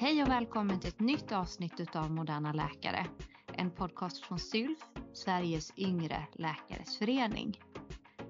Hej 0.00 0.22
och 0.22 0.28
välkommen 0.28 0.80
till 0.80 0.88
ett 0.88 1.00
nytt 1.00 1.32
avsnitt 1.32 1.80
utav 1.80 2.10
Moderna 2.10 2.52
Läkare. 2.52 3.06
En 3.52 3.70
podcast 3.70 4.24
från 4.24 4.38
SYLF, 4.38 4.78
Sveriges 5.12 5.72
yngre 5.76 6.26
läkares 6.32 6.98
förening. 6.98 7.60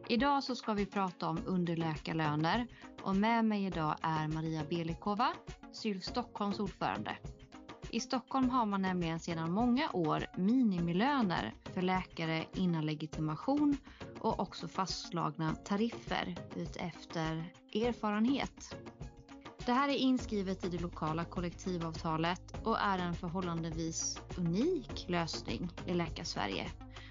Idag 0.08 0.44
så 0.44 0.54
ska 0.54 0.72
vi 0.72 0.86
prata 0.86 1.28
om 1.28 1.38
underläkarlöner 1.46 2.66
och 3.02 3.16
med 3.16 3.44
mig 3.44 3.64
idag 3.64 3.96
är 4.02 4.28
Maria 4.28 4.64
Belikova, 4.70 5.28
SYLF 5.72 6.04
Stockholms 6.04 6.60
ordförande. 6.60 7.16
I 7.90 8.00
Stockholm 8.00 8.50
har 8.50 8.66
man 8.66 8.82
nämligen 8.82 9.20
sedan 9.20 9.52
många 9.52 9.90
år 9.92 10.26
minimilöner 10.36 11.54
för 11.74 11.82
läkare 11.82 12.44
innan 12.54 12.86
legitimation 12.86 13.76
och 14.20 14.40
också 14.40 14.68
fastslagna 14.68 15.54
tariffer 15.54 16.36
utefter 16.56 17.44
erfarenhet. 17.74 18.76
Det 19.70 19.74
här 19.74 19.88
är 19.88 19.96
inskrivet 19.96 20.64
i 20.64 20.68
det 20.68 20.78
lokala 20.78 21.24
kollektivavtalet 21.24 22.42
och 22.64 22.78
är 22.80 22.98
en 22.98 23.14
förhållandevis 23.14 24.20
unik 24.36 25.04
lösning 25.08 25.68
i 25.86 25.94
Läkarsverige 25.94 26.70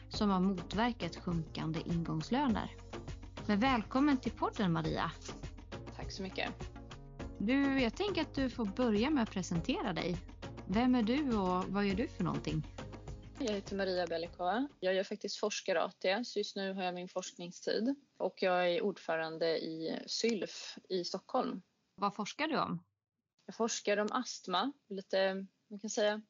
som 0.10 0.30
har 0.30 0.40
motverkat 0.40 1.16
sjunkande 1.16 1.80
ingångslöner. 1.86 2.72
Men 3.48 3.60
välkommen 3.60 4.18
till 4.18 4.32
podden 4.32 4.72
Maria. 4.72 5.12
Tack 5.96 6.12
så 6.12 6.24
mycket. 6.24 6.50
Du, 7.38 7.82
jag 7.82 7.96
tänker 7.96 8.22
att 8.22 8.36
du 8.36 8.50
får 8.50 8.66
börja 8.66 9.10
med 9.10 9.24
att 9.24 9.32
presentera 9.32 9.94
dig. 9.94 10.18
Vem 10.68 10.96
är 10.96 11.04
du 11.04 11.38
och 11.38 11.66
vad 11.66 11.86
gör 11.86 11.96
du 11.96 12.08
för 12.08 12.24
någonting? 12.24 12.64
Jag 13.40 13.54
heter 13.54 13.76
Maria 13.76 14.08
Belikova. 14.08 14.68
Jag 14.80 14.94
gör 14.94 15.04
faktiskt 15.04 15.38
forskar-AT, 15.38 16.26
så 16.26 16.40
just 16.40 16.56
nu 16.56 16.74
har 16.74 16.84
jag 16.84 16.94
min 16.94 17.08
forskningstid. 17.08 17.96
Och 18.18 18.42
jag 18.42 18.72
är 18.72 18.82
ordförande 18.82 19.58
i 19.58 20.00
SYLF 20.08 20.78
i 20.90 21.04
Stockholm. 21.04 21.62
Vad 22.00 22.16
forskar 22.16 22.48
du 22.48 22.60
om? 22.60 22.84
Jag 23.46 23.56
forskar 23.56 23.98
om 23.98 24.08
astma, 24.12 24.72
lite, 24.90 25.46
man 25.68 25.80
kan 25.80 25.90
säga 25.90 26.22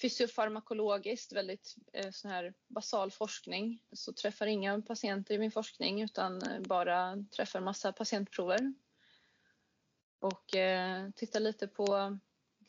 fysiofarmakologiskt, 0.00 1.32
väldigt 1.32 1.76
eh, 1.92 2.10
sån 2.10 2.30
här 2.30 2.54
basal 2.68 3.10
forskning. 3.10 3.82
Så 3.92 4.12
träffar 4.12 4.46
inga 4.46 4.82
patienter 4.82 5.34
i 5.34 5.38
min 5.38 5.50
forskning 5.50 6.02
utan 6.02 6.42
eh, 6.42 6.60
bara 6.60 7.24
träffar 7.36 7.60
massa 7.60 7.92
patientprover. 7.92 8.74
Och 10.18 10.54
eh, 10.56 11.10
tittar 11.10 11.40
lite 11.40 11.68
på 11.68 12.18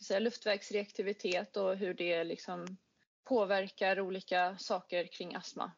säga, 0.02 0.19
luftvägsreaktivitet 0.19 1.58
och 1.58 1.78
hur 1.78 1.94
det 1.94 2.23
liksom 2.23 2.78
påverkar 3.23 4.00
olika 4.00 4.58
saker 4.58 5.08
kring 5.08 5.36
astma. 5.36 5.72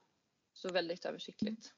Så 0.53 0.69
väldigt 0.69 1.06
översiktligt. 1.06 1.73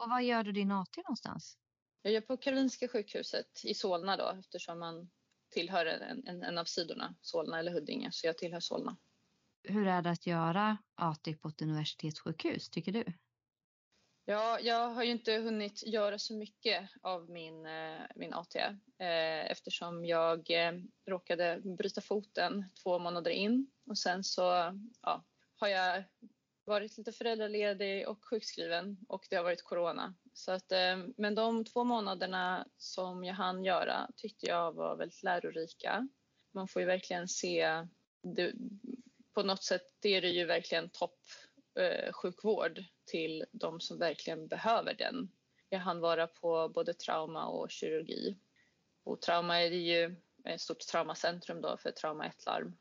Och 0.00 0.10
var 0.10 0.20
gör 0.20 0.44
du 0.44 0.52
din 0.52 0.72
AT 0.72 0.96
någonstans? 0.96 1.58
Jag 2.02 2.12
gör 2.12 2.20
på 2.20 2.36
Karolinska 2.36 2.88
sjukhuset 2.88 3.64
i 3.64 3.74
Solna 3.74 4.16
då 4.16 4.36
eftersom 4.40 4.78
man 4.78 5.10
tillhör 5.50 5.86
en, 5.86 6.26
en, 6.26 6.42
en 6.42 6.58
av 6.58 6.64
sidorna, 6.64 7.14
Solna 7.20 7.58
eller 7.58 7.72
Huddinge, 7.72 8.08
så 8.12 8.26
jag 8.26 8.38
tillhör 8.38 8.60
Solna. 8.60 8.96
Hur 9.62 9.86
är 9.86 10.02
det 10.02 10.10
att 10.10 10.26
göra 10.26 10.78
AT 10.94 11.34
på 11.40 11.48
ett 11.48 11.62
universitetssjukhus, 11.62 12.70
tycker 12.70 12.92
du? 12.92 13.04
Ja, 14.24 14.60
jag 14.60 14.88
har 14.88 15.04
ju 15.04 15.10
inte 15.10 15.32
hunnit 15.32 15.86
göra 15.86 16.18
så 16.18 16.34
mycket 16.36 16.90
av 17.02 17.30
min, 17.30 17.66
eh, 17.66 18.00
min 18.16 18.34
AT 18.34 18.56
eh, 18.56 19.50
eftersom 19.50 20.04
jag 20.04 20.50
eh, 20.50 20.72
råkade 21.06 21.60
bryta 21.64 22.00
foten 22.00 22.64
två 22.82 22.98
månader 22.98 23.30
in 23.30 23.70
och 23.86 23.98
sen 23.98 24.24
så 24.24 24.42
ja, 25.02 25.24
har 25.56 25.68
jag 25.68 26.04
varit 26.68 26.98
lite 26.98 27.12
föräldraledig 27.12 28.08
och 28.08 28.24
sjukskriven 28.24 28.96
och 29.08 29.26
det 29.30 29.36
har 29.36 29.44
varit 29.44 29.62
corona. 29.62 30.14
Så 30.32 30.52
att, 30.52 30.72
eh, 30.72 30.98
men 31.16 31.34
de 31.34 31.64
två 31.64 31.84
månaderna 31.84 32.66
som 32.76 33.24
jag 33.24 33.34
hann 33.34 33.64
göra 33.64 34.10
tyckte 34.16 34.46
jag 34.46 34.72
var 34.72 34.96
väldigt 34.96 35.22
lärorika. 35.22 36.08
Man 36.52 36.68
får 36.68 36.82
ju 36.82 36.86
verkligen 36.86 37.28
se, 37.28 37.86
det, 38.22 38.54
på 39.34 39.42
något 39.42 39.62
sätt 39.62 39.82
det 40.00 40.08
är 40.08 40.20
det 40.20 40.28
ju 40.28 40.44
verkligen 40.44 40.90
toppsjukvård 40.90 42.78
eh, 42.78 42.84
till 43.04 43.44
de 43.52 43.80
som 43.80 43.98
verkligen 43.98 44.48
behöver 44.48 44.94
den. 44.94 45.32
Jag 45.68 45.78
hann 45.78 46.00
vara 46.00 46.26
på 46.26 46.68
både 46.68 46.94
trauma 46.94 47.46
och 47.46 47.70
kirurgi. 47.70 48.38
Och 49.04 49.20
trauma 49.20 49.60
är 49.60 49.70
ju 49.70 50.16
ett 50.44 50.60
stort 50.60 50.80
traumacentrum 50.80 51.60
då 51.60 51.76
för 51.76 51.90
trauma 51.90 52.28
1-larm. 52.28 52.76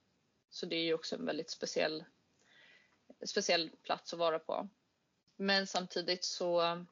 Så 0.50 0.66
det 0.66 0.76
är 0.76 0.84
ju 0.84 0.94
också 0.94 1.16
en 1.16 1.26
väldigt 1.26 1.52
speciell, 1.52 2.04
speciell 3.26 3.70
plats 3.84 4.14
att 4.14 4.20
vara 4.20 4.40
på. 4.40 4.70
Men 5.36 5.68
samtidigt 5.68 6.24
så 6.24 6.86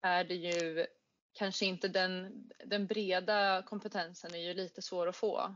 är 0.00 0.24
det 0.24 0.34
ju 0.34 0.86
kanske 1.32 1.66
inte 1.66 1.88
den, 1.88 2.44
den 2.64 2.86
breda 2.86 3.62
kompetensen 3.62 4.34
är 4.34 4.38
ju 4.38 4.54
lite 4.54 4.82
svår 4.82 5.06
att 5.06 5.16
få. 5.16 5.54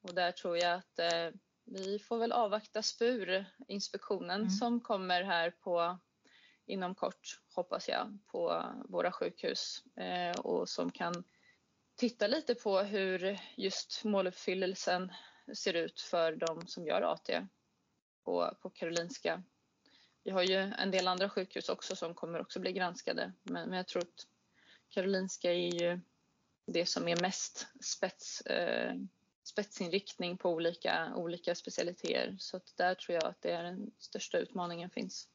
Och 0.00 0.14
där 0.14 0.32
tror 0.32 0.56
jag 0.56 0.74
att 0.74 0.98
eh, 0.98 1.30
vi 1.64 1.98
får 1.98 2.18
väl 2.18 2.32
avvakta 2.32 2.82
SPUR-inspektionen 2.82 4.40
mm. 4.40 4.50
som 4.50 4.80
kommer 4.80 5.22
här 5.22 5.50
på 5.50 5.98
inom 6.66 6.94
kort, 6.94 7.40
hoppas 7.54 7.88
jag, 7.88 8.18
på 8.26 8.64
våra 8.88 9.12
sjukhus 9.12 9.82
eh, 9.96 10.40
och 10.40 10.68
som 10.68 10.90
kan 10.90 11.24
titta 11.96 12.26
lite 12.26 12.54
på 12.54 12.78
hur 12.78 13.40
just 13.56 14.04
måluppfyllelsen 14.04 15.12
ser 15.54 15.74
ut 15.74 16.00
för 16.00 16.36
de 16.36 16.66
som 16.66 16.86
gör 16.86 17.02
AT 17.02 17.30
på, 18.26 18.56
på 18.62 18.70
Karolinska. 18.70 19.42
Vi 20.24 20.30
har 20.30 20.42
ju 20.42 20.56
en 20.56 20.90
del 20.90 21.08
andra 21.08 21.30
sjukhus 21.30 21.68
också 21.68 21.96
som 21.96 22.14
kommer 22.14 22.40
också 22.40 22.60
bli 22.60 22.72
granskade 22.72 23.32
men, 23.42 23.68
men 23.68 23.76
jag 23.76 23.86
tror 23.86 24.02
att 24.02 24.26
Karolinska 24.88 25.52
är 25.52 25.82
ju 25.82 26.00
det 26.66 26.86
som 26.86 27.08
är 27.08 27.20
mest 27.20 27.66
spets, 27.80 28.40
eh, 28.40 28.94
spetsinriktning 29.44 30.38
på 30.38 30.50
olika, 30.50 31.14
olika 31.16 31.54
specialiteter. 31.54 32.36
Så 32.38 32.56
att 32.56 32.76
där 32.76 32.94
tror 32.94 33.14
jag 33.14 33.24
att 33.24 33.42
det 33.42 33.50
är 33.50 33.62
den 33.62 33.90
största 33.98 34.38
utmaningen 34.38 34.90
finns. 34.90 35.28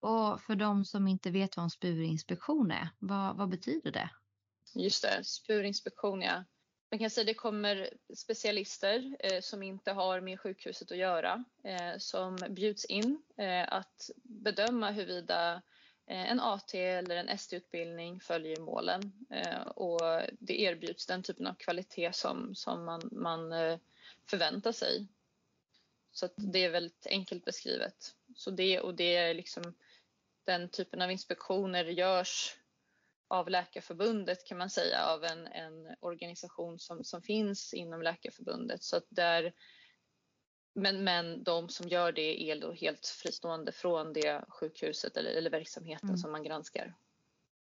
Och 0.00 0.40
för 0.40 0.56
de 0.56 0.84
som 0.84 1.08
inte 1.08 1.30
vet 1.30 1.56
vad 1.56 1.64
en 1.64 1.70
spurinspektion 1.70 2.70
är, 2.70 2.88
vad, 2.98 3.36
vad 3.36 3.48
betyder 3.48 3.92
det? 3.92 4.10
Just 4.74 5.02
det, 5.02 5.24
spurinspektion 5.24 6.22
ja. 6.22 6.44
Man 6.90 6.98
kan 6.98 7.10
säga 7.10 7.24
det 7.24 7.34
kommer 7.34 7.90
specialister 8.16 9.16
eh, 9.20 9.40
som 9.40 9.62
inte 9.62 9.92
har 9.92 10.20
med 10.20 10.40
sjukhuset 10.40 10.92
att 10.92 10.98
göra 10.98 11.44
eh, 11.64 11.98
som 11.98 12.36
bjuds 12.50 12.84
in 12.84 13.22
eh, 13.36 13.72
att 13.72 14.10
bedöma 14.22 14.90
huruvida 14.90 15.62
Eh, 16.06 16.30
en 16.30 16.40
AT 16.40 16.74
eller 16.74 17.16
en 17.16 17.28
ST-utbildning 17.28 18.20
följer 18.20 18.60
målen 18.60 19.12
eh, 19.30 19.60
och 19.60 20.00
det 20.38 20.60
erbjuds 20.60 21.06
den 21.06 21.22
typen 21.22 21.46
av 21.46 21.54
kvalitet 21.54 22.12
som, 22.12 22.54
som 22.54 22.84
man, 22.84 23.08
man 23.12 23.52
eh, 23.52 23.78
förväntar 24.26 24.72
sig. 24.72 25.06
Så 26.12 26.28
det 26.36 26.64
är 26.64 26.70
väldigt 26.70 27.06
enkelt 27.06 27.44
beskrivet. 27.44 28.14
Så 28.36 28.50
det, 28.50 28.80
och 28.80 28.94
det 28.94 29.16
är 29.16 29.34
liksom, 29.34 29.74
den 30.44 30.68
typen 30.68 31.02
av 31.02 31.10
inspektioner 31.10 31.84
görs 31.84 32.56
av 33.28 33.50
Läkarförbundet 33.50 34.46
kan 34.46 34.58
man 34.58 34.70
säga, 34.70 35.06
av 35.06 35.24
en, 35.24 35.46
en 35.46 35.96
organisation 36.00 36.78
som, 36.78 37.04
som 37.04 37.22
finns 37.22 37.74
inom 37.74 38.02
Läkarförbundet. 38.02 38.82
Så 38.82 39.00
där 39.08 39.52
men, 40.74 41.04
men 41.04 41.44
de 41.44 41.68
som 41.68 41.88
gör 41.88 42.12
det 42.12 42.50
är 42.50 42.60
då 42.60 42.72
helt 42.72 43.06
fristående 43.06 43.72
från 43.72 44.12
det 44.12 44.44
sjukhuset 44.48 45.16
eller, 45.16 45.30
eller 45.30 45.50
verksamheten 45.50 46.08
mm. 46.08 46.18
som 46.18 46.32
man 46.32 46.42
granskar. 46.42 46.94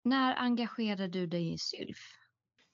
När 0.02 0.34
engagerade 0.34 1.08
du 1.08 1.26
dig 1.26 1.52
i 1.52 1.58
SYLF? 1.58 1.98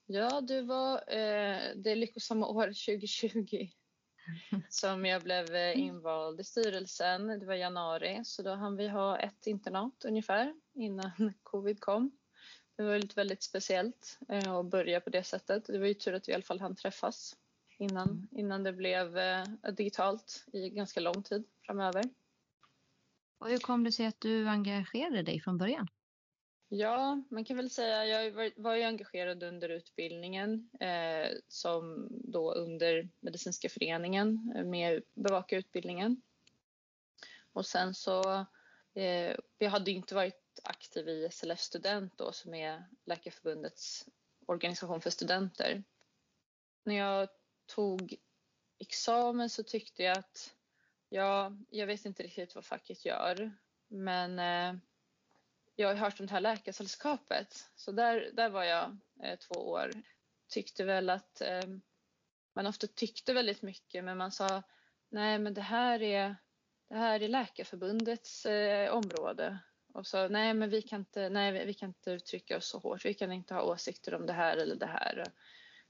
Ja, 0.06 0.40
det 0.40 0.62
var 0.62 0.94
eh, 0.96 1.60
det 1.76 1.94
lyckosamma 1.94 2.46
år 2.46 2.66
2020 2.96 3.68
som 4.68 5.06
jag 5.06 5.22
blev 5.22 5.54
eh, 5.54 5.78
invald 5.78 6.40
i 6.40 6.44
styrelsen. 6.44 7.26
Det 7.26 7.46
var 7.46 7.54
januari 7.54 8.20
så 8.24 8.42
då 8.42 8.54
hann 8.54 8.76
vi 8.76 8.88
ha 8.88 9.18
ett 9.18 9.46
internat 9.46 10.04
ungefär 10.04 10.54
innan 10.74 11.10
covid 11.42 11.80
kom. 11.80 12.18
Det 12.76 12.82
var 12.82 12.90
väldigt, 12.90 13.16
väldigt 13.16 13.42
speciellt 13.42 14.18
eh, 14.28 14.52
att 14.52 14.66
börja 14.66 15.00
på 15.00 15.10
det 15.10 15.24
sättet. 15.24 15.64
Det 15.66 15.78
var 15.78 15.86
ju 15.86 15.94
tur 15.94 16.14
att 16.14 16.28
vi 16.28 16.32
i 16.32 16.34
alla 16.34 16.44
fall 16.44 16.60
hann 16.60 16.76
träffas 16.76 17.36
innan, 17.78 18.08
mm. 18.08 18.28
innan 18.30 18.62
det 18.62 18.72
blev 18.72 19.18
eh, 19.18 19.44
digitalt 19.76 20.44
i 20.52 20.68
ganska 20.68 21.00
lång 21.00 21.22
tid 21.22 21.44
framöver. 21.66 22.04
Och 23.38 23.48
hur 23.48 23.58
kom 23.58 23.84
det 23.84 23.92
sig 23.92 24.06
att 24.06 24.20
du 24.20 24.48
engagerade 24.48 25.22
dig 25.22 25.40
från 25.40 25.58
början? 25.58 25.88
Ja, 26.74 27.22
man 27.28 27.44
kan 27.44 27.56
väl 27.56 27.70
säga 27.70 28.06
jag 28.06 28.30
var, 28.30 28.50
var 28.56 28.74
ju 28.74 28.82
engagerad 28.82 29.42
under 29.42 29.68
utbildningen 29.68 30.70
eh, 30.80 31.28
som 31.48 32.08
då 32.10 32.52
under 32.52 33.08
medicinska 33.20 33.68
föreningen 33.68 34.52
eh, 34.56 34.64
med 34.64 35.02
bevaka 35.14 35.56
utbildningen. 35.56 36.22
Och 37.52 37.66
sen 37.66 37.94
så, 37.94 38.46
eh, 38.94 39.36
jag 39.58 39.70
hade 39.70 39.90
inte 39.90 40.14
varit 40.14 40.41
aktiv 40.64 41.08
i 41.08 41.28
SLF 41.30 41.60
Student 41.60 42.18
då 42.18 42.32
som 42.32 42.54
är 42.54 42.84
Läkarförbundets 43.04 44.06
organisation 44.46 45.00
för 45.00 45.10
studenter. 45.10 45.82
När 46.84 46.94
jag 46.94 47.28
tog 47.66 48.16
examen 48.78 49.50
så 49.50 49.62
tyckte 49.62 50.02
jag 50.02 50.18
att 50.18 50.54
ja, 51.08 51.56
jag 51.70 51.86
vet 51.86 52.04
inte 52.04 52.22
riktigt 52.22 52.54
vad 52.54 52.64
facket 52.64 53.04
gör 53.04 53.52
men 53.88 54.38
eh, 54.38 54.80
jag 55.76 55.88
har 55.88 55.94
hört 55.94 56.20
om 56.20 56.26
det 56.26 56.32
här 56.32 56.40
läkarsällskapet 56.40 57.70
så 57.74 57.92
där, 57.92 58.30
där 58.32 58.48
var 58.48 58.64
jag 58.64 58.96
eh, 59.22 59.38
två 59.38 59.54
år. 59.54 59.90
Tyckte 60.48 60.84
väl 60.84 61.10
att 61.10 61.40
eh, 61.40 61.62
man 62.52 62.66
ofta 62.66 62.86
tyckte 62.86 63.34
väldigt 63.34 63.62
mycket 63.62 64.04
men 64.04 64.18
man 64.18 64.32
sa 64.32 64.62
nej 65.08 65.38
men 65.38 65.54
det 65.54 65.60
här 65.60 66.02
är, 66.02 66.36
det 66.88 66.94
här 66.94 67.22
är 67.22 67.28
Läkarförbundets 67.28 68.46
eh, 68.46 68.92
område. 68.92 69.58
Och 69.92 70.06
så 70.06 70.28
nej 70.28 70.54
men 70.54 70.70
vi 70.70 70.82
kan, 70.82 71.00
inte, 71.00 71.28
nej 71.28 71.66
vi 71.66 71.74
kan 71.74 71.88
inte 71.88 72.10
uttrycka 72.10 72.56
oss 72.56 72.68
så 72.68 72.78
hårt, 72.78 73.04
vi 73.04 73.14
kan 73.14 73.32
inte 73.32 73.54
ha 73.54 73.62
åsikter 73.62 74.14
om 74.14 74.26
det 74.26 74.32
här 74.32 74.56
eller 74.56 74.76
det 74.76 74.86
här. 74.86 75.24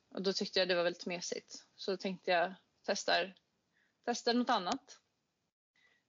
Och 0.08 0.22
då 0.22 0.32
tyckte 0.32 0.58
jag 0.58 0.68
det 0.68 0.74
var 0.74 0.84
väldigt 0.84 1.06
mesigt. 1.06 1.66
Så 1.76 1.90
då 1.90 1.96
tänkte 1.96 2.30
jag 2.30 2.54
testar, 2.86 3.34
testar 4.04 4.34
något 4.34 4.50
annat. 4.50 4.98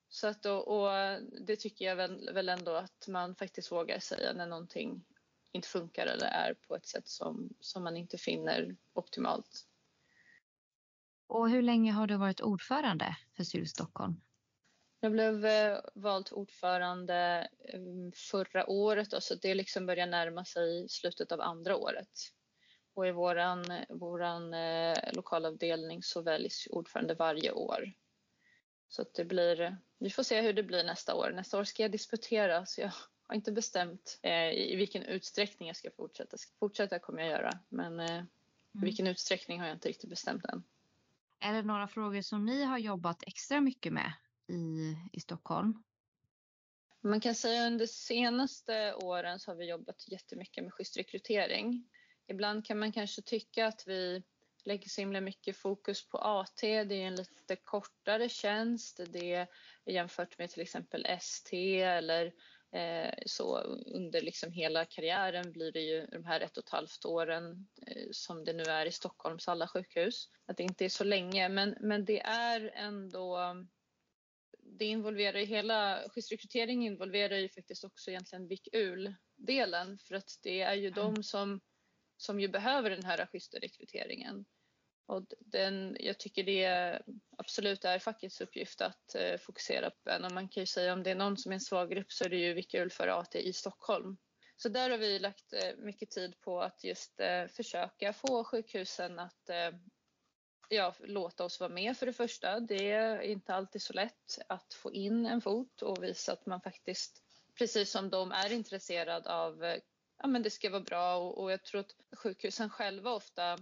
Så 0.10 0.28
att 0.28 0.44
då, 0.44 0.58
och 0.58 1.22
det 1.42 1.56
tycker 1.56 1.86
jag 1.86 1.96
väl, 1.96 2.34
väl 2.34 2.50
ändå 2.50 2.72
att 2.72 3.08
man 3.08 3.36
faktiskt 3.36 3.72
vågar 3.72 4.00
säga 4.00 4.34
när 4.34 4.48
någonting 4.48 5.06
inte 5.52 5.68
funkar 5.68 6.08
eller 6.08 6.28
är 6.28 6.54
på 6.54 6.76
ett 6.76 6.86
sätt 6.86 7.08
som, 7.08 7.50
som 7.60 7.84
man 7.84 7.98
inte 7.98 8.18
finner 8.18 8.76
optimalt. 8.94 9.68
Och 11.28 11.50
hur 11.50 11.62
länge 11.62 11.92
har 11.92 12.08
du 12.08 12.18
varit 12.18 12.42
ordförande 12.42 13.18
för 13.36 13.44
SYL 13.44 13.68
Stockholm? 13.68 14.22
Jag 15.04 15.12
blev 15.12 15.46
eh, 15.46 15.80
vald 15.94 16.30
ordförande 16.32 17.48
eh, 17.60 17.80
förra 18.14 18.70
året 18.70 19.14
och 19.14 19.24
så 19.24 19.36
det 19.36 19.56
liksom 19.56 19.86
börjar 19.86 20.08
närma 20.08 20.46
sig 20.46 20.90
slutet 20.90 21.32
av 21.32 21.42
andra 21.42 21.76
året. 21.76 22.10
Och 22.94 23.08
i 23.08 23.12
våran, 23.12 23.66
våran 23.90 24.54
eh, 24.54 24.98
lokalavdelning 25.14 26.04
så 26.04 26.22
väljs 26.22 26.68
ordförande 26.70 27.14
varje 27.14 27.52
år. 27.52 27.94
Så 28.88 29.06
det 29.16 29.26
blir, 29.26 29.78
vi 30.00 30.10
får 30.10 30.24
se 30.24 30.42
hur 30.42 30.54
det 30.54 30.64
blir 30.64 30.84
nästa 30.84 31.16
år. 31.16 31.32
Nästa 31.36 31.60
år 31.60 31.64
ska 31.64 31.84
jag 31.84 31.92
disputera 31.92 32.66
så 32.66 32.82
jag 32.82 32.92
har 33.28 33.36
inte 33.36 33.52
bestämt 33.52 34.20
eh, 34.22 34.52
i 34.52 34.76
vilken 34.76 35.04
utsträckning 35.04 35.68
jag 35.68 35.78
ska 35.78 35.92
fortsätta. 35.92 36.38
Fortsätta 36.60 37.00
kommer 37.00 37.22
jag 37.22 37.32
göra 37.32 37.60
men 37.70 38.00
eh, 38.00 38.12
mm. 38.12 38.28
i 38.82 38.86
vilken 38.86 39.08
utsträckning 39.08 39.60
har 39.60 39.68
jag 39.68 39.76
inte 39.76 39.90
riktigt 39.90 40.10
bestämt 40.10 40.46
än. 40.46 40.64
Är 41.40 41.54
det 41.54 41.62
några 41.62 41.88
frågor 41.88 42.22
som 42.22 42.46
ni 42.46 42.64
har 42.64 42.78
jobbat 42.78 43.24
extra 43.28 43.62
mycket 43.62 43.94
med 43.94 44.14
i, 44.48 44.96
i 45.12 45.20
Stockholm? 45.20 45.84
Man 47.02 47.20
kan 47.20 47.36
säga 47.36 47.68
under 47.68 47.86
senaste 47.86 48.94
åren 48.94 49.40
så 49.40 49.52
har 49.52 49.56
vi 49.56 49.70
jobbat 49.70 50.08
jättemycket 50.08 50.64
med 50.64 50.74
schysst 50.74 50.98
rekrytering. 50.98 51.90
Ibland 52.28 52.66
kan 52.66 52.80
man 52.80 52.92
kanske 52.92 53.22
tycka 53.22 53.68
att 53.68 53.84
vi 53.88 54.24
lägger 54.64 54.90
så 54.90 55.02
himla 55.02 55.22
mycket 55.22 55.58
fokus 55.58 56.10
på 56.10 56.18
AT. 56.18 56.62
Det 56.62 56.96
är 56.96 57.08
en 57.08 57.16
lite 57.16 57.56
kortare 57.56 58.30
tjänst. 58.30 59.00
Det 59.10 59.34
är 59.34 59.48
jämfört 59.86 60.38
med 60.38 60.50
till 60.50 60.62
exempel 60.62 61.06
ST 61.06 61.82
eller 61.82 62.26
eh, 62.72 63.14
så 63.26 63.58
under 63.86 64.22
liksom 64.22 64.52
hela 64.52 64.86
karriären 64.86 65.52
blir 65.52 65.72
det 65.72 65.82
ju 65.82 66.06
de 66.06 66.26
här 66.26 66.42
ett 66.42 66.58
och 66.58 66.64
ett 66.64 66.70
halvt 66.70 67.06
åren 67.06 67.68
eh, 67.88 68.08
som 68.12 68.46
det 68.46 68.54
nu 68.54 68.64
är 68.64 68.86
i 68.86 68.92
Stockholms 68.92 69.48
alla 69.48 69.68
sjukhus. 69.68 70.30
Att 70.46 70.58
det 70.58 70.64
inte 70.64 70.86
är 70.86 70.90
så 70.90 71.04
länge 71.04 71.50
men, 71.50 71.76
men 71.80 72.06
det 72.06 72.22
är 72.22 72.72
ändå 72.76 73.56
det 74.78 74.86
involverar 74.86 75.40
ju 75.40 75.46
hela, 75.46 76.10
skyddsrekrytering 76.10 76.86
involverar 76.86 77.38
ju 77.38 77.50
faktiskt 77.50 77.84
också 77.84 78.12
egentligen 78.12 78.48
VIK-UL-delen 78.48 79.98
för 79.98 80.16
att 80.16 80.40
det 80.44 80.62
är 80.62 80.74
ju 80.74 80.88
mm. 80.88 80.94
de 80.94 81.24
som, 81.24 81.62
som 82.18 82.40
ju 82.40 82.48
behöver 82.48 82.90
den 82.90 83.06
här 83.06 83.26
schyssta 83.26 83.58
rekryteringen. 83.58 84.46
Och 85.06 85.26
den, 85.40 85.98
jag 86.00 86.20
tycker 86.20 86.44
det 86.44 87.02
absolut 87.38 87.86
är 87.86 88.00
fackets 88.00 88.42
uppgift 88.42 88.82
att 88.82 89.16
eh, 89.16 89.38
fokusera 89.38 89.90
på 89.90 90.10
den 90.10 90.26
och 90.26 90.32
man 90.32 90.50
kan 90.50 90.62
ju 90.62 90.68
säga 90.68 90.94
om 90.94 91.04
det 91.04 91.12
är 91.12 91.16
någon 91.16 91.38
som 91.38 91.52
är 91.52 91.54
en 91.54 91.62
svag 91.62 91.90
grupp 91.90 92.12
så 92.12 92.26
är 92.26 92.30
det 92.30 92.38
ju 92.38 92.54
VIK-UL 92.54 92.90
för 92.90 93.08
AT 93.08 93.36
i 93.36 93.54
Stockholm. 93.54 94.18
Så 94.56 94.70
där 94.70 94.90
har 94.90 94.98
vi 94.98 95.20
lagt 95.20 95.54
eh, 95.54 95.78
mycket 95.78 96.12
tid 96.12 96.40
på 96.42 96.62
att 96.62 96.84
just 96.84 97.20
eh, 97.20 97.48
försöka 97.48 98.14
få 98.14 98.44
sjukhusen 98.44 99.20
att 99.20 99.50
eh, 99.50 99.72
ja, 100.74 100.94
låta 101.00 101.44
oss 101.44 101.60
vara 101.60 101.70
med 101.70 101.98
för 101.98 102.06
det 102.06 102.14
första. 102.14 102.60
Det 102.60 102.92
är 102.92 103.22
inte 103.22 103.54
alltid 103.54 103.82
så 103.82 103.94
lätt 103.94 104.40
att 104.48 104.74
få 104.74 104.94
in 104.94 105.26
en 105.26 105.42
fot 105.42 105.82
och 105.82 106.04
visa 106.04 106.34
att 106.34 106.46
man 106.46 106.62
faktiskt, 106.62 107.24
precis 107.58 107.92
som 107.92 108.10
de 108.10 108.32
är 108.32 108.52
intresserad 108.52 109.28
av, 109.28 109.80
ja 110.18 110.28
men 110.28 110.44
det 110.44 110.50
ska 110.50 110.70
vara 110.70 110.82
bra 110.82 111.16
och, 111.16 111.38
och 111.44 111.52
jag 111.52 111.64
tror 111.64 111.82
att 111.82 111.96
sjukhusen 112.18 112.70
själva 112.70 113.12
ofta 113.12 113.58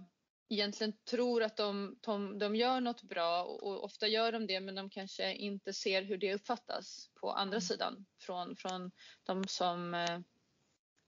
egentligen 0.52 0.92
tror 1.10 1.42
att 1.42 1.56
de, 1.56 1.98
de, 2.00 2.38
de 2.38 2.56
gör 2.56 2.80
något 2.80 3.02
bra 3.02 3.44
och, 3.44 3.62
och, 3.62 3.84
ofta 3.84 4.06
gör 4.06 4.32
de 4.32 4.46
det 4.46 4.60
men 4.60 4.74
de 4.74 4.90
kanske 4.90 5.34
inte 5.34 5.72
ser 5.72 6.02
hur 6.02 6.16
det 6.16 6.34
uppfattas 6.34 7.10
på 7.20 7.32
andra 7.32 7.56
mm. 7.56 7.60
sidan 7.60 8.06
från, 8.18 8.56
från 8.56 8.90
de 9.22 9.48
som, 9.48 9.94
eh, 9.94 10.20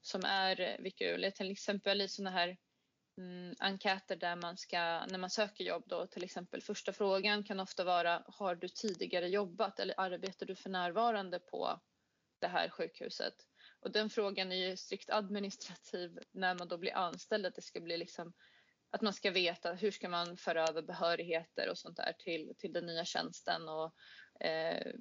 som 0.02 0.24
är 0.24 0.76
VKU. 0.82 1.30
Till 1.30 1.50
exempel 1.50 2.00
i 2.00 2.08
sådana 2.08 2.30
här 2.30 2.56
mm, 3.18 3.54
enkäter 3.58 4.16
där 4.16 4.36
man 4.36 4.56
ska, 4.56 5.06
när 5.06 5.18
man 5.18 5.30
söker 5.30 5.64
jobb 5.64 5.84
då 5.86 6.06
till 6.06 6.24
exempel 6.24 6.62
första 6.62 6.92
frågan 6.92 7.44
kan 7.44 7.60
ofta 7.60 7.84
vara 7.84 8.24
har 8.26 8.54
du 8.54 8.68
tidigare 8.68 9.28
jobbat 9.28 9.80
eller 9.80 10.00
arbetar 10.00 10.46
du 10.46 10.54
för 10.56 10.70
närvarande 10.70 11.38
på 11.38 11.80
det 12.40 12.48
här 12.48 12.68
sjukhuset? 12.68 13.34
Och 13.80 13.92
den 13.92 14.10
frågan 14.10 14.52
är 14.52 14.56
ju 14.56 14.76
strikt 14.76 15.10
administrativ 15.10 16.18
när 16.32 16.54
man 16.54 16.68
då 16.68 16.78
blir 16.78 16.96
anställd 16.96 17.46
att 17.46 17.54
det 17.54 17.62
ska 17.62 17.80
bli 17.80 17.96
liksom 17.96 18.32
att 18.90 19.02
man 19.02 19.12
ska 19.12 19.30
veta 19.30 19.72
hur 19.72 19.90
ska 19.90 20.08
man 20.08 20.36
föra 20.36 20.68
över 20.68 20.82
behörigheter 20.82 21.70
och 21.70 21.78
sånt 21.78 21.96
där 21.96 22.12
till, 22.18 22.52
till 22.58 22.72
den 22.72 22.86
nya 22.86 23.04
tjänsten 23.04 23.68
och, 23.68 23.94
eh, 24.46 24.92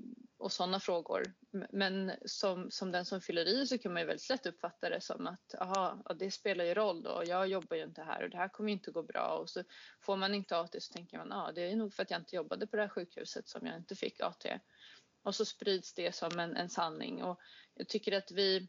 och 0.43 0.51
sådana 0.51 0.79
frågor. 0.79 1.33
Men 1.71 2.11
som, 2.25 2.71
som 2.71 2.91
den 2.91 3.05
som 3.05 3.21
fyller 3.21 3.45
i 3.45 3.67
så 3.67 3.77
kan 3.77 3.93
man 3.93 4.01
ju 4.01 4.07
väldigt 4.07 4.29
lätt 4.29 4.45
uppfatta 4.45 4.89
det 4.89 5.01
som 5.01 5.27
att 5.27 5.55
aha, 5.59 6.03
det 6.15 6.31
spelar 6.31 6.65
ju 6.65 6.73
roll 6.73 7.03
då, 7.03 7.23
jag 7.25 7.47
jobbar 7.47 7.77
ju 7.77 7.83
inte 7.83 8.01
här 8.01 8.23
och 8.23 8.29
det 8.29 8.37
här 8.37 8.47
kommer 8.47 8.71
inte 8.71 8.91
gå 8.91 9.03
bra 9.03 9.37
och 9.41 9.49
så 9.49 9.63
får 9.99 10.17
man 10.17 10.33
inte 10.33 10.57
AT 10.57 10.75
så 10.79 10.93
tänker 10.93 11.17
man 11.17 11.27
ja, 11.29 11.51
det 11.55 11.61
är 11.61 11.75
nog 11.75 11.93
för 11.93 12.03
att 12.03 12.11
jag 12.11 12.19
inte 12.19 12.35
jobbade 12.35 12.67
på 12.67 12.75
det 12.75 12.81
här 12.81 12.89
sjukhuset 12.89 13.47
som 13.47 13.67
jag 13.67 13.77
inte 13.77 13.95
fick 13.95 14.21
AT. 14.21 14.59
Och 15.23 15.35
så 15.35 15.45
sprids 15.45 15.93
det 15.93 16.15
som 16.15 16.39
en, 16.39 16.55
en 16.55 16.69
sanning 16.69 17.23
och 17.23 17.39
jag 17.73 17.87
tycker 17.87 18.17
att 18.17 18.31
vi 18.31 18.67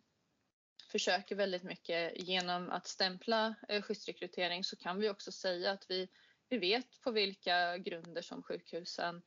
försöker 0.88 1.36
väldigt 1.36 1.62
mycket 1.62 2.12
genom 2.16 2.70
att 2.70 2.86
stämpla 2.86 3.54
eh, 3.68 3.82
skyddsrekrytering 3.82 4.64
så 4.64 4.76
kan 4.76 5.00
vi 5.00 5.10
också 5.10 5.32
säga 5.32 5.70
att 5.70 5.90
vi, 5.90 6.08
vi 6.48 6.58
vet 6.58 7.00
på 7.00 7.10
vilka 7.10 7.78
grunder 7.78 8.22
som 8.22 8.42
sjukhusen 8.42 9.22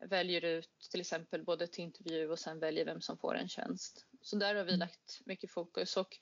väljer 0.00 0.44
ut 0.44 0.70
till 0.90 1.00
exempel 1.00 1.44
både 1.44 1.66
till 1.66 1.84
intervju 1.84 2.28
och 2.30 2.38
sen 2.38 2.60
väljer 2.60 2.84
vem 2.84 3.00
som 3.00 3.18
får 3.18 3.34
en 3.34 3.48
tjänst. 3.48 4.06
Så 4.22 4.36
där 4.36 4.54
har 4.54 4.64
vi 4.64 4.70
mm. 4.70 4.80
lagt 4.80 5.20
mycket 5.26 5.50
fokus 5.50 5.96
och 5.96 6.18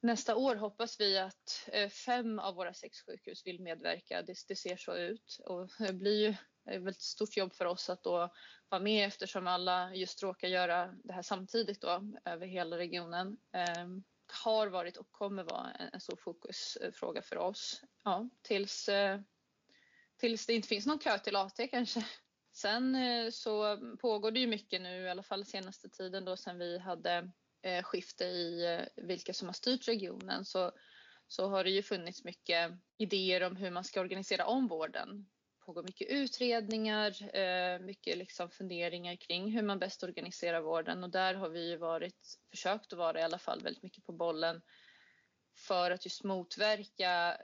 nästa 0.00 0.36
år 0.36 0.56
hoppas 0.56 1.00
vi 1.00 1.18
att 1.18 1.68
eh, 1.72 1.88
fem 1.88 2.38
av 2.38 2.54
våra 2.54 2.74
sex 2.74 3.00
sjukhus 3.00 3.46
vill 3.46 3.60
medverka. 3.60 4.22
Det, 4.22 4.34
det 4.48 4.56
ser 4.56 4.76
så 4.76 4.96
ut 4.96 5.40
och 5.46 5.70
det 5.78 5.92
blir 5.92 6.20
ju 6.20 6.28
ett 6.70 6.82
väldigt 6.82 7.02
stort 7.02 7.36
jobb 7.36 7.54
för 7.54 7.64
oss 7.64 7.90
att 7.90 8.02
då 8.02 8.32
vara 8.68 8.82
med 8.82 9.06
eftersom 9.06 9.46
alla 9.46 9.94
just 9.94 10.22
råkar 10.22 10.48
göra 10.48 10.94
det 11.04 11.12
här 11.12 11.22
samtidigt 11.22 11.80
då 11.80 12.12
över 12.24 12.46
hela 12.46 12.78
regionen. 12.78 13.36
Eh, 13.52 13.86
har 14.44 14.66
varit 14.68 14.96
och 14.96 15.10
kommer 15.10 15.42
vara 15.42 15.70
en, 15.70 15.90
en 15.92 16.00
stor 16.00 16.16
fokusfråga 16.16 17.22
för 17.22 17.38
oss. 17.38 17.82
Ja, 18.04 18.28
tills, 18.42 18.88
eh, 18.88 19.20
tills 20.16 20.46
det 20.46 20.54
inte 20.54 20.68
finns 20.68 20.86
någon 20.86 20.98
kö 20.98 21.18
till 21.18 21.36
AT 21.36 21.68
kanske. 21.70 22.04
Sen 22.60 22.94
eh, 22.94 23.30
så 23.30 23.78
pågår 24.00 24.30
det 24.30 24.40
ju 24.40 24.46
mycket 24.46 24.80
nu, 24.80 25.02
i 25.02 25.10
alla 25.10 25.22
fall 25.22 25.44
senaste 25.44 25.88
tiden 25.88 26.24
då 26.24 26.36
sen 26.36 26.58
vi 26.58 26.78
hade 26.78 27.30
eh, 27.62 27.82
skifte 27.82 28.24
i 28.24 28.74
eh, 28.74 29.04
vilka 29.04 29.34
som 29.34 29.48
har 29.48 29.52
styrt 29.52 29.88
regionen 29.88 30.44
så, 30.44 30.72
så 31.28 31.48
har 31.48 31.64
det 31.64 31.70
ju 31.70 31.82
funnits 31.82 32.24
mycket 32.24 32.72
idéer 32.98 33.42
om 33.42 33.56
hur 33.56 33.70
man 33.70 33.84
ska 33.84 34.00
organisera 34.00 34.46
om 34.46 34.68
vården. 34.68 35.28
Det 35.58 35.64
pågår 35.66 35.82
mycket 35.82 36.08
utredningar, 36.08 37.12
mycket 37.78 38.18
liksom 38.18 38.50
funderingar 38.50 39.16
kring 39.16 39.52
hur 39.52 39.62
man 39.62 39.78
bäst 39.78 40.02
organiserar 40.02 40.60
vården 40.60 41.04
och 41.04 41.10
där 41.10 41.34
har 41.34 41.48
vi 41.48 41.76
varit, 41.76 42.38
försökt 42.50 42.92
att 42.92 42.98
vara 42.98 43.20
i 43.20 43.22
alla 43.22 43.38
fall 43.38 43.62
väldigt 43.62 43.82
mycket 43.82 44.04
på 44.04 44.12
bollen 44.12 44.62
för 45.56 45.90
att 45.90 46.04
just 46.04 46.24
motverka 46.24 47.36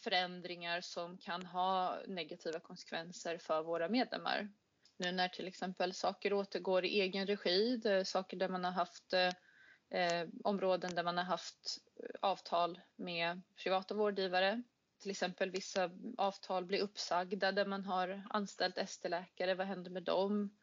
förändringar 0.00 0.80
som 0.80 1.18
kan 1.18 1.46
ha 1.46 1.98
negativa 2.06 2.60
konsekvenser 2.60 3.38
för 3.38 3.62
våra 3.62 3.88
medlemmar. 3.88 4.48
Nu 4.96 5.12
när 5.12 5.28
till 5.28 5.46
exempel 5.48 5.94
saker 5.94 6.32
återgår 6.32 6.84
i 6.84 7.00
egen 7.00 7.26
regi, 7.26 7.82
saker 8.04 8.36
där 8.36 8.48
man 8.48 8.64
har 8.64 8.72
haft 8.72 9.12
eh, 9.12 10.28
områden 10.44 10.94
där 10.94 11.04
man 11.04 11.18
har 11.18 11.24
haft 11.24 11.78
avtal 12.20 12.80
med 12.96 13.42
privata 13.56 13.94
vårdgivare 13.94 14.62
till 14.98 15.10
exempel 15.10 15.50
vissa 15.50 15.90
avtal 16.16 16.64
blir 16.64 16.80
uppsagda 16.80 17.52
där 17.52 17.66
man 17.66 17.84
har 17.84 18.22
anställt 18.30 18.78
ST-läkare, 18.78 19.54
vad 19.54 19.66
händer 19.66 19.90
med 19.90 20.02
dem? 20.02 20.56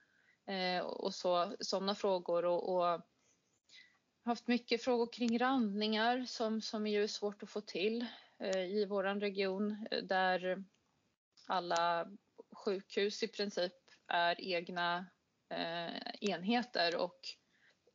Eh, 0.47 0.79
och 0.79 1.13
så, 1.13 1.55
sådana 1.59 1.95
frågor 1.95 2.45
och, 2.45 2.75
och, 2.75 3.01
haft 4.25 4.47
mycket 4.47 4.83
frågor 4.83 5.13
kring 5.13 5.39
randningar 5.39 6.25
som, 6.25 6.61
som 6.61 6.87
är 6.87 6.91
ju 6.91 7.07
svårt 7.07 7.43
att 7.43 7.49
få 7.49 7.61
till 7.61 8.05
Eh, 8.45 8.65
i 8.65 8.85
våran 8.85 9.19
region 9.19 9.87
eh, 9.91 10.03
där 10.03 10.63
alla 11.45 12.07
sjukhus 12.51 13.23
i 13.23 13.27
princip 13.27 13.73
är 14.07 14.41
egna 14.41 15.05
eh, 15.49 16.15
enheter 16.21 16.95
och 16.97 17.19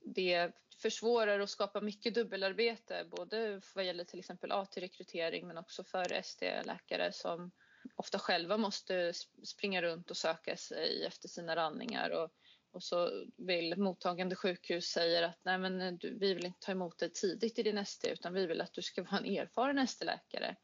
det 0.01 0.53
försvårar 0.83 1.39
och 1.39 1.51
skapar 1.51 1.81
mycket 1.81 2.15
dubbelarbete 2.15 3.07
både 3.11 3.61
vad 3.75 3.85
gäller 3.85 4.05
till 4.05 4.19
exempel 4.19 4.53
AT-rekrytering 4.53 5.47
men 5.47 5.59
också 5.59 5.85
för 5.85 6.13
ST-läkare 6.13 7.13
som, 7.13 7.51
ofta 7.97 8.19
själva 8.19 8.57
måste 8.57 9.13
springa 9.45 9.83
runt 9.83 10.11
och 10.11 10.17
söka 10.17 10.57
sig 10.57 11.05
efter 11.07 11.29
sina 11.29 11.57
randningar. 11.57 12.11
och, 12.11 12.31
och 12.73 12.83
så 12.83 13.27
vill 13.37 13.77
mottagande 13.77 14.37
sjukhus 14.37 14.85
säger 14.85 15.23
att 15.23 15.39
nej 15.43 15.59
men 15.59 15.81
eh, 15.81 15.93
du, 15.93 16.19
vi 16.19 16.35
vill 16.35 16.47
inte 16.47 16.61
ta 16.61 16.73
emot 16.73 16.99
dig 16.99 17.13
tidigt 17.13 17.59
i 17.59 17.63
din 17.63 17.79
ST 17.79 18.11
utan 18.11 18.35
vi 18.35 18.47
vill 18.47 18.61
att 18.61 18.73
du 18.73 18.83
ska 18.83 19.03
vara 19.03 19.19
en 19.19 19.37
erfaren 19.39 19.79
ST-läkare. 19.79 20.57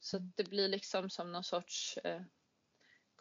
Så 0.00 0.18
det 0.18 0.44
blir 0.44 0.68
liksom 0.68 1.10
som 1.10 1.32
någon 1.32 1.44
sorts 1.44 1.98
eh, 2.04 2.22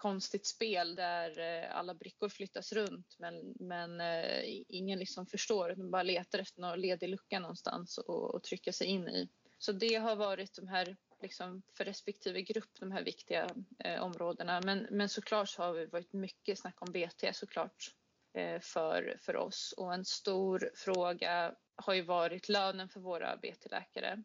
konstigt 0.01 0.47
spel 0.47 0.95
där 0.95 1.39
eh, 1.39 1.77
alla 1.77 1.93
brickor 1.93 2.29
flyttas 2.29 2.73
runt 2.73 3.15
men, 3.19 3.55
men 3.59 4.01
eh, 4.01 4.43
ingen 4.67 4.99
liksom 4.99 5.25
förstår, 5.25 5.71
utan 5.71 5.91
bara 5.91 6.03
letar 6.03 6.39
efter 6.39 6.61
någon 6.61 6.81
ledig 6.81 7.09
lucka 7.09 7.39
någonstans 7.39 7.97
och, 7.97 8.35
och 8.35 8.43
trycka 8.43 8.73
sig 8.73 8.87
in 8.87 9.07
i. 9.07 9.29
Så 9.57 9.71
det 9.71 9.95
har 9.95 10.15
varit 10.15 10.55
de 10.55 10.67
här, 10.67 10.97
liksom, 11.21 11.61
för 11.77 11.85
respektive 11.85 12.41
grupp, 12.41 12.79
de 12.79 12.91
här 12.91 13.03
viktiga 13.03 13.49
eh, 13.79 14.01
områdena. 14.03 14.61
Men, 14.61 14.87
men 14.91 15.09
såklart 15.09 15.49
så 15.49 15.63
har 15.63 15.75
det 15.75 15.85
varit 15.85 16.13
mycket 16.13 16.59
snack 16.59 16.81
om 16.81 16.91
BT 16.91 17.33
såklart 17.33 17.95
Eh, 18.33 18.59
för, 18.59 19.17
för 19.21 19.35
oss 19.35 19.73
och 19.77 19.93
en 19.93 20.05
stor 20.05 20.71
fråga 20.75 21.55
har 21.75 21.93
ju 21.93 22.01
varit 22.01 22.49
lönen 22.49 22.89
för 22.89 22.99
våra 22.99 23.37
BT-läkare 23.37 24.23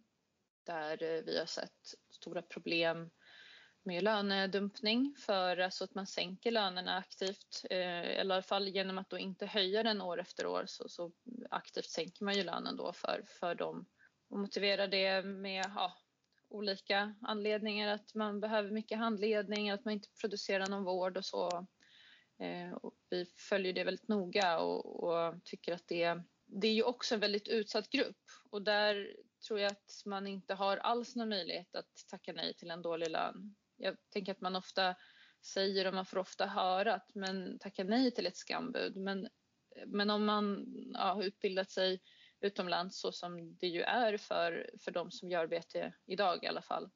där 0.66 1.02
eh, 1.02 1.22
vi 1.22 1.38
har 1.38 1.46
sett 1.46 1.94
stora 2.10 2.42
problem 2.42 3.10
med 3.82 4.02
lönedumpning 4.02 5.14
för 5.18 5.56
alltså 5.56 5.84
att 5.84 5.94
man 5.94 6.06
sänker 6.06 6.50
lönerna 6.50 6.96
aktivt. 6.96 7.64
Eh, 7.70 8.12
I 8.12 8.18
alla 8.18 8.42
fall 8.42 8.68
genom 8.68 8.98
att 8.98 9.10
då 9.10 9.18
inte 9.18 9.46
höja 9.46 9.82
den 9.82 10.02
år 10.02 10.20
efter 10.20 10.46
år 10.46 10.64
så, 10.66 10.88
så 10.88 11.12
aktivt 11.50 11.90
sänker 11.90 12.24
man 12.24 12.34
ju 12.34 12.44
lönen 12.44 12.76
då 12.76 12.92
för, 12.92 13.24
för 13.26 13.54
dem 13.54 13.86
och 14.28 14.38
motiverar 14.38 14.88
det 14.88 15.22
med 15.22 15.64
ja, 15.74 15.92
olika 16.48 17.14
anledningar. 17.22 17.88
Att 17.88 18.14
man 18.14 18.40
behöver 18.40 18.70
mycket 18.70 18.98
handledning, 18.98 19.70
att 19.70 19.84
man 19.84 19.94
inte 19.94 20.08
producerar 20.20 20.66
någon 20.66 20.84
vård 20.84 21.16
och 21.16 21.24
så. 21.24 21.66
Eh, 22.38 22.72
och 22.72 22.94
vi 23.10 23.24
följer 23.24 23.72
det 23.72 23.84
väldigt 23.84 24.08
noga 24.08 24.58
och, 24.58 25.04
och 25.04 25.44
tycker 25.44 25.74
att 25.74 25.88
det, 25.88 26.22
det 26.46 26.68
är 26.68 26.72
ju 26.72 26.82
också 26.82 27.14
en 27.14 27.20
väldigt 27.20 27.48
utsatt 27.48 27.90
grupp 27.90 28.22
och 28.50 28.62
där 28.62 29.16
tror 29.46 29.60
jag 29.60 29.72
att 29.72 30.02
man 30.04 30.26
inte 30.26 30.54
har 30.54 30.76
alls 30.76 31.16
någon 31.16 31.28
möjlighet 31.28 31.76
att 31.76 32.06
tacka 32.10 32.32
nej 32.32 32.54
till 32.54 32.70
en 32.70 32.82
dålig 32.82 33.10
lön. 33.10 33.56
Jag 33.76 33.96
tänker 34.10 34.32
att 34.32 34.40
man 34.40 34.56
ofta 34.56 34.94
säger 35.42 35.86
och 35.86 35.94
man 35.94 36.06
får 36.06 36.18
ofta 36.18 36.46
höra 36.46 36.94
att 36.94 37.14
men 37.14 37.58
tacka 37.58 37.84
nej 37.84 38.10
till 38.10 38.26
ett 38.26 38.36
skambud. 38.36 38.96
Men, 38.96 39.28
men 39.86 40.10
om 40.10 40.24
man 40.24 40.66
ja, 40.94 41.12
har 41.14 41.22
utbildat 41.22 41.70
sig 41.70 42.00
utomlands 42.40 43.00
så 43.00 43.12
som 43.12 43.56
det 43.56 43.66
ju 43.66 43.82
är 43.82 44.16
för, 44.16 44.70
för 44.80 44.90
de 44.90 45.10
som 45.10 45.30
gör 45.30 45.46
BT 45.46 45.92
idag 46.06 46.44
i 46.44 46.46
alla 46.46 46.62
fall. 46.62 46.90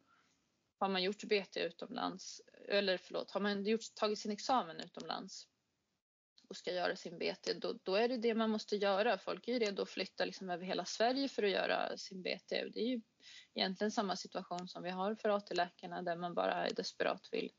Har 0.80 0.88
man 0.88 1.02
gjort 1.02 1.24
BT 1.24 1.60
utomlands, 1.60 2.42
eller 2.68 2.96
förlåt, 2.96 3.30
har 3.30 3.40
man 3.40 3.64
gjort, 3.64 3.94
tagit 3.94 4.18
sin 4.18 4.32
examen 4.32 4.80
utomlands 4.80 5.46
och 6.48 6.56
ska 6.56 6.72
göra 6.72 6.96
sin 6.96 7.18
BT, 7.18 7.54
då, 7.54 7.78
då, 7.82 7.94
är 7.94 8.08
det 8.08 8.16
det 8.16 8.34
man 8.34 8.50
måste 8.50 8.76
göra. 8.76 9.18
Folk 9.18 9.48
är 9.48 9.52
ju 9.52 9.58
redo 9.58 9.82
att 9.82 9.90
flytta 9.90 10.24
liksom 10.24 10.50
över 10.50 10.64
hela 10.64 10.84
Sverige 10.84 11.28
för 11.28 11.42
att 11.42 11.50
göra 11.50 11.96
sin 11.96 12.22
BT. 12.22 12.64
Det 12.72 12.80
är 12.80 12.86
ju 12.86 13.00
egentligen 13.54 13.90
samma 13.90 14.16
situation 14.16 14.68
som 14.68 14.82
vi 14.82 14.90
har 14.90 15.14
för 15.14 15.28
AT-läkarna 15.28 16.02
där 16.02 16.16
man 16.16 16.34
bara 16.34 16.68
desperat 16.68 17.28
vill 17.32 17.50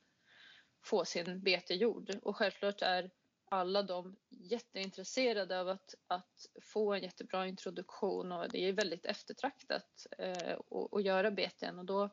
få 0.84 1.06
sin 1.06 1.44
BT 1.44 1.74
gjord. 1.76 2.20
Och 2.22 2.38
självklart 2.38 2.82
är 2.82 3.12
alla 3.46 3.84
de 3.84 4.16
jätteintresserade 4.30 5.60
av 5.60 5.70
att, 5.70 5.96
att 6.08 6.46
få 6.62 6.94
en 6.94 7.04
jättebra 7.04 7.48
introduktion 7.48 8.32
och 8.32 8.50
det 8.50 8.68
är 8.68 8.74
väldigt 8.74 9.06
eftertraktat 9.06 10.08
eh, 10.18 10.58
att 10.92 11.04
göra 11.04 11.32
BTn 11.32 11.80
och 11.80 11.86
då 11.86 12.10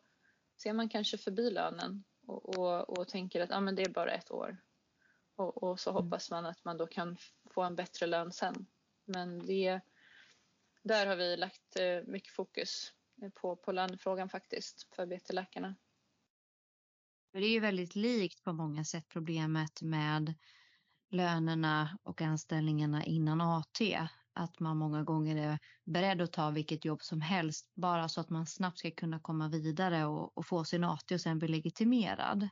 ser 0.58 0.72
man 0.72 0.88
kanske 0.88 1.18
förbi 1.18 1.50
lönen 1.50 2.04
och, 2.26 2.58
och, 2.58 2.98
och 2.98 3.08
tänker 3.08 3.40
att 3.40 3.50
ah, 3.50 3.60
men 3.60 3.74
det 3.74 3.82
är 3.82 3.90
bara 3.90 4.12
ett 4.12 4.30
år. 4.30 4.56
Och, 5.36 5.62
och, 5.62 5.80
så 5.80 5.90
mm. 5.90 6.02
hoppas 6.02 6.30
man 6.30 6.46
att 6.46 6.64
man 6.64 6.76
då 6.76 6.86
kan 6.86 7.16
få 7.50 7.62
en 7.62 7.76
bättre 7.76 8.06
lön 8.06 8.32
sen. 8.32 8.66
Men 9.04 9.46
det, 9.46 9.80
där 10.82 11.06
har 11.06 11.16
vi 11.16 11.36
lagt 11.36 11.76
eh, 11.76 12.02
mycket 12.06 12.32
fokus 12.32 12.92
på, 13.34 13.56
på 13.56 13.72
lönefrågan 13.72 14.28
faktiskt 14.28 14.94
för 14.94 15.06
BT-läkarna. 15.06 15.74
Det 17.32 17.38
är 17.38 17.50
ju 17.50 17.60
väldigt 17.60 17.96
likt 17.96 18.44
på 18.44 18.52
många 18.52 18.84
sätt 18.84 19.08
problemet 19.08 19.82
med 19.82 20.34
lönerna 21.10 21.98
och 22.02 22.22
anställningarna 22.22 23.04
innan 23.04 23.40
AT. 23.40 24.08
Att 24.32 24.60
man 24.60 24.76
många 24.76 25.02
gånger 25.02 25.36
är 25.36 25.58
beredd 25.84 26.20
att 26.20 26.32
ta 26.32 26.50
vilket 26.50 26.84
jobb 26.84 27.02
som 27.02 27.20
helst 27.20 27.70
bara 27.74 28.08
så 28.08 28.20
att 28.20 28.30
man 28.30 28.46
snabbt 28.46 28.78
ska 28.78 28.90
kunna 28.90 29.20
komma 29.20 29.48
vidare 29.48 30.04
och, 30.04 30.38
och 30.38 30.46
få 30.46 30.64
sin 30.64 30.84
AT 30.84 31.12
och 31.12 31.20
sen 31.20 31.38
bli 31.38 31.48
legitimerad. 31.48 32.48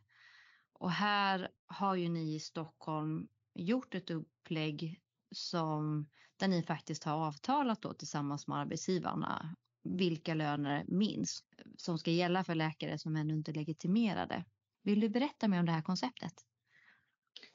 Och 0.73 0.90
här 0.90 1.49
har 1.66 1.95
ju 1.95 2.09
ni 2.09 2.35
i 2.35 2.40
Stockholm 2.40 3.28
gjort 3.54 3.95
ett 3.95 4.11
upplägg 4.11 5.00
som 5.35 6.09
där 6.37 6.49
ni 6.49 6.62
faktiskt 6.62 7.04
har 7.04 7.14
avtalat 7.26 7.83
då 7.83 7.95
tillsammans 7.95 8.47
med 8.47 8.59
arbetsgivarna 8.59 9.56
vilka 9.83 10.35
löner 10.35 10.85
minst 10.88 11.45
som 11.76 11.99
ska 11.99 12.11
gälla 12.11 12.45
för 12.45 12.54
läkare 12.54 12.99
som 12.99 13.16
ännu 13.16 13.35
inte 13.35 13.50
är 13.50 13.54
legitimerade. 13.54 14.45
Vill 14.83 15.00
du 15.00 15.09
berätta 15.09 15.49
mer 15.49 15.61
om 15.61 15.66
det 15.66 15.73
här 15.73 15.83
konceptet? 15.83 16.35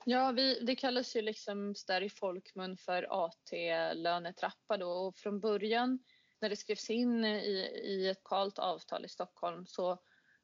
Ja, 0.05 0.31
vi, 0.31 0.59
det 0.59 0.75
kallas 0.75 1.15
ju 1.15 1.21
liksom 1.21 1.75
där 1.87 2.01
i 2.01 2.09
folkmun 2.09 2.77
för 2.77 3.25
AT-lönetrappa 3.25 4.77
då 4.77 4.89
och 4.89 5.17
från 5.17 5.39
början 5.39 5.99
när 6.39 6.49
det 6.49 6.55
skrevs 6.55 6.89
in 6.89 7.25
i, 7.25 7.81
i 7.83 8.09
ett 8.09 8.23
kalt 8.23 8.59
avtal 8.59 9.05
i 9.05 9.09
Stockholm 9.09 9.65
så, 9.65 9.97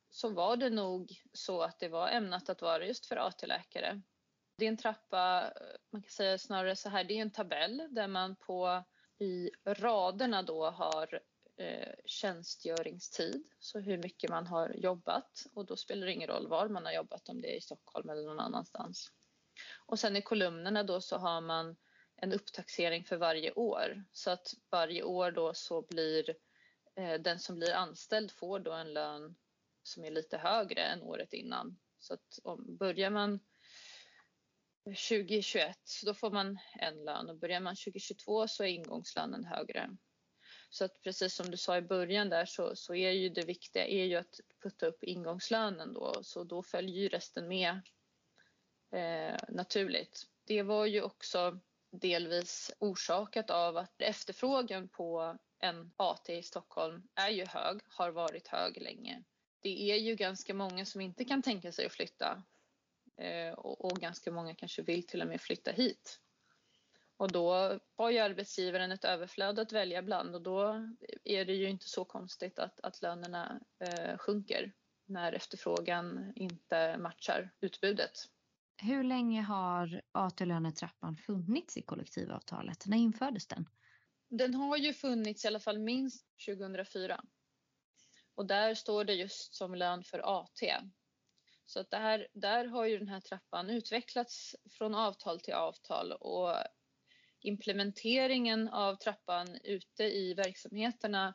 så 0.09 0.29
var 0.29 0.57
det 0.57 0.69
nog 0.69 1.11
så 1.33 1.61
att 1.61 1.79
det 1.79 1.89
var 1.89 2.09
ämnat 2.09 2.49
att 2.49 2.61
vara 2.61 2.85
just 2.85 3.05
för 3.05 3.15
AT-läkare. 3.15 4.01
Det 4.57 4.65
är 4.65 4.69
en 4.69 4.77
trappa, 4.77 5.53
man 5.91 6.01
kan 6.01 6.09
säga 6.09 6.37
snarare 6.37 6.75
så 6.75 6.89
här, 6.89 7.03
det 7.03 7.13
är 7.13 7.21
en 7.21 7.31
tabell 7.31 7.87
där 7.91 8.07
man 8.07 8.35
på 8.35 8.83
i 9.19 9.49
raderna 9.65 10.43
då 10.43 10.69
har 10.69 11.19
eh, 11.57 11.93
tjänstgöringstid, 12.05 13.47
så 13.59 13.79
hur 13.79 13.97
mycket 13.97 14.29
man 14.29 14.47
har 14.47 14.69
jobbat 14.69 15.45
och 15.53 15.65
då 15.65 15.75
spelar 15.75 16.05
det 16.05 16.13
ingen 16.13 16.29
roll 16.29 16.47
var 16.47 16.69
man 16.69 16.85
har 16.85 16.93
jobbat, 16.93 17.29
om 17.29 17.41
det 17.41 17.53
är 17.53 17.57
i 17.57 17.61
Stockholm 17.61 18.09
eller 18.09 18.23
någon 18.23 18.39
annanstans. 18.39 19.11
Och 19.85 19.99
sen 19.99 20.15
i 20.15 20.21
kolumnerna 20.21 20.83
då 20.83 21.01
så 21.01 21.17
har 21.17 21.41
man 21.41 21.75
en 22.15 22.33
upptaxering 22.33 23.03
för 23.03 23.17
varje 23.17 23.51
år 23.51 24.03
så 24.11 24.31
att 24.31 24.53
varje 24.69 25.03
år 25.03 25.31
då 25.31 25.53
så 25.53 25.81
blir 25.81 26.35
eh, 26.95 27.13
den 27.13 27.39
som 27.39 27.55
blir 27.55 27.73
anställd 27.73 28.31
får 28.31 28.59
då 28.59 28.71
en 28.71 28.93
lön 28.93 29.35
som 29.83 30.05
är 30.05 30.11
lite 30.11 30.37
högre 30.37 30.81
än 30.81 31.01
året 31.01 31.33
innan. 31.33 31.79
Så 31.99 32.13
att 32.13 32.39
om 32.43 32.77
börjar 32.77 33.09
man 33.09 33.39
2021 34.83 35.77
då 36.05 36.13
får 36.13 36.31
man 36.31 36.57
en 36.79 37.05
lön 37.05 37.29
och 37.29 37.37
börjar 37.37 37.59
man 37.59 37.75
2022 37.75 38.47
så 38.47 38.63
är 38.63 38.67
ingångslönen 38.67 39.45
högre. 39.45 39.97
Så 40.69 40.85
att 40.85 41.01
precis 41.01 41.35
som 41.35 41.51
du 41.51 41.57
sa 41.57 41.77
i 41.77 41.81
början 41.81 42.29
där 42.29 42.45
så, 42.45 42.75
så 42.75 42.95
är 42.95 43.11
ju 43.11 43.29
det 43.29 43.45
viktiga 43.45 43.87
är 43.87 44.05
ju 44.05 44.15
att 44.15 44.39
putta 44.63 44.87
upp 44.87 45.03
ingångslönen 45.03 45.93
då 45.93 46.23
så 46.23 46.43
då 46.43 46.63
följer 46.63 46.95
ju 46.95 47.07
resten 47.07 47.47
med 47.47 47.81
eh, 48.91 49.35
naturligt. 49.49 50.23
Det 50.45 50.63
var 50.63 50.85
ju 50.85 51.01
också 51.01 51.59
delvis 51.91 52.71
orsakat 52.79 53.49
av 53.49 53.77
att 53.77 54.01
efterfrågan 54.01 54.87
på 54.87 55.37
en 55.59 55.91
AT 55.97 56.29
i 56.29 56.43
Stockholm 56.43 57.03
är 57.15 57.29
ju 57.29 57.45
hög, 57.45 57.81
har 57.89 58.11
varit 58.11 58.47
hög 58.47 58.81
länge. 58.81 59.23
Det 59.59 59.91
är 59.91 59.97
ju 59.97 60.15
ganska 60.15 60.53
många 60.53 60.85
som 60.85 61.01
inte 61.01 61.25
kan 61.25 61.41
tänka 61.41 61.71
sig 61.71 61.85
att 61.85 61.91
flytta 61.91 62.43
eh, 63.17 63.53
och, 63.53 63.85
och 63.85 63.99
ganska 63.99 64.31
många 64.31 64.55
kanske 64.55 64.81
vill 64.81 65.07
till 65.07 65.21
och 65.21 65.27
med 65.27 65.41
flytta 65.41 65.71
hit. 65.71 66.19
Och 67.17 67.31
då 67.31 67.79
har 67.95 68.09
ju 68.09 68.19
arbetsgivaren 68.19 68.91
ett 68.91 69.05
överflöd 69.05 69.59
att 69.59 69.71
välja 69.71 70.01
bland 70.01 70.35
och 70.35 70.41
då 70.41 70.89
är 71.23 71.45
det 71.45 71.53
ju 71.53 71.69
inte 71.69 71.89
så 71.89 72.05
konstigt 72.05 72.59
att, 72.59 72.79
att 72.79 73.01
lönerna 73.01 73.59
eh, 73.79 74.17
sjunker 74.17 74.73
när 75.05 75.33
efterfrågan 75.33 76.33
inte 76.35 76.97
matchar 76.97 77.49
utbudet. 77.59 78.29
Hur 78.81 79.03
länge 79.03 79.41
har 79.41 80.01
AT-lönetrappan 80.11 81.17
funnits 81.17 81.77
i 81.77 81.81
kollektivavtalet? 81.81 82.85
När 82.87 82.97
infördes 82.97 83.47
den? 83.47 83.69
Den 84.29 84.53
har 84.53 84.77
ju 84.77 84.93
funnits 84.93 85.45
i 85.45 85.47
alla 85.47 85.59
fall 85.59 85.79
minst 85.79 86.25
2004. 86.47 87.23
Och 88.35 88.45
där 88.45 88.75
står 88.75 89.03
det 89.03 89.13
just 89.13 89.53
som 89.55 89.75
lön 89.75 90.03
för 90.03 90.39
AT. 90.39 90.83
Så 91.65 91.79
att 91.79 91.91
där, 91.91 92.27
där 92.33 92.65
har 92.65 92.85
ju 92.85 92.97
den 92.97 93.07
här 93.07 93.19
trappan 93.19 93.69
utvecklats 93.69 94.55
från 94.69 94.95
avtal 94.95 95.39
till 95.39 95.53
avtal 95.53 96.11
och 96.11 96.53
implementeringen 97.39 98.67
av 98.67 98.95
trappan 98.95 99.57
ute 99.63 100.03
i 100.03 100.33
verksamheterna 100.33 101.33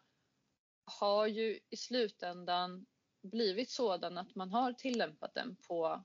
har 1.00 1.26
ju 1.26 1.60
i 1.70 1.76
slutändan 1.76 2.86
blivit 3.22 3.70
sådan 3.70 4.18
att 4.18 4.34
man 4.34 4.50
har 4.50 4.72
tillämpat 4.72 5.34
den 5.34 5.56
på 5.56 6.04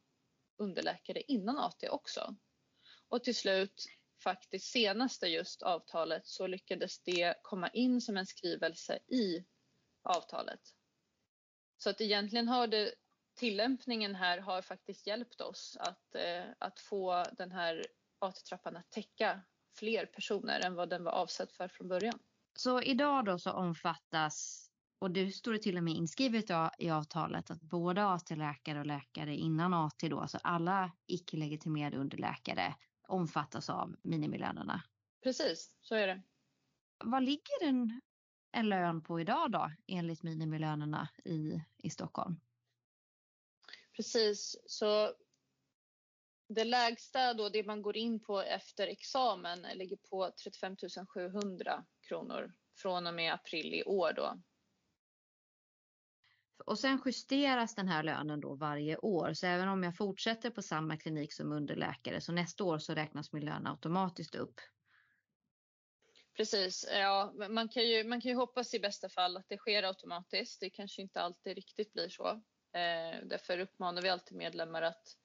underläkare 0.58 1.22
innan 1.22 1.58
AT 1.58 1.90
också. 1.90 2.36
Och 3.08 3.24
till 3.24 3.36
slut, 3.36 3.86
faktiskt 4.24 4.72
senaste 4.72 5.28
just 5.28 5.62
avtalet, 5.62 6.28
så 6.28 6.48
lyckades 6.48 7.00
det 7.04 7.36
komma 7.42 7.70
in 7.70 8.02
som 8.02 8.18
en 8.18 8.26
skrivelse 8.26 9.00
i 9.08 9.46
avtalet. 10.04 10.62
Så 11.78 11.90
att 11.90 12.02
egentligen 12.02 12.48
har 12.48 12.68
det 12.68 12.94
tillämpningen 13.36 14.16
här 14.16 14.38
har 14.38 14.62
faktiskt 14.62 15.08
hjälpt 15.08 15.42
oss 15.42 15.78
att, 15.80 16.16
eh, 16.16 16.46
att 16.60 16.80
få 16.80 17.26
den 17.32 17.52
här 17.52 17.86
AT-trappan 18.20 18.76
att 18.76 18.92
täcka 18.92 19.42
fler 19.76 20.06
personer 20.06 20.60
än 20.60 20.76
vad 20.76 20.90
den 20.90 21.04
var 21.04 21.12
avsedd 21.12 21.52
för 21.52 21.68
från 21.68 21.88
början. 21.88 22.20
Så 22.58 22.82
idag 22.82 23.26
då 23.26 23.40
så 23.40 23.52
omfattas, 23.52 24.67
och 25.00 25.12
det 25.12 25.32
står 25.32 25.54
det 25.54 25.60
till 25.60 25.78
och 25.78 25.84
med 25.84 25.94
inskrivet 25.94 26.46
i 26.78 26.90
avtalet, 26.90 27.52
att 27.52 27.62
både 27.62 28.06
AT-läkare 28.06 28.80
och 28.80 28.86
läkare 28.86 29.36
innan 29.36 29.74
AT 29.74 30.10
då, 30.10 30.20
alltså 30.20 30.40
alla 30.44 30.92
icke-legitimerade 31.08 31.98
underläkare 31.98 32.76
omfattas 33.08 33.70
av 33.70 33.96
minimilönerna. 34.02 34.84
Precis, 35.24 35.72
så 35.82 35.96
är 35.96 36.08
det. 36.08 36.22
Vad 37.06 37.24
ligger 37.24 37.64
en, 37.64 38.02
en 38.52 38.70
lön 38.70 39.02
på 39.02 39.20
idag 39.20 39.52
då 39.52 39.72
enligt 39.88 40.24
minimilönerna 40.24 41.10
i, 41.26 41.62
i 41.78 41.90
Stockholm? 41.90 42.40
Precis, 43.96 44.56
så 44.66 45.14
det 46.50 46.64
lägsta 46.64 47.34
då, 47.34 47.50
det 47.50 47.64
man 47.64 47.82
går 47.82 47.98
in 47.98 48.20
på 48.20 48.42
efter 48.42 48.88
examen 48.88 49.66
ligger 49.74 49.98
på 49.98 50.32
35 50.44 50.76
700 51.08 51.86
kronor 52.02 52.54
från 52.76 53.08
och 53.08 53.14
med 53.14 53.34
april 53.34 53.74
i 53.74 53.84
år 53.84 54.14
då. 54.14 54.42
Och 56.66 56.80
sen 56.80 57.02
justeras 57.06 57.76
den 57.76 57.88
här 57.88 58.04
lönen 58.04 58.42
då 58.42 58.56
varje 58.56 58.98
år. 58.98 59.34
Så 59.34 59.48
även 59.48 59.68
om 59.68 59.84
jag 59.84 59.98
fortsätter 59.98 60.50
på 60.50 60.62
samma 60.62 60.98
klinik 60.98 61.34
som 61.34 61.52
underläkare 61.52 62.22
så 62.22 62.32
nästa 62.32 62.64
år 62.64 62.80
så 62.80 62.94
räknas 62.94 63.34
min 63.34 63.46
lön 63.46 63.68
automatiskt 63.68 64.36
upp. 64.36 64.56
Precis, 66.38 66.90
ja, 66.92 67.34
man 67.50 67.70
kan, 67.70 67.88
ju, 67.88 68.04
man 68.04 68.22
kan 68.22 68.30
ju 68.30 68.36
hoppas 68.36 68.74
i 68.74 68.80
bästa 68.80 69.10
fall 69.10 69.38
att 69.38 69.50
det 69.50 69.58
sker 69.58 69.84
automatiskt. 69.84 70.60
Det 70.60 70.70
kanske 70.70 71.02
inte 71.02 71.22
alltid 71.22 71.56
riktigt 71.56 71.94
blir 71.94 72.10
så. 72.10 72.28
Eh, 72.74 73.26
därför 73.26 73.60
uppmanar 73.60 74.02
vi 74.02 74.10
alltid 74.10 74.38
medlemmar 74.38 74.82
att 74.82 75.18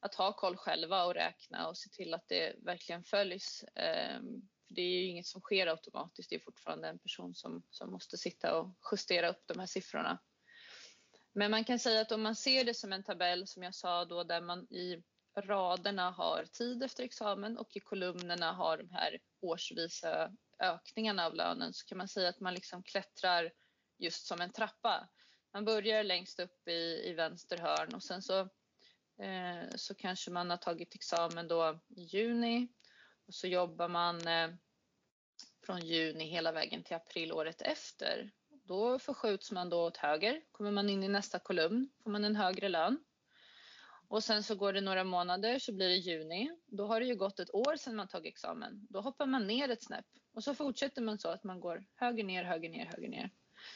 att 0.00 0.14
ha 0.14 0.32
koll 0.32 0.56
själva 0.56 1.04
och 1.04 1.14
räkna 1.14 1.68
och 1.68 1.78
se 1.78 1.90
till 1.90 2.14
att 2.14 2.28
det 2.28 2.56
verkligen 2.58 3.04
följs. 3.04 3.62
Eh, 3.62 4.20
för 4.66 4.74
det 4.74 4.82
är 4.82 4.90
ju 4.90 5.04
inget 5.04 5.26
som 5.26 5.40
sker 5.40 5.66
automatiskt, 5.66 6.30
det 6.30 6.36
är 6.36 6.40
fortfarande 6.40 6.88
en 6.88 6.98
person 6.98 7.34
som, 7.34 7.62
som 7.70 7.90
måste 7.90 8.16
sitta 8.16 8.60
och 8.60 8.78
justera 8.92 9.28
upp 9.28 9.42
de 9.46 9.58
här 9.58 9.66
siffrorna. 9.66 10.18
Men 11.36 11.50
man 11.50 11.64
kan 11.64 11.78
säga 11.78 12.00
att 12.00 12.12
om 12.12 12.22
man 12.22 12.36
ser 12.36 12.64
det 12.64 12.74
som 12.74 12.92
en 12.92 13.02
tabell 13.02 13.46
som 13.46 13.62
jag 13.62 13.74
sa 13.74 14.04
då 14.04 14.24
där 14.24 14.40
man 14.40 14.72
i 14.72 15.02
raderna 15.36 16.10
har 16.10 16.44
tid 16.44 16.82
efter 16.82 17.04
examen 17.04 17.58
och 17.58 17.76
i 17.76 17.80
kolumnerna 17.80 18.52
har 18.52 18.76
de 18.76 18.90
här 18.90 19.18
årsvisa 19.40 20.32
ökningarna 20.58 21.26
av 21.26 21.34
lönen 21.34 21.72
så 21.72 21.86
kan 21.86 21.98
man 21.98 22.08
säga 22.08 22.28
att 22.28 22.40
man 22.40 22.54
liksom 22.54 22.82
klättrar 22.82 23.52
just 23.98 24.26
som 24.26 24.40
en 24.40 24.52
trappa. 24.52 25.08
Man 25.52 25.64
börjar 25.64 26.04
längst 26.04 26.40
upp 26.40 26.68
i, 26.68 27.02
i 27.04 27.12
vänster 27.12 27.58
hörn 27.58 27.94
och 27.94 28.02
sen 28.02 28.22
så 28.22 28.48
Eh, 29.18 29.76
så 29.76 29.94
kanske 29.94 30.30
man 30.30 30.50
har 30.50 30.56
tagit 30.56 30.94
examen 30.94 31.48
då 31.48 31.80
i 31.88 32.02
juni 32.02 32.68
och 33.26 33.34
så 33.34 33.46
jobbar 33.46 33.88
man 33.88 34.26
eh, 34.28 34.50
från 35.66 35.86
juni 35.86 36.24
hela 36.24 36.52
vägen 36.52 36.82
till 36.82 36.96
april 36.96 37.32
året 37.32 37.62
efter. 37.62 38.30
Då 38.66 38.98
förskjuts 38.98 39.52
man 39.52 39.70
då 39.70 39.86
åt 39.86 39.96
höger. 39.96 40.42
Kommer 40.52 40.70
man 40.70 40.88
in 40.88 41.02
i 41.02 41.08
nästa 41.08 41.38
kolumn 41.38 41.88
får 42.02 42.10
man 42.10 42.24
en 42.24 42.36
högre 42.36 42.68
lön. 42.68 42.98
Och 44.08 44.24
sen 44.24 44.42
så 44.42 44.54
går 44.54 44.72
det 44.72 44.80
några 44.80 45.04
månader 45.04 45.58
så 45.58 45.72
blir 45.72 45.88
det 45.88 45.96
juni. 45.96 46.50
Då 46.66 46.86
har 46.86 47.00
det 47.00 47.06
ju 47.06 47.16
gått 47.16 47.40
ett 47.40 47.54
år 47.54 47.76
sedan 47.76 47.96
man 47.96 48.08
tagit 48.08 48.32
examen. 48.32 48.86
Då 48.90 49.00
hoppar 49.00 49.26
man 49.26 49.46
ner 49.46 49.68
ett 49.68 49.82
snäpp 49.82 50.06
och 50.34 50.44
så 50.44 50.54
fortsätter 50.54 51.02
man 51.02 51.18
så 51.18 51.28
att 51.28 51.44
man 51.44 51.60
går 51.60 51.84
höger 51.96 52.24
ner, 52.24 52.44
höger 52.44 52.70
ner, 52.70 52.86
höger 52.86 53.08
ner. 53.08 53.30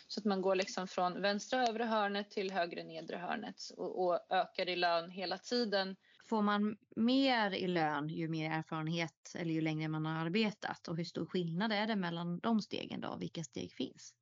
Så 0.09 0.21
att 0.21 0.25
man 0.25 0.43
går 0.43 0.55
liksom 0.55 0.87
från 0.87 1.23
vänstra 1.23 1.67
övre 1.67 1.85
hörnet 1.85 2.31
till 2.31 2.51
högre 2.51 2.85
nedre 2.85 3.17
hörnet 3.17 3.57
och, 3.77 4.05
och 4.05 4.21
ökar 4.31 4.69
i 4.69 4.77
lön 4.77 5.11
hela 5.11 5.39
tiden. 5.39 5.97
Får 6.29 6.43
man 6.43 6.77
mer 6.97 7.51
i 7.51 7.67
lön 7.67 8.09
ju 8.09 8.29
mer 8.29 8.51
erfarenhet 8.51 9.35
eller 9.35 9.53
ju 9.53 9.61
längre 9.61 9.89
man 9.89 10.07
har 10.07 10.27
arbetat 10.27 10.89
och 10.89 10.97
hur 10.97 11.05
stor 11.05 11.27
skillnad 11.27 11.73
är 11.73 11.87
det 11.87 11.97
mellan 11.97 12.39
de 12.39 12.61
stegen 12.61 13.01
då? 13.01 13.17
Vilka 13.17 13.45
steg 13.45 13.73
finns? 13.73 14.15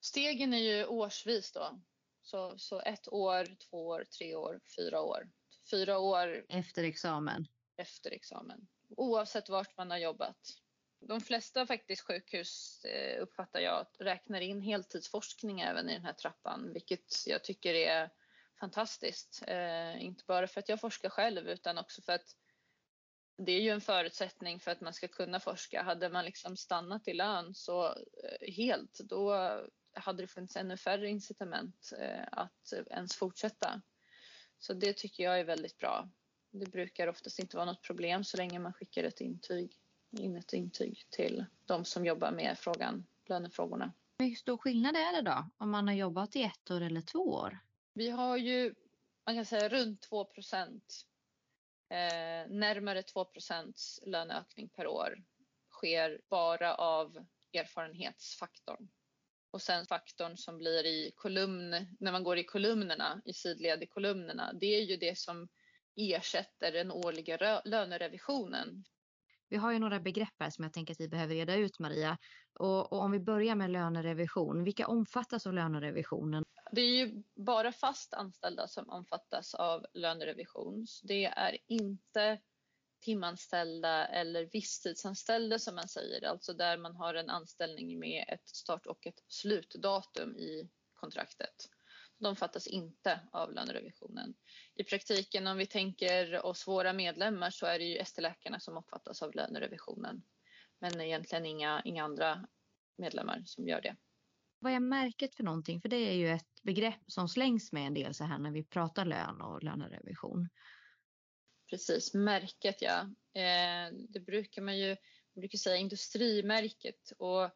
Stegen 0.00 0.54
är 0.54 0.58
ju 0.58 0.86
årsvis 0.86 1.52
då. 1.52 1.80
Så, 2.22 2.58
så 2.58 2.80
ett 2.80 3.12
år, 3.12 3.56
två 3.70 3.86
år, 3.86 4.04
tre 4.18 4.34
år, 4.34 4.60
fyra 4.76 5.00
år. 5.00 5.30
Fyra 5.70 5.98
år 5.98 6.44
efter 6.48 6.84
examen. 6.84 7.46
Efter 7.76 8.10
examen. 8.10 8.68
Oavsett 8.88 9.48
vart 9.48 9.76
man 9.76 9.90
har 9.90 9.98
jobbat. 9.98 10.38
De 11.00 11.20
flesta 11.20 11.66
faktiskt 11.66 12.02
sjukhus 12.02 12.84
eh, 12.84 13.22
uppfattar 13.22 13.60
jag 13.60 13.86
räknar 13.98 14.40
in 14.40 14.62
heltidsforskning 14.62 15.60
även 15.60 15.88
i 15.88 15.92
den 15.92 16.04
här 16.04 16.12
trappan, 16.12 16.72
vilket 16.72 17.26
jag 17.26 17.44
tycker 17.44 17.74
är 17.74 18.10
fantastiskt. 18.60 19.42
Eh, 19.46 20.04
inte 20.04 20.24
bara 20.26 20.46
för 20.46 20.60
att 20.60 20.68
jag 20.68 20.80
forskar 20.80 21.08
själv 21.08 21.48
utan 21.48 21.78
också 21.78 22.02
för 22.02 22.12
att 22.12 22.36
det 23.36 23.52
är 23.52 23.60
ju 23.60 23.70
en 23.70 23.80
förutsättning 23.80 24.60
för 24.60 24.70
att 24.70 24.80
man 24.80 24.94
ska 24.94 25.08
kunna 25.08 25.40
forska. 25.40 25.82
Hade 25.82 26.08
man 26.08 26.24
liksom 26.24 26.56
stannat 26.56 27.08
i 27.08 27.12
lön 27.12 27.54
så 27.54 27.86
eh, 27.86 28.52
helt, 28.54 28.98
då 28.98 29.34
hade 30.00 30.22
det 30.22 30.26
funnits 30.26 30.56
ännu 30.56 30.76
färre 30.76 31.08
incitament 31.08 31.92
att 32.32 32.72
ens 32.90 33.16
fortsätta. 33.16 33.82
Så 34.58 34.72
det 34.72 34.96
tycker 34.96 35.24
jag 35.24 35.40
är 35.40 35.44
väldigt 35.44 35.78
bra. 35.78 36.08
Det 36.50 36.70
brukar 36.70 37.06
oftast 37.06 37.38
inte 37.38 37.56
vara 37.56 37.66
något 37.66 37.82
problem 37.82 38.24
så 38.24 38.36
länge 38.36 38.58
man 38.58 38.72
skickar 38.72 39.04
ett 39.04 39.20
intyg 39.20 39.80
in 40.10 40.36
ett 40.36 40.52
intyg 40.52 41.06
till 41.10 41.44
de 41.66 41.84
som 41.84 42.06
jobbar 42.06 42.30
med 42.30 42.58
frågan, 42.58 43.06
lönefrågorna. 43.26 43.92
Hur 44.18 44.34
stor 44.34 44.56
skillnad 44.56 44.96
är 44.96 45.12
det 45.12 45.30
då 45.30 45.50
om 45.56 45.70
man 45.70 45.88
har 45.88 45.94
jobbat 45.94 46.36
i 46.36 46.42
ett 46.42 46.70
år 46.70 46.80
eller 46.80 47.00
två 47.00 47.18
år? 47.18 47.58
Vi 47.92 48.10
har 48.10 48.36
ju, 48.36 48.74
man 49.26 49.34
kan 49.34 49.46
säga 49.46 49.68
runt 49.68 50.00
2 50.02 50.24
procent, 50.24 51.06
eh, 51.88 52.50
närmare 52.50 53.02
2 53.02 53.24
procents 53.24 54.00
löneökning 54.06 54.68
per 54.68 54.86
år 54.86 55.24
sker 55.70 56.20
bara 56.28 56.74
av 56.74 57.26
erfarenhetsfaktorn. 57.52 58.88
Och 59.50 59.62
sen 59.62 59.86
faktorn 59.86 60.36
som 60.36 60.58
blir 60.58 60.86
i 60.86 61.12
kolumn, 61.16 61.70
när 62.00 62.12
man 62.12 62.24
går 62.24 62.38
i 62.38 62.44
kolumnerna, 62.44 63.22
i 63.24 63.32
sidled 63.32 63.82
i 63.82 63.86
kolumnerna, 63.86 64.52
det 64.52 64.66
är 64.66 64.82
ju 64.82 64.96
det 64.96 65.18
som 65.18 65.48
ersätter 65.96 66.72
den 66.72 66.90
årliga 66.92 67.62
lönerevisionen. 67.64 68.84
Vi 69.48 69.56
har 69.56 69.72
ju 69.72 69.78
några 69.78 70.00
begrepp 70.00 70.34
här 70.38 70.50
som 70.50 70.64
jag 70.64 70.72
tänker 70.72 70.94
att 70.94 71.00
vi 71.00 71.08
behöver 71.08 71.34
reda 71.34 71.54
ut 71.54 71.78
Maria. 71.78 72.18
Och, 72.54 72.92
och 72.92 73.00
om 73.00 73.10
vi 73.10 73.20
börjar 73.20 73.54
med 73.54 73.70
lönerevision, 73.70 74.64
vilka 74.64 74.86
omfattas 74.86 75.46
av 75.46 75.52
lönerevisionen? 75.52 76.44
Det 76.72 76.80
är 76.80 77.06
ju 77.06 77.22
bara 77.34 77.72
fast 77.72 78.14
anställda 78.14 78.68
som 78.68 78.88
omfattas 78.88 79.54
av 79.54 79.86
lönerevision. 79.94 80.86
Det 81.02 81.24
är 81.24 81.58
inte 81.66 82.38
timanställda 83.00 84.06
eller 84.06 84.48
visstidsanställda 84.52 85.58
som 85.58 85.74
man 85.74 85.88
säger, 85.88 86.24
alltså 86.24 86.52
där 86.52 86.78
man 86.78 86.96
har 86.96 87.14
en 87.14 87.30
anställning 87.30 87.98
med 87.98 88.24
ett 88.28 88.48
start 88.48 88.86
och 88.86 89.06
ett 89.06 89.24
slutdatum 89.28 90.36
i 90.36 90.70
kontraktet. 90.94 91.68
De 92.18 92.36
fattas 92.36 92.66
inte 92.66 93.20
av 93.32 93.52
lönerevisionen. 93.52 94.34
I 94.74 94.84
praktiken 94.84 95.46
om 95.46 95.56
vi 95.56 95.66
tänker 95.66 96.46
oss 96.46 96.68
våra 96.68 96.92
medlemmar 96.92 97.50
så 97.50 97.66
är 97.66 97.78
det 97.78 97.84
ju 97.84 97.96
ST-läkarna 97.96 98.60
som 98.60 98.76
omfattas 98.76 99.22
av 99.22 99.34
lönerevisionen. 99.34 100.22
Men 100.78 101.00
egentligen 101.00 101.46
inga, 101.46 101.82
inga 101.84 102.04
andra 102.04 102.48
medlemmar 102.96 103.42
som 103.46 103.68
gör 103.68 103.80
det. 103.80 103.96
Vad 104.58 104.72
är 104.72 104.80
märket 104.80 105.34
för 105.34 105.44
någonting? 105.44 105.80
För 105.80 105.88
det 105.88 105.96
är 105.96 106.14
ju 106.14 106.28
ett 106.28 106.62
begrepp 106.62 107.00
som 107.06 107.28
slängs 107.28 107.72
med 107.72 107.86
en 107.86 107.94
del 107.94 108.14
så 108.14 108.24
här 108.24 108.38
när 108.38 108.50
vi 108.50 108.64
pratar 108.64 109.04
lön 109.04 109.40
och 109.40 109.62
lönerevision. 109.62 110.48
Precis, 111.70 112.14
märket 112.14 112.82
ja. 112.82 113.00
Eh, 113.34 113.92
det 114.08 114.20
brukar 114.20 114.62
man 114.62 114.78
ju 114.78 114.96
man 115.34 115.40
brukar 115.40 115.58
säga 115.58 115.76
industrimärket 115.76 117.12
och 117.18 117.50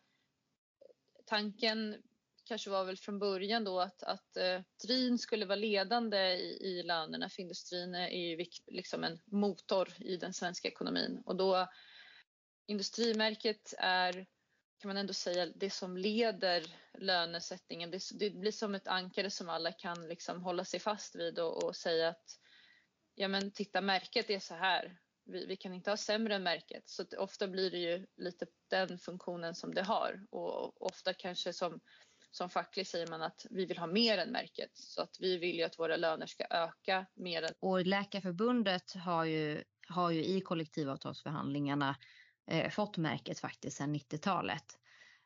tanken 1.27 2.03
kanske 2.45 2.71
var 2.71 2.85
väl 2.85 2.97
från 2.97 3.19
början 3.19 3.65
då 3.65 3.81
att, 3.81 4.03
att 4.03 4.37
eh, 4.37 4.55
industrin 4.55 5.19
skulle 5.19 5.47
vara 5.47 5.57
ledande 5.57 6.19
i, 6.19 6.59
i 6.61 6.83
lönerna 6.83 7.29
för 7.29 7.43
industrin 7.43 7.95
är 7.95 8.09
ju 8.09 8.47
liksom 8.67 9.05
en 9.05 9.21
motor 9.25 9.93
i 10.01 10.17
den 10.17 10.33
svenska 10.33 10.69
ekonomin 10.69 11.23
och 11.27 11.37
då 11.37 11.69
industrimärket 12.67 13.75
är 13.79 14.27
kan 14.79 14.89
man 14.89 14.97
ändå 14.97 15.13
säga 15.13 15.47
det 15.47 15.71
som 15.71 15.97
leder 15.97 16.77
lönesättningen. 16.99 17.91
Det, 17.91 18.01
det 18.15 18.31
blir 18.31 18.53
som 18.53 18.75
ett 18.75 18.89
ankare 18.89 19.31
som 19.31 19.49
alla 19.49 19.73
kan 19.73 20.09
liksom 20.09 20.43
hålla 20.43 20.65
sig 20.65 20.81
fast 20.81 21.17
vid 21.17 21.39
och, 21.39 21.65
och 21.65 21.77
säga 21.77 22.09
att 22.09 22.39
ja 23.15 23.29
men 23.29 23.51
titta 23.51 23.81
märket 23.81 24.31
är 24.31 24.39
så 24.39 24.55
här. 24.55 24.99
Vi, 25.27 25.47
vi, 25.47 25.57
kan 25.57 25.75
inte 25.75 25.91
ha 25.91 25.97
sämre 25.97 26.35
än 26.35 26.43
märket 26.43 26.89
så 26.89 27.05
ofta 27.19 27.49
blir 27.49 27.71
det 27.71 27.79
ju 27.79 28.07
lite 28.17 28.47
den 28.71 28.99
funktionen 28.99 29.55
som 29.55 29.75
det 29.75 29.83
har 29.83 30.27
och 30.31 30.87
ofta 30.87 31.15
kanske 31.15 31.53
som 31.53 31.81
som 32.37 32.51
facklig 32.51 32.87
säger 32.87 33.07
man 33.07 33.23
att 33.23 33.47
vi 33.51 33.65
vill 33.67 33.79
ha 33.79 33.87
mer 33.87 34.19
än 34.19 34.31
märket 34.31 34.71
så 34.75 35.03
att 35.03 35.17
vi 35.21 35.39
vill 35.39 35.57
ju 35.57 35.63
att 35.63 35.79
våra 35.79 35.97
löner 35.97 36.27
ska 36.27 36.45
öka 36.51 37.07
mer 37.15 37.43
än. 37.43 37.51
Och 37.61 37.87
Läkarförbundet 37.87 38.95
har 38.95 39.25
ju, 39.25 39.65
har 39.89 40.11
ju 40.11 40.25
i 40.25 40.41
kollektivavtalsförhandlingarna 40.41 41.97
eh, 42.51 42.71
fått 42.71 42.97
märket 42.97 43.39
faktiskt 43.39 43.77
sedan 43.77 43.95
90-talet. 43.95 44.79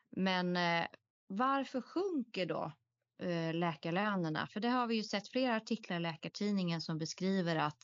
Men 0.09 0.57
eh, 0.57 0.87
varför 1.27 1.81
sjunker 1.81 2.45
då 2.45 2.71
Eh, 3.19 3.53
läkarlönerna? 3.53 4.47
För 4.47 4.59
det 4.59 4.67
har 4.67 4.87
vi 4.87 4.95
ju 4.95 5.03
sett 5.03 5.27
flera 5.27 5.55
artiklar 5.55 5.97
i 5.97 5.99
Läkartidningen 5.99 6.81
som 6.81 6.97
beskriver 6.97 7.55
att, 7.55 7.77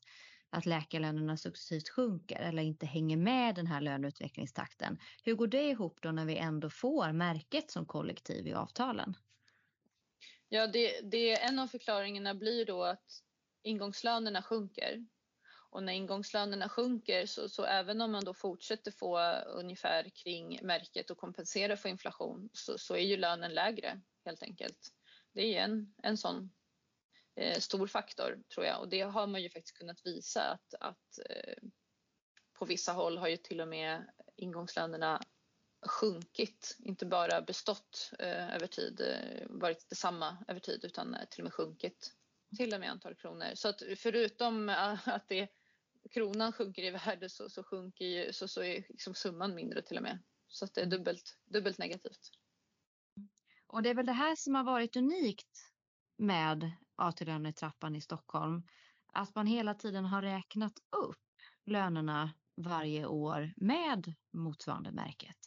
att 0.50 0.66
läkarlönerna 0.66 1.38
successivt 1.38 1.90
sjunker 1.90 2.40
eller 2.40 2.64
inte 2.64 2.86
hänger 2.86 3.18
med 3.18 3.56
den 3.56 3.68
här 3.68 3.82
löneutvecklingstakten. 3.82 4.98
Hur 5.24 5.36
går 5.36 5.48
det 5.48 5.70
ihop 5.70 6.00
då 6.02 6.12
när 6.12 6.26
vi 6.26 6.38
ändå 6.38 6.70
får 6.70 7.12
märket 7.12 7.72
som 7.72 7.86
kollektiv 7.86 8.48
i 8.48 8.54
avtalen? 8.54 9.16
Ja, 10.50 10.68
det, 10.68 11.02
det, 11.02 11.42
en 11.42 11.60
av 11.60 11.68
förklaringarna 11.68 12.36
blir 12.36 12.66
då 12.66 12.84
att 12.84 13.22
ingångslönerna 13.64 14.42
sjunker. 14.42 15.06
Och 15.70 15.84
när 15.84 15.94
ingångslönerna 15.94 16.70
sjunker 16.70 17.26
så, 17.26 17.50
så, 17.50 17.64
även 17.66 18.02
om 18.02 18.12
man 18.12 18.26
då 18.26 18.34
fortsätter 18.34 18.92
få 18.92 19.20
ungefär 19.48 20.10
kring 20.24 20.60
märket 20.64 21.10
och 21.10 21.18
kompensera 21.18 21.78
för 21.78 21.90
inflation 21.90 22.50
så, 22.54 22.78
så 22.78 22.96
är 22.96 23.04
ju 23.04 23.18
lönen 23.18 23.52
lägre 23.52 24.02
helt 24.26 24.44
enkelt. 24.44 24.92
Det 25.36 25.58
är 25.58 25.64
en, 25.64 25.94
en 26.04 26.18
sån 26.18 26.52
eh, 27.36 27.60
stor 27.60 27.88
faktor 27.88 28.44
tror 28.54 28.66
jag 28.66 28.80
och 28.80 28.90
det 28.90 29.02
har 29.02 29.28
man 29.28 29.44
ju 29.44 29.50
faktiskt 29.50 29.78
kunnat 29.78 30.06
visa 30.06 30.42
att, 30.42 30.74
att 30.80 31.20
eh, 31.30 31.64
på 32.54 32.66
vissa 32.66 32.92
håll 32.92 33.18
har 33.18 33.28
ju 33.28 33.38
till 33.38 33.62
och 33.62 33.68
med 33.68 34.10
ingångslönerna 34.36 35.22
sjunkit, 35.88 36.78
inte 36.80 37.06
bara 37.06 37.42
bestått 37.42 38.12
eh, 38.20 38.56
över 38.56 38.68
tid, 38.68 39.02
eh, 39.02 39.48
varit 39.50 39.90
detsamma 39.90 40.38
över 40.48 40.60
tid 40.60 40.86
utan 40.86 41.18
till 41.30 41.42
och 41.42 41.44
med 41.44 41.54
sjunkit 41.54 42.14
till 42.58 42.74
och 42.74 42.80
med 42.80 42.92
antal 42.92 43.16
kronor. 43.16 43.52
Så 43.56 43.68
att 43.68 43.82
förutom 43.98 44.70
att 45.06 45.28
det, 45.28 45.48
kronan 46.12 46.54
sjunker 46.54 46.84
i 46.84 46.92
värde 46.92 47.30
så, 47.30 47.50
så, 47.50 47.64
sjunker 47.64 48.06
ju, 48.06 48.34
så, 48.34 48.48
så 48.48 48.64
är 48.64 48.86
liksom 48.90 49.14
summan 49.14 49.56
mindre 49.56 49.82
till 49.82 49.98
och 49.98 50.04
med. 50.04 50.20
Så 50.48 50.66
att 50.66 50.74
det 50.74 50.82
är 50.82 50.86
dubbelt, 50.86 51.38
dubbelt 51.46 51.78
negativt. 51.78 52.32
Och 53.76 53.84
det 53.84 53.90
är 53.90 53.94
väl 53.94 54.06
det 54.06 54.14
här 54.14 54.36
som 54.36 54.56
har 54.56 54.64
varit 54.64 54.96
unikt 54.96 55.72
med 56.18 56.72
AT-lönetrappan 56.96 57.96
i 57.96 58.02
Stockholm. 58.02 58.64
Att 59.14 59.36
man 59.36 59.48
hela 59.48 59.74
tiden 59.74 60.06
har 60.06 60.22
räknat 60.22 60.74
upp 60.92 61.26
lönerna 61.66 62.34
varje 62.56 63.06
år 63.06 63.54
med 63.58 64.14
motsvarande 64.32 64.92
märket. 64.92 65.38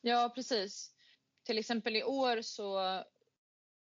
Ja, 0.00 0.32
precis. 0.34 0.94
Till 1.42 1.58
exempel 1.58 1.96
i 1.96 2.04
år 2.04 2.42
så 2.42 2.78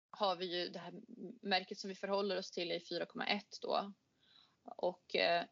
har 0.10 0.36
vi 0.36 0.60
ju 0.60 0.70
det 0.70 0.80
här 0.80 0.94
märket 1.42 1.80
som 1.80 1.88
vi 1.88 1.96
förhåller 1.96 2.38
oss 2.38 2.52
till 2.52 2.72
i 2.72 2.80
4,1 2.80 3.42
då. 3.62 3.94
Och 4.64 5.16
eh, 5.16 5.46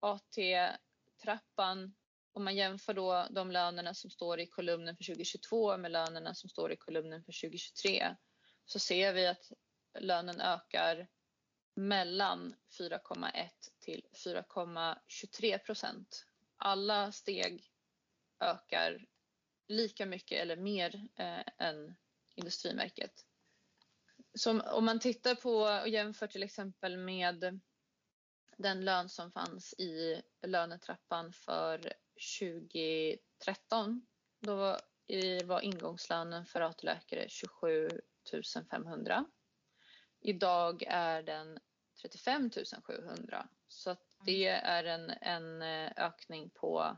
AT-trappan, 0.00 1.94
om 2.34 2.44
man 2.44 2.56
jämför 2.56 2.94
då 2.94 3.26
de 3.30 3.50
lönerna 3.50 3.94
som 3.94 4.10
står 4.10 4.40
i 4.40 4.46
kolumnen 4.46 4.96
för 4.96 5.04
2022 5.04 5.76
med 5.76 5.90
lönerna 5.90 6.34
som 6.34 6.50
står 6.50 6.72
i 6.72 6.76
kolumnen 6.76 7.24
för 7.24 7.32
2023 7.32 8.16
så 8.64 8.78
ser 8.78 9.12
vi 9.12 9.26
att 9.26 9.52
lönen 9.98 10.40
ökar 10.40 11.08
mellan 11.74 12.54
4,1 12.78 13.48
till 13.80 14.06
4,23 14.24 15.58
procent. 15.58 16.26
Alla 16.56 17.12
steg 17.12 17.70
ökar 18.40 19.06
lika 19.68 20.06
mycket 20.06 20.40
eller 20.40 20.56
mer 20.56 21.08
eh, 21.16 21.66
än 21.66 21.96
industrimärket. 22.34 23.12
Så 24.38 24.60
om 24.60 24.84
man 24.84 25.00
tittar 25.00 25.34
på 25.34 25.56
och 25.56 25.88
jämför 25.88 26.26
till 26.26 26.42
exempel 26.42 26.96
med 26.96 27.60
den 28.58 28.84
lön 28.84 29.08
som 29.08 29.32
fanns 29.32 29.74
i 29.78 30.22
lönetrappan 30.46 31.32
för 31.32 31.92
2013. 32.38 34.06
Då 34.40 34.78
var 35.44 35.60
ingångslönen 35.60 36.46
för 36.46 36.60
AT-läkare 36.60 37.28
27 37.28 37.88
500. 38.70 39.24
Idag 40.20 40.82
är 40.86 41.22
den 41.22 41.58
35 42.02 42.50
700 42.82 43.48
så 43.68 43.90
att 43.90 44.02
det 44.26 44.46
är 44.46 44.84
en, 44.84 45.10
en 45.10 45.62
eh, 45.62 45.92
ökning 45.96 46.50
på 46.50 46.96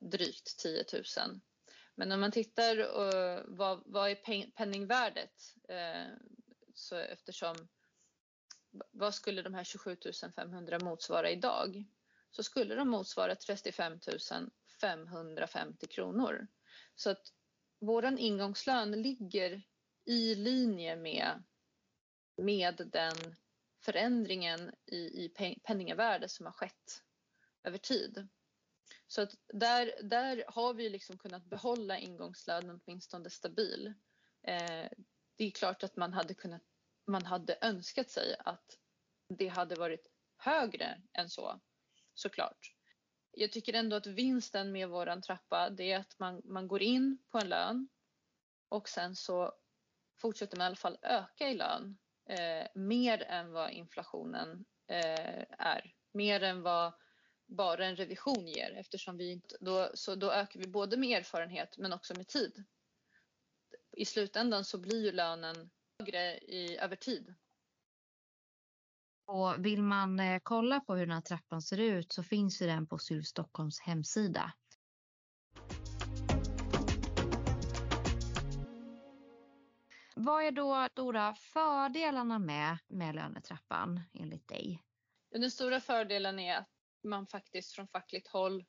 drygt 0.00 0.58
10 0.58 0.84
000. 0.92 1.40
Men 1.94 2.12
om 2.12 2.20
man 2.20 2.32
tittar 2.32 2.78
uh, 2.78 3.42
vad, 3.46 3.82
vad 3.86 4.10
är 4.10 4.50
penningvärdet? 4.50 5.54
Uh, 5.70 6.16
så 6.74 6.96
eftersom 6.96 7.68
vad 8.90 9.14
skulle 9.14 9.42
de 9.42 9.54
här 9.54 9.64
27 9.64 9.96
500 10.36 10.78
motsvara 10.82 11.30
idag? 11.30 11.84
Så 12.30 12.42
skulle 12.42 12.74
de 12.74 12.88
motsvara 12.88 13.34
35 13.34 13.98
550 14.80 15.86
kronor. 15.86 16.46
Så 16.94 17.10
att 17.10 17.32
vår 17.80 18.18
ingångslön 18.18 19.02
ligger 19.02 19.62
i 20.04 20.34
linje 20.34 20.96
med, 20.96 21.42
med 22.36 22.90
den 22.92 23.36
förändringen 23.84 24.74
i, 24.86 24.96
i 24.96 25.28
penningvärde 25.64 26.28
som 26.28 26.46
har 26.46 26.52
skett 26.52 27.02
över 27.64 27.78
tid. 27.78 28.28
Så 29.06 29.22
att 29.22 29.34
där, 29.46 29.92
där 30.02 30.44
har 30.48 30.74
vi 30.74 30.88
liksom 30.88 31.18
kunnat 31.18 31.44
behålla 31.44 31.98
ingångslönen 31.98 32.80
åtminstone 32.84 33.30
stabil. 33.30 33.94
Eh, 34.42 34.88
det 35.36 35.44
är 35.44 35.50
klart 35.50 35.82
att 35.82 35.96
man 35.96 36.12
hade, 36.12 36.34
kunnat, 36.34 36.62
man 37.06 37.24
hade 37.24 37.58
önskat 37.60 38.10
sig 38.10 38.36
att 38.38 38.78
det 39.28 39.48
hade 39.48 39.74
varit 39.74 40.06
högre 40.36 41.02
än 41.12 41.30
så, 41.30 41.60
såklart. 42.18 42.74
Jag 43.30 43.52
tycker 43.52 43.72
ändå 43.72 43.96
att 43.96 44.06
vinsten 44.06 44.72
med 44.72 44.88
våran 44.88 45.22
trappa 45.22 45.70
det 45.70 45.92
är 45.92 45.98
att 45.98 46.18
man, 46.18 46.42
man 46.44 46.68
går 46.68 46.82
in 46.82 47.18
på 47.30 47.38
en 47.38 47.48
lön 47.48 47.88
och 48.68 48.88
sen 48.88 49.16
så 49.16 49.52
fortsätter 50.20 50.56
man 50.56 50.64
i 50.64 50.66
alla 50.66 50.76
fall 50.76 50.98
öka 51.02 51.48
i 51.48 51.54
lön 51.54 51.98
eh, 52.28 52.66
mer 52.74 53.22
än 53.22 53.52
vad 53.52 53.70
inflationen 53.70 54.64
eh, 54.86 55.44
är. 55.58 55.94
Mer 56.12 56.42
än 56.42 56.62
vad 56.62 56.92
bara 57.46 57.86
en 57.86 57.96
revision 57.96 58.46
ger 58.46 58.72
eftersom 58.76 59.16
vi 59.16 59.32
inte, 59.32 59.56
då, 59.60 59.90
så 59.94 60.14
då 60.14 60.32
ökar 60.32 60.60
vi 60.60 60.66
både 60.68 60.96
med 60.96 61.18
erfarenhet 61.18 61.78
men 61.78 61.92
också 61.92 62.14
med 62.14 62.28
tid. 62.28 62.64
I 63.92 64.04
slutändan 64.04 64.64
så 64.64 64.78
blir 64.78 65.04
ju 65.04 65.12
lönen 65.12 65.70
högre 65.98 66.38
i, 66.38 66.78
över 66.78 66.96
tid. 66.96 67.34
Och 69.30 69.64
vill 69.64 69.82
man 69.82 70.20
eh, 70.20 70.40
kolla 70.42 70.80
på 70.80 70.94
hur 70.94 71.06
den 71.06 71.14
här 71.14 71.20
trappan 71.20 71.62
ser 71.62 71.80
ut 71.80 72.12
så 72.12 72.22
finns 72.22 72.62
ju 72.62 72.66
den 72.66 72.86
på 72.86 72.98
SUV 72.98 73.22
Stockholms 73.22 73.80
hemsida. 73.80 74.52
Vad 80.16 80.44
är 80.44 80.50
då 80.50 80.88
stora 80.92 81.34
fördelarna 81.34 82.38
med, 82.38 82.78
med 82.88 83.14
lönetrappan 83.14 84.00
enligt 84.14 84.48
dig? 84.48 84.82
Den 85.30 85.50
stora 85.50 85.80
fördelen 85.80 86.38
är 86.38 86.56
att 86.56 86.70
man 87.02 87.26
faktiskt 87.26 87.72
från 87.72 87.88
fackligt 87.88 88.28
håll 88.28 88.64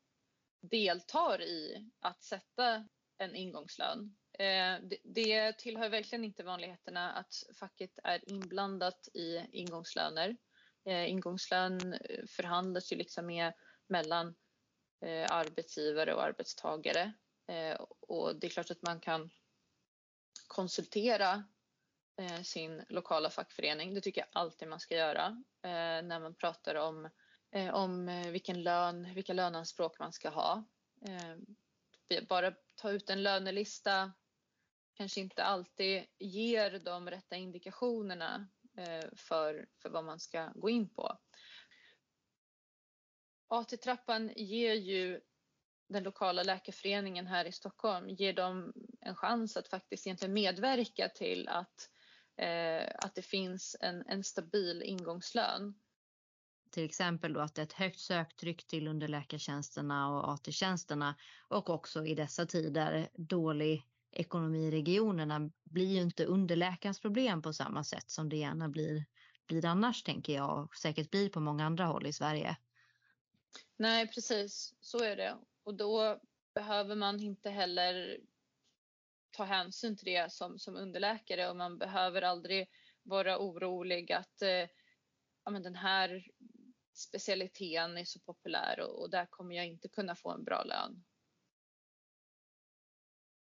deltar 0.62 1.41
i 1.41 1.89
att 2.00 2.24
sätta 2.24 2.88
en 3.17 3.36
ingångslön. 3.36 4.15
Eh, 4.39 4.80
det 5.04 5.54
tillhör 5.54 5.89
verkligen 5.89 6.24
inte 6.26 6.43
vanligheterna 6.43 7.12
att 7.12 7.43
facket 7.60 8.00
är 8.04 8.30
inblandat 8.30 9.08
i 9.13 9.38
ingångslöner. 9.52 10.38
Eh, 10.86 11.10
ingångslön 11.10 11.94
eh, 11.94 12.26
förhandlas 12.28 12.92
ju 12.92 12.96
liksom 12.96 13.26
med 13.26 13.54
mellan 13.88 14.36
eh, 15.06 15.32
arbetsgivare 15.32 16.13
och 16.13 16.24
arbetstagare 16.24 17.13
eh, 17.48 17.82
och 18.00 18.36
det 18.36 18.48
är 18.48 18.52
klart 18.52 18.72
att 18.72 18.82
man 18.82 19.00
kan 19.00 19.30
konsultera 20.48 21.44
eh, 22.18 22.42
sin 22.42 22.86
lokala 22.89 23.30
fackförening. 23.30 23.94
Det 23.94 24.02
tycker 24.02 24.22
jag 24.22 24.30
alltid 24.32 24.68
man 24.68 24.80
ska 24.80 24.96
göra 24.96 25.44
när 26.02 26.20
man 26.20 26.36
pratar 26.36 26.76
om 26.76 27.10
eh, 27.52 27.74
om 27.74 28.06
vilken 28.32 28.63
lön, 28.63 29.13
vilka 29.13 29.34
löneanspråk 29.34 30.00
man 30.00 30.13
ska 30.13 30.30
ha. 30.30 30.63
Eh, 31.08 32.24
bara 32.30 32.54
ta 32.76 32.92
ut 32.92 33.10
en 33.10 33.24
lönelista 33.24 34.13
kanske 34.94 35.20
inte 35.20 35.44
alltid 35.44 36.06
ger 36.20 36.80
de 36.80 37.10
rätta 37.10 37.36
indikationerna 37.36 38.48
Eh, 38.80 39.10
för, 39.15 39.65
för 39.82 39.89
vad 39.89 40.06
man 40.06 40.20
ska 40.20 40.52
gå 40.56 40.70
in 40.70 40.89
på. 40.89 41.18
AT-trappan 43.48 44.32
ger 44.36 44.74
ju 44.74 45.22
den 45.89 46.04
lokala 46.04 46.44
läkarföreningen 46.44 47.28
här 47.28 47.46
i 47.46 47.52
Stockholm 47.52 48.10
ger 48.10 48.34
dem 48.34 48.74
en 49.02 49.15
chans 49.15 49.58
att 49.58 49.68
faktiskt 49.68 50.08
egentligen 50.08 50.34
medverka 50.34 51.10
till 51.10 51.48
att, 51.48 51.89
eh, 52.38 52.92
att 52.96 53.15
det 53.15 53.22
finns 53.22 53.76
en, 53.80 54.08
en 54.08 54.24
stabil 54.24 54.84
ingångslön 54.84 55.74
till 56.72 56.86
exempel 56.86 57.34
då 57.34 57.39
att 57.39 57.56
det 57.56 57.62
är 57.62 57.63
ett 57.63 57.74
högt 57.74 58.00
söktryck 58.00 58.68
till 58.68 58.88
underläkartjänsterna 58.88 60.10
och 60.10 60.34
AT-tjänsterna 60.34 61.15
och 61.48 61.70
också 61.70 62.06
i 62.06 62.15
dessa 62.15 62.46
tider 62.46 63.10
dålig 63.13 63.88
ekonomi 64.12 64.67
i 64.67 64.72
regionerna 64.72 65.52
blir 65.63 65.88
ju 65.88 66.02
inte 66.02 66.26
underläkarens 66.26 67.00
problem 67.00 67.41
på 67.41 67.54
samma 67.54 67.84
sätt 67.84 68.12
som 68.12 68.30
det 68.30 68.38
gärna 68.38 68.69
blir, 68.69 69.06
blir 69.48 69.65
annars 69.65 70.04
tänker 70.04 70.34
jag 70.34 70.63
och 70.63 70.76
säkert 70.76 71.12
blir 71.12 71.30
på 71.30 71.39
många 71.39 71.65
andra 71.65 71.86
håll 71.86 72.08
i 72.08 72.13
Sverige. 72.13 72.58
Nej 73.78 74.08
precis, 74.08 74.76
så 74.80 75.04
är 75.04 75.15
det 75.15 75.38
och 75.63 75.76
då 75.76 76.19
behöver 76.54 76.95
man 76.95 77.19
inte 77.19 77.50
heller 77.50 78.19
ta 79.32 79.43
hänsyn 79.43 79.98
till 79.98 80.06
det 80.06 80.32
som, 80.32 80.60
som 80.60 80.76
underläkare 80.76 81.50
och 81.50 81.56
man 81.56 81.78
behöver 81.78 82.22
aldrig 82.22 82.69
vara 83.04 83.39
orolig 83.39 84.12
att 84.12 84.41
eh, 84.41 84.67
ja, 85.43 85.52
men 85.52 85.63
den 85.63 85.76
här 85.76 86.26
specialiteten 86.93 87.98
är 87.98 88.06
så 88.06 88.19
populär 88.19 88.80
och, 88.80 89.02
och 89.02 89.10
där 89.10 89.26
kommer 89.26 89.56
jag 89.56 89.67
inte 89.67 89.88
kunna 89.88 90.15
få 90.15 90.32
en 90.32 90.43
bra 90.43 90.63
lön. 90.63 91.04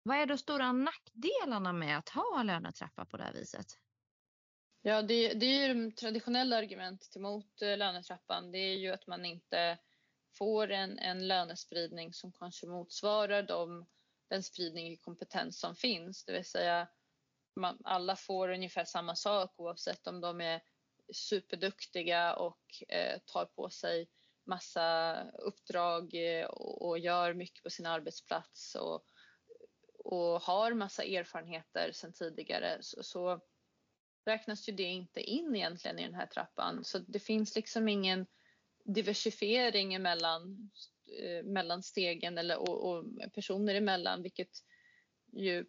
Vad 0.09 0.17
är 0.17 0.27
de 0.27 0.39
stora 0.39 0.73
nackdelarna 0.73 1.73
med 1.73 1.99
att 1.99 2.09
ha 2.09 2.41
en 2.41 2.47
lönetrappa 2.47 3.05
på 3.05 3.17
det 3.17 3.25
här 3.25 3.33
viset? 3.33 3.67
Ja, 4.83 5.03
det, 5.03 5.35
det 5.35 5.47
är 5.47 5.69
ju 5.69 5.75
det 5.75 5.97
traditionella 5.97 6.57
argumentet 6.57 7.17
emot 7.17 7.63
eh, 7.63 7.77
lönetrappan. 7.77 8.53
Det 8.53 8.59
är 8.59 8.77
ju 8.77 8.91
att 8.91 9.07
man 9.07 9.25
inte 9.25 9.79
får 10.39 10.71
en, 10.71 10.99
en 10.99 11.29
lönespridning 11.29 12.13
som 12.13 12.33
kanske 12.33 12.67
motsvarar 12.67 13.43
de, 13.43 13.87
den 14.29 14.43
spridning 14.43 14.93
i 14.93 14.97
kompetens 14.97 15.61
som 15.61 15.75
finns. 15.75 16.25
Det 16.25 16.33
vill 16.33 16.45
säga 16.45 16.89
man, 17.57 17.79
alla 17.85 18.17
får 18.17 18.49
ungefär 18.49 18.85
samma 18.85 19.15
sak 19.15 19.55
oavsett 19.57 20.07
om 20.07 20.21
de 20.21 20.41
är 20.41 20.63
superduktiga 21.13 22.35
och 22.35 22.83
eh, 22.89 23.19
tar 23.27 23.45
på 23.45 23.71
sig 23.71 24.09
massa 24.47 25.17
uppdrag 25.33 26.15
eh, 26.15 26.47
och, 26.47 26.89
och, 26.89 26.99
gör 26.99 27.35
mycket 27.35 27.63
på 27.63 27.71
sin 27.71 27.87
arbetsplats 27.87 28.75
och, 28.75 29.05
och 30.11 30.43
har 30.43 30.75
massa 30.75 31.05
erfarenheter 31.05 31.93
sedan 31.93 32.13
tidigare 32.13 32.79
så, 32.81 33.03
så 33.03 33.41
räknas 34.27 34.69
ju 34.69 34.73
det 34.73 34.83
inte 34.83 35.21
in 35.21 35.57
egentligen 35.57 35.99
i 35.99 36.03
den 36.03 36.15
här 36.15 36.27
trappan. 36.27 36.85
Så 36.85 36.99
det 36.99 37.19
finns 37.19 37.57
liksom 37.57 37.89
ingen 37.89 38.27
diversifiering 38.85 40.03
mellan, 40.03 40.71
eh, 41.23 41.45
mellan 41.45 41.83
stegen 41.83 42.39
eller, 42.39 42.59
och, 42.59 42.91
och 42.91 43.05
personer 43.35 43.75
emellan 43.75 44.23
vilket 44.23 44.51
ju 45.33 45.67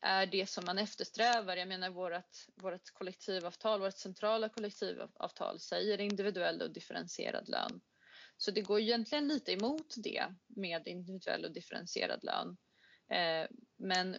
är 0.00 0.26
det 0.26 0.46
som 0.46 0.64
man 0.64 0.78
eftersträvar. 0.78 1.56
Jag 1.56 1.68
menar 1.68 1.90
vårt, 1.90 2.46
vårt 2.54 2.90
kollektivavtal, 2.92 3.80
vårt 3.80 3.98
centrala 3.98 4.48
kollektivavtal 4.48 5.60
säger 5.60 6.00
individuell 6.00 6.62
och 6.62 6.72
differentierad 6.72 7.48
lön. 7.48 7.80
Så 8.36 8.50
det 8.50 8.62
går 8.62 8.80
egentligen 8.80 9.28
lite 9.28 9.52
emot 9.52 9.94
det 9.96 10.24
med 10.46 10.88
individuell 10.88 11.44
och 11.44 11.52
differentierad 11.52 12.24
lön. 12.24 12.56
Eh, 13.12 13.48
men 13.76 14.16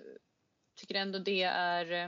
tycker 0.76 0.96
ändå 0.96 1.20
det 1.20 1.44
är 1.44 1.92
eh, 1.92 2.08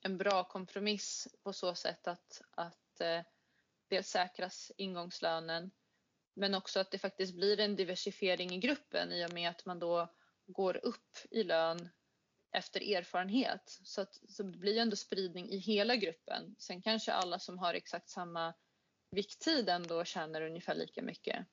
en 0.00 0.18
bra 0.18 0.44
kompromiss 0.44 1.28
på 1.42 1.52
så 1.52 1.74
sätt 1.74 2.08
att, 2.08 2.42
att 2.50 3.00
eh, 3.00 3.22
dels 3.88 4.08
säkras 4.08 4.72
ingångslönen 4.76 5.70
men 6.36 6.54
också 6.54 6.80
att 6.80 6.90
det 6.90 6.98
faktiskt 6.98 7.34
blir 7.34 7.60
en 7.60 7.76
diversifiering 7.76 8.50
i 8.50 8.58
gruppen 8.58 9.12
i 9.12 9.26
och 9.26 9.32
med 9.32 9.50
att 9.50 9.66
man 9.66 9.78
då 9.78 10.14
går 10.46 10.76
upp 10.84 11.16
i 11.30 11.42
lön 11.42 11.88
efter 12.52 12.96
erfarenhet. 12.96 13.78
Så, 13.82 14.00
att, 14.00 14.20
så 14.28 14.42
det 14.42 14.58
blir 14.58 14.78
ändå 14.78 14.96
spridning 14.96 15.48
i 15.50 15.56
hela 15.56 15.96
gruppen. 15.96 16.56
Sen 16.58 16.82
kanske 16.82 17.12
alla 17.12 17.38
som 17.38 17.58
har 17.58 17.74
exakt 17.74 18.08
samma 18.08 18.54
vikttid 19.10 19.68
ändå 19.68 20.04
tjänar 20.04 20.42
ungefär 20.42 20.74
lika 20.74 21.02
mycket. 21.02 21.46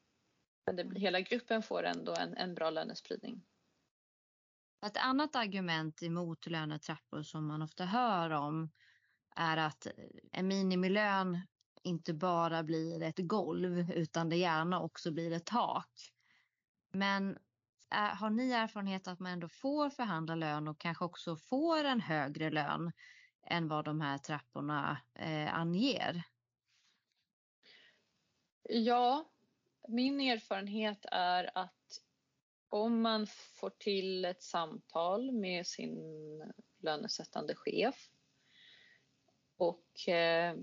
Men 0.65 0.75
det, 0.75 0.99
hela 0.99 1.21
gruppen 1.21 1.63
får 1.63 1.84
ändå 1.84 2.15
en, 2.15 2.38
en 2.38 2.56
bra 2.56 2.69
lönespridning. 2.69 3.45
Ett 4.86 4.98
annat 4.98 5.36
argument 5.36 6.04
emot 6.04 6.48
lönetrappor 6.48 7.24
som 7.24 7.48
man 7.48 7.62
ofta 7.62 7.86
hör 7.86 8.30
om 8.30 8.72
är 9.36 9.58
att 9.58 9.88
en 10.32 10.48
minimilön 10.48 11.41
inte 11.84 12.13
bara 12.13 12.63
blir 12.63 13.04
ett 13.04 13.19
golv 13.19 13.91
utan 13.91 14.30
det 14.30 14.36
gärna 14.36 14.82
också 14.82 15.12
blir 15.12 15.32
ett 15.32 15.46
tak. 15.46 16.13
Men 16.91 17.38
äh, 17.96 18.15
har 18.15 18.30
ni 18.30 18.52
erfarenhet 18.52 19.08
att 19.08 19.19
man 19.19 19.32
ändå 19.32 19.48
får 19.48 19.89
förhandla 19.89 20.36
lön 20.36 20.67
och 20.67 20.80
kanske 20.80 21.06
också 21.06 21.36
får 21.36 21.84
en 21.84 22.02
högre 22.02 22.50
lön 22.50 22.91
än 23.43 23.67
vad 23.67 23.86
de 23.86 24.02
här 24.02 24.17
trapporna 24.17 24.98
eh, 25.13 25.56
anger? 25.56 26.24
Ja, 28.69 29.30
min 29.88 30.22
erfarenhet 30.22 31.06
är 31.12 31.58
att 31.58 32.03
om 32.74 33.02
man 33.02 33.28
får 33.28 33.70
till 33.70 34.26
ett 34.26 34.44
samtal 34.44 35.32
med 35.32 35.68
sin 35.68 35.98
lönesättande 36.80 37.56
chef 37.56 38.10
och 39.58 40.10
eh, 40.10 40.56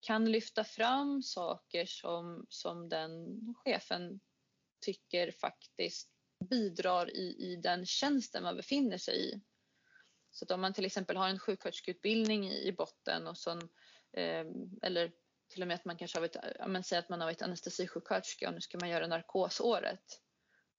kan 0.00 0.32
lyfta 0.32 0.64
fram 0.64 1.22
saker 1.22 1.86
som, 1.86 2.46
som 2.48 2.88
den 2.88 3.38
chefen 3.64 4.20
tycker 4.80 5.30
faktiskt 5.30 6.10
bidrar 6.50 7.16
i, 7.16 7.36
i 7.38 7.56
den 7.56 7.86
tjänsten 7.86 8.42
man 8.42 8.56
befinner 8.56 8.98
sig 8.98 9.30
i. 9.30 9.40
Så 10.30 10.44
att 10.44 10.50
om 10.50 10.60
man 10.60 10.72
till 10.72 10.86
exempel 10.86 11.16
har 11.16 11.28
en 11.28 11.38
sjuksköterskeutbildning 11.38 12.50
i, 12.50 12.68
i 12.68 12.72
botten 12.72 13.26
och 13.26 13.38
som, 13.38 13.58
eh, 14.12 14.46
eller 14.82 15.12
till 15.48 15.62
och 15.62 15.68
med 15.68 15.74
att 15.74 15.84
man 15.84 15.96
kanske 15.96 16.18
har 16.18 16.20
varit, 16.20 16.36
ja, 16.58 16.82
säger 16.82 17.02
att 17.02 17.08
man 17.08 17.20
har 17.20 17.26
varit 17.26 17.42
anestesisjuksköterska 17.42 18.48
och 18.48 18.54
nu 18.54 18.60
ska 18.60 18.78
man 18.78 18.90
göra 18.90 19.06
narkosåret. 19.06 20.22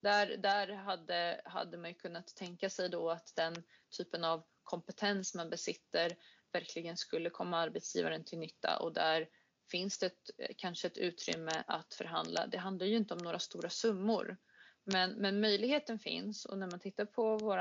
Där, 0.00 0.36
där 0.36 0.68
hade, 0.68 1.40
hade 1.44 1.78
man 1.78 1.90
ju 1.90 1.94
kunnat 1.94 2.34
tänka 2.34 2.70
sig 2.70 2.88
då 2.88 3.10
att 3.10 3.32
den 3.36 3.64
typen 3.96 4.24
av 4.24 4.42
kompetens 4.62 5.34
man 5.34 5.50
besitter 5.50 6.16
verkligen 6.52 6.96
skulle 6.96 7.30
komma 7.30 7.58
arbetsgivaren 7.58 8.24
till 8.24 8.38
nytta 8.38 8.78
och 8.78 8.92
där 8.92 9.28
finns 9.70 9.98
det 9.98 10.06
ett, 10.06 10.56
kanske 10.56 10.86
ett 10.86 10.98
utrymme 10.98 11.64
att 11.66 11.94
förhandla. 11.94 12.46
Det 12.46 12.58
handlar 12.58 12.86
ju 12.86 12.96
inte 12.96 13.14
om 13.14 13.20
några 13.22 13.38
stora 13.38 13.70
summor 13.70 14.36
men, 14.84 15.12
men 15.12 15.40
möjligheten 15.40 15.98
finns 15.98 16.44
och 16.44 16.58
när 16.58 16.70
man 16.70 16.80
tittar 16.80 17.04
på 17.04 17.36
vår 17.36 17.58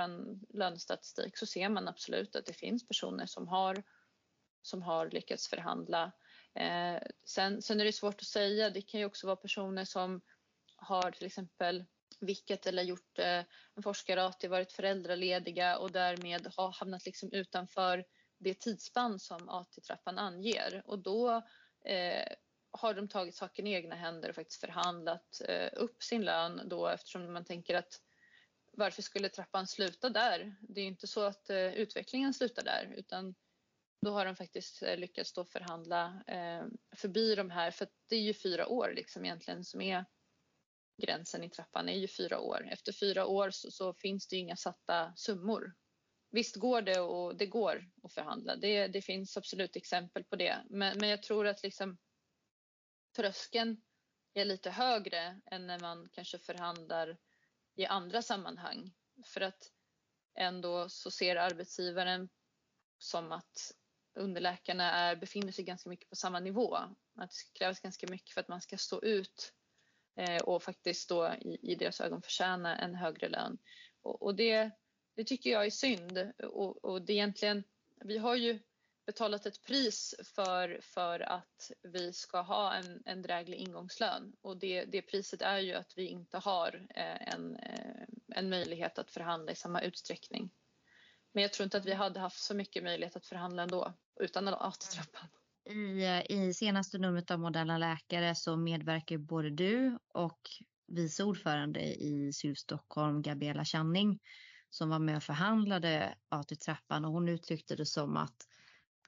lönestatistik 0.57 1.37
så 1.37 1.45
ser 1.45 1.69
man 1.69 1.87
absolut 1.87 2.35
att 2.35 2.45
det 2.45 2.53
finns 2.53 2.87
personer 2.87 3.25
som 3.25 3.47
har, 3.47 3.83
som 4.61 4.81
har 4.81 5.09
lyckats 5.09 5.47
förhandla. 5.47 6.11
Eh, 6.53 7.01
sen, 7.25 7.61
sen 7.61 7.79
är 7.79 7.85
det 7.85 7.93
svårt 7.93 8.21
att 8.21 8.27
säga, 8.27 8.69
det 8.69 8.81
kan 8.81 8.99
ju 8.99 9.05
också 9.05 9.27
vara 9.27 9.35
personer 9.35 9.85
som 9.85 10.21
har 10.75 11.11
till 11.11 11.25
exempel 11.25 11.85
vilket 12.19 12.67
eller 12.67 12.83
gjort 12.83 13.19
eh, 13.19 13.43
en 13.75 13.83
forskare 13.83 14.47
varit 14.47 14.71
föräldralediga 14.71 15.77
och 15.77 15.91
därmed 15.91 16.51
har 16.57 16.71
hamnat 16.71 17.05
liksom 17.05 17.31
utanför 17.31 18.05
det 18.39 18.59
tidsspann 18.59 19.19
som 19.19 19.49
AT-trappan 19.49 20.17
anger 20.17 20.83
och 20.85 20.99
då 20.99 21.41
eh, 21.85 22.27
har 22.71 22.93
de 22.93 23.07
tagit 23.07 23.35
saken 23.35 23.67
i 23.67 23.73
egna 23.73 23.95
händer 23.95 24.29
och 24.29 24.35
faktiskt 24.35 24.61
förhandlat 24.61 25.41
eh, 25.47 25.69
upp 25.73 26.03
sin 26.03 26.25
lön 26.25 26.61
då 26.65 26.87
eftersom 26.87 27.33
man 27.33 27.45
tänker 27.45 27.75
att 27.75 28.01
varför 28.71 29.01
skulle 29.01 29.29
trappan 29.29 29.67
sluta 29.67 30.09
där? 30.09 30.55
Det 30.61 30.81
är 30.81 30.85
inte 30.85 31.07
så 31.07 31.23
att 31.23 31.49
eh, 31.49 31.73
utvecklingen 31.73 32.33
slutar 32.33 32.63
där 32.63 32.93
utan 32.97 33.35
då 34.01 34.11
har 34.11 34.25
de 34.25 34.35
faktiskt 34.35 34.83
eh, 34.83 34.97
lyckats 34.97 35.33
då 35.33 35.45
förhandla 35.45 36.23
eh, 36.27 36.65
förbi 36.95 37.35
de 37.35 37.49
här, 37.49 37.71
för 37.71 37.87
det 38.07 38.15
är 38.15 38.21
ju 38.21 38.33
fyra 38.33 38.67
år 38.67 38.93
liksom 38.95 39.25
egentligen 39.25 39.63
som 39.63 39.81
är 39.81 40.05
gränsen 40.99 41.43
i 41.43 41.49
trappan 41.49 41.89
är 41.89 41.97
ju 41.97 42.07
fyra 42.07 42.39
år. 42.39 42.67
Efter 42.71 42.91
fyra 42.91 43.25
år 43.25 43.49
så, 43.51 43.71
så 43.71 43.93
finns 43.93 44.27
det 44.27 44.35
inga 44.35 44.55
satta 44.55 45.13
summor. 45.15 45.75
Visst 46.31 46.55
går 46.55 46.81
det 46.81 46.99
och 46.99 47.35
det 47.35 47.45
går 47.45 47.89
att 48.03 48.13
förhandla. 48.13 48.55
Det, 48.55 48.87
det 48.87 49.01
finns 49.01 49.37
absolut 49.37 49.75
exempel 49.75 50.23
på 50.23 50.35
det. 50.35 50.57
Men, 50.69 50.97
men 50.97 51.09
jag 51.09 51.23
tror 51.23 51.47
att 51.47 51.63
liksom 51.63 51.97
tröskeln 53.15 53.81
är 54.33 54.45
lite 54.45 54.71
högre 54.71 55.41
än 55.45 55.67
när 55.67 55.79
man 55.79 56.09
kanske 56.11 56.37
förhandlar 56.37 57.17
i 57.75 57.85
andra 57.85 58.21
sammanhang. 58.21 58.93
För 59.25 59.41
att 59.41 59.71
ändå 60.35 60.89
så 60.89 61.11
ser 61.11 61.35
arbetsgivaren 61.35 62.29
som 62.97 63.31
att 63.31 63.71
underläkarna 64.13 64.91
är, 64.91 65.15
befinner 65.15 65.51
sig 65.51 65.65
ganska 65.65 65.89
mycket 65.89 66.09
på 66.09 66.15
samma 66.15 66.39
nivå. 66.39 66.75
Att 67.15 67.31
det 67.31 67.59
krävs 67.59 67.79
ganska 67.79 68.07
mycket 68.07 68.33
för 68.33 68.41
att 68.41 68.47
man 68.47 68.61
ska 68.61 68.77
stå 68.77 69.01
ut 69.01 69.53
Eh, 70.19 70.41
och 70.41 70.63
faktiskt 70.63 71.09
då 71.09 71.33
i, 71.41 71.71
i 71.71 71.75
deras 71.75 72.01
ögon 72.01 72.21
förtjäna 72.21 72.77
en 72.77 72.95
högre 72.95 73.29
lön. 73.29 73.57
Och, 74.01 74.21
och 74.21 74.35
det, 74.35 74.71
det, 75.15 75.23
tycker 75.23 75.49
jag 75.49 75.65
är 75.65 75.69
synd 75.69 76.31
och, 76.43 76.85
och 76.85 77.01
det 77.01 77.13
är 77.13 77.15
egentligen, 77.15 77.63
vi 78.05 78.17
har 78.17 78.35
ju 78.35 78.59
betalat 79.05 79.45
ett 79.45 79.63
pris 79.63 80.15
för, 80.35 80.79
för 80.83 81.19
att 81.19 81.71
vi 81.83 82.13
ska 82.13 82.41
ha 82.41 82.73
en, 82.73 83.03
en 83.05 83.21
dräglig 83.21 83.57
ingångslön 83.57 84.33
och 84.41 84.57
det, 84.57 84.85
det 84.85 85.01
priset 85.01 85.41
är 85.41 85.59
ju 85.59 85.73
att 85.73 85.93
vi 85.95 86.07
inte 86.07 86.37
har 86.37 86.87
eh, 86.95 87.33
en, 87.33 87.55
eh, 87.55 88.05
en 88.35 88.49
möjlighet 88.49 88.99
att 88.99 89.11
förhandla 89.11 89.51
i 89.51 89.55
samma 89.55 89.81
utsträckning. 89.81 90.51
Men 91.31 91.43
jag 91.43 91.53
tror 91.53 91.63
inte 91.63 91.77
att 91.77 91.85
vi 91.85 91.93
hade 91.93 92.19
haft 92.19 92.43
så 92.43 92.55
mycket 92.55 92.83
möjlighet 92.83 93.15
att 93.15 93.25
förhandla 93.25 93.63
ändå 93.63 93.93
utan 94.19 94.47
AT-trappan. 94.47 95.27
I, 95.69 96.23
I 96.29 96.53
senaste 96.53 96.97
numret 96.97 97.31
av 97.31 97.39
Moderna 97.39 97.77
läkare 97.77 98.35
så 98.35 98.57
medverkar 98.57 99.17
både 99.17 99.49
du 99.49 99.99
och 100.13 100.39
vice 100.87 101.23
ordförande 101.23 101.79
i 101.79 102.33
SUV 102.33 102.53
Stockholm, 102.53 103.21
Gabriella 103.21 103.65
Channing, 103.65 104.19
som 104.69 104.89
var 104.89 104.99
med 104.99 105.17
och 105.17 105.23
förhandlade 105.23 106.15
AT-trappan 106.29 107.05
och 107.05 107.11
hon 107.11 107.29
uttryckte 107.29 107.75
det 107.75 107.85
som 107.85 108.17
att, 108.17 108.47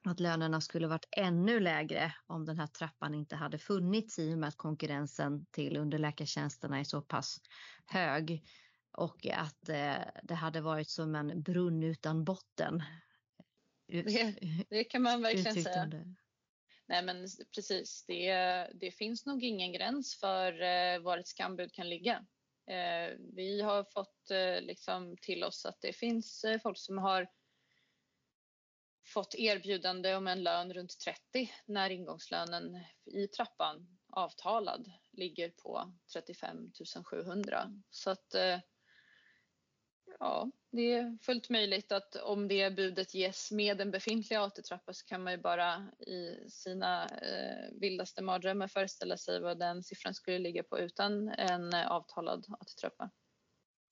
att 0.04 0.20
lönerna 0.20 0.62
skulle 0.62 0.88
varit 0.88 1.08
ännu 1.18 1.60
lägre 1.60 2.14
om 2.28 2.46
den 2.46 2.60
här 2.60 2.68
trappan 2.68 3.16
inte 3.16 3.36
hade 3.36 3.58
funnits 3.58 4.20
i 4.20 4.34
och 4.34 4.38
med 4.38 4.48
att 4.48 4.58
konkurrensen 4.58 5.46
till 5.46 5.78
underläkartjänsterna 5.78 6.80
är 6.80 6.84
så 6.84 7.02
pass 7.02 7.42
hög. 7.86 8.44
och 8.92 9.28
att 9.28 9.70
eh, 9.70 9.96
det 10.24 10.36
hade 10.36 10.62
varit 10.62 10.90
som 10.90 11.16
en 11.16 11.42
brunn 11.42 11.84
utan 11.84 12.24
botten. 12.24 12.84
Det, 13.88 14.36
det 14.70 14.84
kan 14.84 15.02
man 15.02 15.22
verkligen 15.22 15.64
säga. 15.64 15.86
Det. 15.86 16.16
Nej 16.92 17.04
men 17.04 17.28
precis, 17.56 18.06
det, 18.08 18.34
det 18.74 18.92
finns 18.92 19.26
nog 19.26 19.44
ingen 19.44 19.72
gräns 19.72 20.20
för 20.20 20.62
eh, 20.62 21.00
var 21.00 21.18
ett 21.18 21.28
skambud 21.28 21.74
kan 21.74 21.90
ligga. 21.90 22.26
Eh, 22.68 23.18
vi 23.34 23.62
har 23.62 23.84
fått 23.84 24.32
eh, 24.32 24.62
liksom 24.62 25.18
till 25.22 25.44
oss 25.44 25.66
att 25.66 25.82
det 25.82 25.94
finns 25.94 26.46
folk 26.64 26.78
som 26.78 26.98
har 26.98 27.28
fått 29.14 29.36
erbjudande 29.36 30.16
om 30.16 30.28
en 30.28 30.44
lön 30.44 30.74
runt 30.74 31.00
30 31.00 31.52
när 31.66 31.90
ingångslönen 31.90 32.80
i 33.06 33.28
trappan 33.28 33.98
avtalad 34.10 34.92
ligger 35.12 35.50
på 35.50 35.94
35 36.14 36.72
700. 37.06 37.72
Så 37.90 38.10
att 38.10 38.34
eh, 38.36 38.60
ja, 40.22 40.52
det 40.72 40.94
är 40.94 41.18
fullt 41.22 41.50
möjligt 41.50 41.92
att 41.92 42.16
om 42.16 42.48
det 42.48 42.76
budet 42.76 43.14
ges 43.14 43.52
med 43.52 43.82
en 43.82 43.92
befintlig 43.92 44.36
AT-trappa 44.36 44.94
så 44.94 45.06
kan 45.06 45.24
man 45.24 45.34
ju 45.34 45.40
bara 45.40 45.92
i 46.00 46.50
sina 46.50 47.06
eh, 47.06 47.80
vildaste 47.82 48.24
mardrömmar 48.24 48.68
föreställa 48.68 49.18
sig 49.18 49.40
vad 49.40 49.60
den 49.60 49.84
siffran 49.84 50.14
skulle 50.14 50.40
ligga 50.40 50.64
på 50.64 50.80
utan 50.80 51.30
en 51.30 51.74
eh, 51.74 51.92
avtalad 51.92 52.46
AT-trappa. 52.60 53.10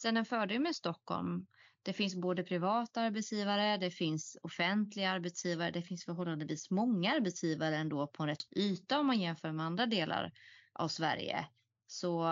Sen 0.02 0.18
en 0.18 0.26
fördel 0.26 0.60
med 0.60 0.76
Stockholm, 0.76 1.48
det 1.84 1.94
finns 1.94 2.16
både 2.16 2.44
privata 2.44 3.02
arbetsgivare, 3.02 3.78
det 3.78 3.92
finns 3.92 4.38
offentliga 4.44 5.12
arbetsgivare, 5.12 5.72
det 5.72 5.82
finns 5.82 6.06
förhållandevis 6.06 6.70
många 6.70 7.14
arbetsgivare 7.14 7.76
ändå 7.76 8.08
på 8.08 8.24
en 8.24 8.30
rätt 8.30 8.58
yta 8.58 9.00
om 9.00 9.08
man 9.08 9.22
jämför 9.22 9.52
med 9.52 9.66
andra 9.66 9.86
delar 9.86 10.32
av 10.74 10.88
Sverige. 10.88 11.48
Så 11.88 12.24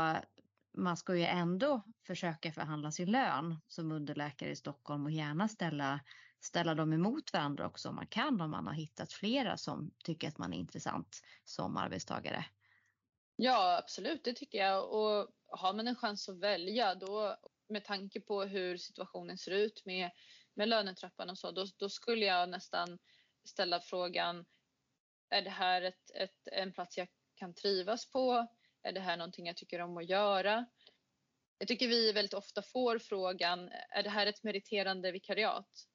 man 0.77 0.97
ska 0.97 1.15
ju 1.15 1.25
ändå 1.25 1.83
försöka 2.07 2.51
förhandla 2.51 2.91
sin 2.91 3.11
lön 3.11 3.55
som 3.67 3.91
underläkare 3.91 4.49
i 4.49 4.55
Stockholm 4.55 5.05
och 5.05 5.11
gärna 5.11 5.47
ställa, 5.47 5.99
ställa 6.39 6.75
dem 6.75 6.93
emot 6.93 7.33
varandra 7.33 7.67
också 7.67 7.89
om 7.89 7.95
man 7.95 8.07
kan, 8.07 8.41
om 8.41 8.51
man 8.51 8.67
har 8.67 8.73
hittat 8.73 9.13
flera 9.13 9.57
som 9.57 9.91
tycker 10.03 10.27
att 10.27 10.37
man 10.37 10.53
är 10.53 10.57
intressant 10.57 11.21
som 11.45 11.77
arbetstagare. 11.77 12.45
Ja, 13.35 13.77
absolut, 13.77 14.23
det 14.23 14.33
tycker 14.33 14.57
jag. 14.57 14.89
Och 14.91 15.27
har 15.47 15.73
man 15.73 15.87
en 15.87 15.95
chans 15.95 16.29
att 16.29 16.39
välja 16.39 16.95
då 16.95 17.37
med 17.69 17.85
tanke 17.85 18.21
på 18.21 18.43
hur 18.43 18.77
situationen 18.77 19.37
ser 19.37 19.51
ut 19.51 19.85
med, 19.85 20.11
med 20.53 20.69
lönetrappan 20.69 21.29
och 21.29 21.37
så, 21.37 21.51
då, 21.51 21.65
då 21.77 21.89
skulle 21.89 22.25
jag 22.25 22.49
nästan 22.49 22.99
ställa 23.47 23.79
frågan, 23.79 24.45
är 25.29 25.41
det 25.41 25.49
här 25.49 25.81
ett, 25.81 26.11
ett, 26.15 26.47
en 26.51 26.73
plats 26.73 26.97
jag 26.97 27.07
kan 27.35 27.53
trivas 27.53 28.11
på? 28.11 28.47
Är 28.83 28.91
det 28.91 28.99
här 28.99 29.17
någonting 29.17 29.47
jag 29.47 29.57
tycker 29.57 29.81
om 29.81 29.97
att 29.97 30.09
göra? 30.09 30.65
Jag 31.57 31.67
tycker 31.67 31.87
vi 31.87 32.11
väldigt 32.11 32.33
ofta 32.33 32.61
får 32.61 32.99
frågan, 32.99 33.71
är 33.89 34.03
det 34.03 34.09
här 34.09 34.27
ett 34.27 34.43
meriterande 34.43 35.11
vikariat? 35.11 35.87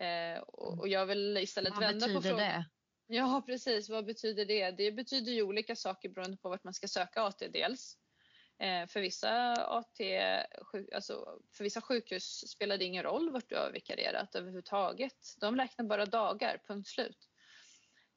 Eh, 0.00 0.40
och, 0.42 0.78
och, 0.78 0.88
jag 0.88 1.06
vill 1.06 1.36
istället 1.36 1.72
Vad 1.72 1.80
vända 1.80 2.06
på 2.14 2.22
frågan. 2.22 2.38
Det? 2.38 2.64
Ja 3.06 3.42
precis, 3.46 3.88
vad 3.88 4.06
betyder 4.06 4.44
det? 4.44 4.70
Det 4.70 4.92
betyder 4.92 5.32
ju 5.32 5.42
olika 5.42 5.76
saker 5.76 6.08
beroende 6.08 6.36
på 6.36 6.48
vart 6.48 6.64
man 6.64 6.74
ska 6.74 6.88
söka 6.88 7.22
AT 7.22 7.48
dels. 7.52 7.98
Eh, 8.58 8.86
för, 8.86 9.00
vissa 9.00 9.52
AT, 9.52 10.00
alltså 10.94 11.40
för 11.52 11.64
vissa 11.64 11.80
sjukhus 11.80 12.48
spelar 12.50 12.78
det 12.78 12.84
ingen 12.84 13.02
roll 13.02 13.30
vart 13.30 13.48
du 13.48 13.56
har 13.56 13.70
vikarierat 13.72 14.34
överhuvudtaget. 14.34 15.34
De 15.40 15.56
räknar 15.56 15.84
bara 15.84 16.06
dagar, 16.06 16.62
punkt 16.66 16.88
slut. 16.88 17.28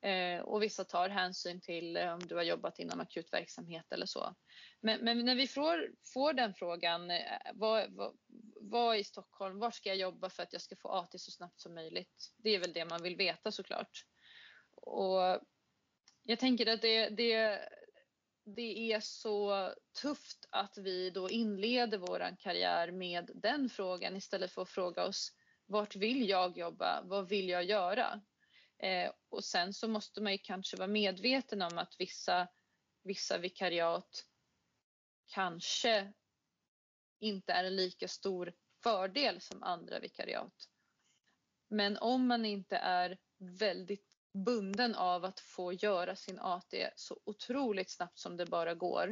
Eh, 0.01 0.41
och 0.41 0.63
vissa 0.63 0.83
tar 0.83 1.09
hänsyn 1.09 1.61
till 1.61 1.97
eh, 1.97 2.13
om 2.13 2.19
du 2.19 2.35
har 2.35 2.43
jobbat 2.43 2.79
inom 2.79 2.99
akutverksamhet 2.99 3.91
eller 3.91 4.05
så. 4.05 4.35
Men, 4.81 4.99
men 4.99 5.25
när 5.25 5.35
vi 5.35 5.47
får, 5.47 5.91
får 6.13 6.33
den 6.33 6.53
frågan, 6.53 7.11
eh, 7.11 7.39
vad, 7.53 7.93
vad, 7.95 8.17
vad, 8.61 8.97
i 8.97 9.03
Stockholm, 9.03 9.59
var 9.59 9.71
ska 9.71 9.89
jag 9.89 9.97
jobba 9.97 10.29
för 10.29 10.43
att 10.43 10.53
jag 10.53 10.61
ska 10.61 10.75
få 10.75 10.89
AT 10.89 11.19
så 11.19 11.31
snabbt 11.31 11.59
som 11.59 11.73
möjligt? 11.73 12.33
Det 12.37 12.49
är 12.49 12.59
väl 12.59 12.73
det 12.73 12.85
man 12.85 13.03
vill 13.03 13.15
veta 13.15 13.51
såklart. 13.51 14.05
Och 14.75 15.41
jag 16.23 16.39
tänker 16.39 16.67
att 16.67 16.81
det, 16.81 17.09
det, 17.09 17.69
det 18.45 18.93
är 18.93 18.99
så 18.99 19.69
tufft 20.01 20.47
att 20.49 20.77
vi 20.77 21.09
då 21.09 21.29
inleder 21.29 21.97
vår 21.97 22.37
karriär 22.39 22.91
med 22.91 23.31
den 23.35 23.69
frågan 23.69 24.15
istället 24.15 24.51
för 24.51 24.61
att 24.61 24.69
fråga 24.69 25.05
oss 25.05 25.33
vart 25.65 25.95
vill 25.95 26.29
jag 26.29 26.57
jobba? 26.57 27.01
Vad 27.03 27.29
vill 27.29 27.49
jag 27.49 27.63
göra? 27.63 28.21
Eh, 28.79 29.11
och 29.29 29.43
sen 29.43 29.73
så 29.73 29.87
måste 29.87 30.21
man 30.21 30.31
ju 30.31 30.37
kanske 30.37 30.77
vara 30.77 30.87
medveten 30.87 31.61
om 31.61 31.77
att 31.77 31.95
vissa, 31.99 32.47
vissa 33.03 33.37
vikariat 33.37 34.25
kanske 35.25 36.13
inte 37.19 37.53
är 37.53 37.63
en 37.63 37.75
lika 37.75 38.07
stor 38.07 38.53
fördel 38.83 39.41
som 39.41 39.63
andra 39.63 39.99
vikariat. 39.99 40.69
Men 41.67 41.97
om 41.97 42.27
man 42.27 42.45
inte 42.45 42.77
är 42.77 43.17
väldigt 43.37 44.17
bunden 44.33 44.95
av 44.95 45.25
att 45.25 45.39
få 45.39 45.73
göra 45.73 46.15
sin 46.15 46.39
AT 46.39 46.73
så 46.95 47.19
otroligt 47.23 47.89
snabbt 47.89 48.19
som 48.19 48.37
det 48.37 48.45
bara 48.45 48.73
går 48.73 49.09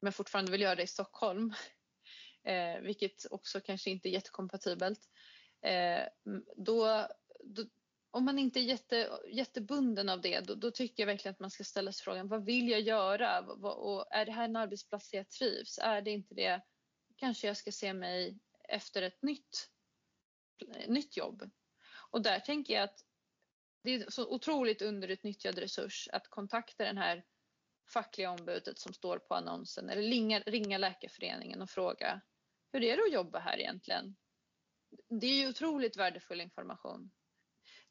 men 0.00 0.12
fortfarande 0.12 0.52
vill 0.52 0.60
göra 0.60 0.74
det 0.74 0.82
i 0.82 0.86
Stockholm 0.86 1.54
eh, 2.42 2.80
vilket 2.80 3.26
också 3.30 3.60
kanske 3.60 3.90
inte 3.90 4.08
är 4.08 4.10
jättekompatibelt 4.10 5.08
eh, 5.60 6.02
då, 6.56 7.08
då, 7.44 7.64
om 8.10 8.24
man 8.24 8.38
inte 8.38 8.60
är 8.60 8.62
jätte, 8.62 9.20
jättebunden 9.32 10.08
av 10.08 10.20
det 10.20 10.40
då, 10.40 10.54
då, 10.54 10.70
tycker 10.70 11.02
jag 11.02 11.06
verkligen 11.06 11.32
att 11.32 11.40
man 11.40 11.50
ska 11.50 11.64
ställa 11.64 11.92
sig 11.92 12.04
frågan 12.04 12.28
vad 12.28 12.44
vill 12.44 12.68
jag 12.68 12.80
göra 12.80 13.40
och 13.40 14.06
är 14.10 14.26
det 14.26 14.32
här 14.32 14.44
en 14.44 14.56
arbetsplats 14.56 15.10
där 15.10 15.18
jag 15.18 15.30
trivs? 15.30 15.78
Är 15.78 16.02
det 16.02 16.10
inte 16.10 16.34
det 16.34 16.62
kanske 17.16 17.46
jag 17.46 17.56
ska 17.56 17.72
se 17.72 17.92
mig 17.92 18.38
efter 18.68 19.02
ett 19.02 19.22
nytt, 19.22 19.70
nytt 20.86 21.16
jobb. 21.16 21.50
Och 22.10 22.22
där 22.22 22.40
tänker 22.40 22.74
jag 22.74 22.82
att 22.82 23.04
det 23.82 23.94
är 23.94 24.10
så 24.10 24.28
otroligt 24.28 24.82
underutnyttjad 24.82 25.58
resurs 25.58 26.08
att 26.12 26.28
kontakta 26.28 26.84
den 26.84 26.98
här 26.98 27.24
fackliga 27.92 28.30
ombudet 28.30 28.78
som 28.78 28.94
står 28.94 29.18
på 29.18 29.34
annonsen 29.34 29.90
eller 29.90 30.02
ringa, 30.02 30.40
ringa 30.40 30.78
Läkarföreningen 30.78 31.62
och 31.62 31.70
fråga 31.70 32.20
hur 32.72 32.82
är 32.82 32.96
det 32.96 33.02
att 33.02 33.12
jobba 33.12 33.38
här 33.38 33.58
egentligen? 33.58 34.16
Det 35.20 35.26
är 35.26 35.34
ju 35.34 35.48
otroligt 35.48 35.96
värdefull 35.96 36.40
information. 36.40 37.10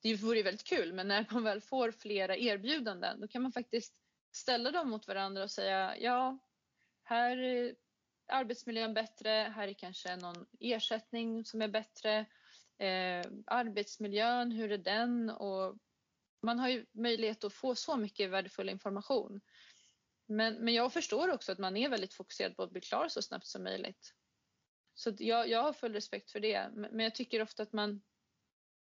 Det 0.02 0.16
vore 0.16 0.38
ju 0.38 0.44
väldigt 0.44 0.68
kul 0.68 0.94
men 0.94 1.08
när 1.08 1.26
man 1.32 1.44
väl 1.44 1.62
får 1.62 1.92
flera 1.92 2.38
erbjudanden 2.38 3.22
då 3.22 3.28
kan 3.28 3.42
man 3.42 3.52
faktiskt 3.52 4.02
ställa 4.32 4.72
dem 4.72 4.90
mot 4.90 5.08
varandra 5.08 5.44
och 5.44 5.52
säga 5.52 5.98
ja, 5.98 6.38
här 7.04 7.38
är 7.38 7.76
arbetsmiljön 8.28 8.94
bättre, 8.94 9.30
här 9.30 9.68
är 9.68 9.74
kanske 9.74 10.16
någon 10.16 10.46
ersättning 10.60 11.46
som 11.46 11.62
är 11.62 11.68
bättre 11.68 12.26
eh, 12.78 13.26
arbetsmiljön, 13.46 14.52
hur 14.52 14.72
är 14.72 14.78
den? 14.78 15.30
Och 15.30 15.78
man 16.42 16.60
har 16.60 16.70
ju 16.70 16.86
möjlighet 16.92 17.44
att 17.44 17.54
få 17.54 17.76
så 17.76 17.98
mycket 17.98 18.30
värdefull 18.30 18.70
information. 18.70 19.42
Men, 20.28 20.54
men 20.54 20.74
jag 20.74 20.94
förstår 20.94 21.32
också 21.32 21.52
att 21.52 21.58
man 21.58 21.78
är 21.78 21.90
väldigt 21.90 22.14
fokuserad 22.14 22.56
på 22.56 22.64
att 22.64 22.72
bli 22.72 22.82
klar 22.82 23.08
så 23.08 23.22
snabbt 23.22 23.48
som 23.48 23.64
möjligt. 23.64 24.14
Så 24.94 25.16
jag, 25.18 25.50
jag 25.50 25.64
har 25.64 25.74
full 25.74 25.94
respekt 25.94 26.32
för 26.32 26.40
det. 26.40 26.70
Men 26.74 27.00
jag 27.00 27.16
tycker 27.16 27.42
ofta 27.42 27.64
att 27.64 27.74
man 27.74 28.02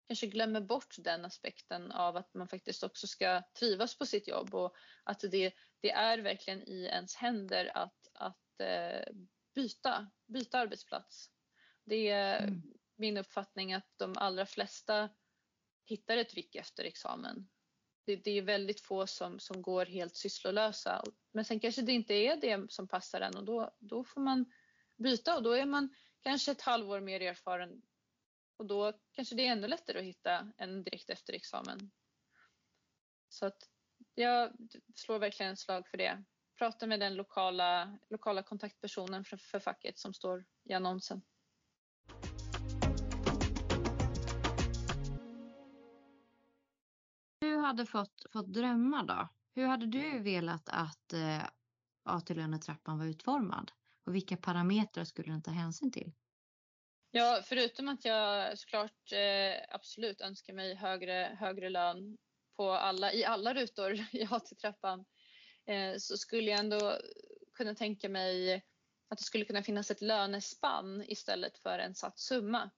kanske 0.08 0.28
glömmer 0.28 0.62
bort 0.62 0.96
den 0.98 1.26
aspekten 1.26 1.92
av 1.92 2.18
att 2.18 2.34
man 2.34 2.48
faktiskt 2.48 2.84
också 2.84 3.08
ska 3.08 3.44
trivas 3.60 3.98
på 3.98 4.06
sitt 4.06 4.28
jobb 4.28 4.56
och 4.56 4.76
att 5.04 5.20
det, 5.20 5.54
det 5.80 5.92
är 5.92 6.18
verkligen 6.18 6.64
i 6.70 6.84
ens 6.84 7.16
händer 7.16 7.72
att, 7.78 8.08
att 8.14 8.60
eh, 8.60 9.14
byta, 9.56 10.12
byta 10.28 10.60
arbetsplats. 10.60 11.30
Det, 11.86 12.12
mm 12.12 12.62
min 12.98 13.18
uppfattning 13.18 13.74
att 13.74 13.88
de 13.98 14.14
allra 14.18 14.46
flesta 14.46 15.10
hittar 15.86 16.18
ett 16.18 16.38
vik 16.38 16.56
efter 16.56 16.84
examen. 16.84 17.50
Det, 18.06 18.16
det, 18.16 18.32
är 18.32 18.42
väldigt 18.42 18.82
få 18.82 19.08
som, 19.08 19.40
som 19.40 19.62
går 19.62 19.86
helt 19.86 20.16
sysslolösa. 20.16 21.04
Men 21.32 21.46
sen 21.46 21.60
kanske 21.60 21.82
det 21.82 21.92
inte 21.92 22.14
är 22.14 22.36
det 22.36 22.72
som 22.72 22.88
passar 22.88 23.22
en 23.22 23.38
och 23.38 23.46
då, 23.46 23.76
då 23.80 24.04
får 24.04 24.22
man 24.22 24.46
byta 24.98 25.36
och 25.36 25.44
då 25.44 25.52
är 25.52 25.66
man 25.66 25.96
kanske 26.20 26.52
ett 26.52 26.62
halvår 26.62 27.00
mer 27.00 27.22
erfaren 27.22 27.82
och 28.58 28.66
då 28.66 28.94
kanske 29.12 29.36
det 29.36 29.48
är 29.48 29.52
ännu 29.52 29.68
lättare 29.68 30.00
att 30.00 30.06
hitta 30.06 30.52
en 30.58 30.84
direkt 30.84 31.10
efter 31.10 31.34
examen. 31.34 31.92
Så 33.30 33.46
att 33.46 33.70
jag 34.16 34.52
slår 34.96 35.20
verkligen 35.20 35.54
ett 35.54 35.60
slag 35.60 35.88
för 35.88 35.98
det. 35.98 36.24
Prata 36.58 36.88
med 36.88 37.00
den 37.00 37.16
lokala, 37.16 37.98
lokala 38.10 38.44
kontaktpersonen 38.44 39.26
för, 39.26 39.38
för 39.38 39.60
facket 39.60 40.00
som 40.00 40.14
står 40.14 40.46
i 40.64 40.74
annonsen. 40.74 41.22
Du 47.40 47.58
hade 47.58 47.86
fått, 47.86 48.26
fått 48.32 48.54
drömma 48.54 49.04
då, 49.04 49.28
hur 49.54 49.68
hade 49.68 49.86
du 49.86 50.20
velat 50.20 50.70
att 50.70 51.14
eh, 51.14 51.44
AT-lönetrappan 52.04 52.98
var 52.98 53.06
utformad? 53.06 53.72
Och 54.06 54.16
vilka 54.16 54.38
parametrar 54.38 55.04
skulle 55.04 55.32
den 55.32 55.42
ta 55.42 55.52
hänsyn 55.52 55.92
till? 55.92 56.14
Ja, 57.18 57.42
förutom 57.46 57.88
att 57.88 58.06
jag 58.06 58.58
såklart 58.60 59.12
eh, 59.12 59.64
absolut 59.70 60.22
önskar 60.22 60.54
mig 60.54 60.76
högre, 60.76 61.38
högre 61.40 61.70
lön 61.70 62.18
på 62.58 62.72
alla, 62.72 63.14
i 63.14 63.26
alla 63.26 63.54
rutor 63.54 63.94
i 64.12 64.28
AT-trappan 64.32 65.06
eh, 65.66 65.98
så 65.98 66.18
skulle 66.18 66.52
jag 66.52 66.60
ändå 66.60 67.00
kunna 67.54 67.76
tänka 67.76 68.10
mig 68.10 68.56
att 69.08 69.18
det 69.18 69.24
skulle 69.24 69.46
kunna 69.46 69.64
finnas 69.64 69.92
ett 69.92 70.02
lönespann 70.02 71.04
istället 71.08 71.58
för 71.58 71.80
en 71.80 71.96
satt 71.96 72.20
summa. 72.20 72.70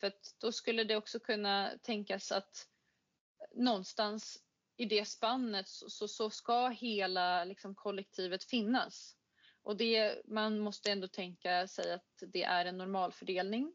För 0.00 0.06
att 0.06 0.34
då 0.40 0.52
skulle 0.52 0.84
det 0.84 0.96
också 0.96 1.20
kunna 1.20 1.72
tänkas 1.82 2.32
att 2.32 2.66
någonstans 3.54 4.38
i 4.76 4.84
det 4.84 5.04
spannet 5.04 5.68
så, 5.68 5.90
så, 5.90 6.08
så 6.08 6.30
ska 6.30 6.68
hela 6.68 7.44
liksom, 7.44 7.74
kollektivet 7.74 8.44
finnas. 8.44 9.16
Och 9.64 9.76
det, 9.76 10.22
man 10.24 10.58
måste 10.58 10.92
ändå 10.92 11.08
tänka 11.08 11.68
sig 11.68 11.92
att 11.92 12.22
det 12.32 12.42
är 12.42 12.64
en 12.64 12.78
normalfördelning. 12.78 13.72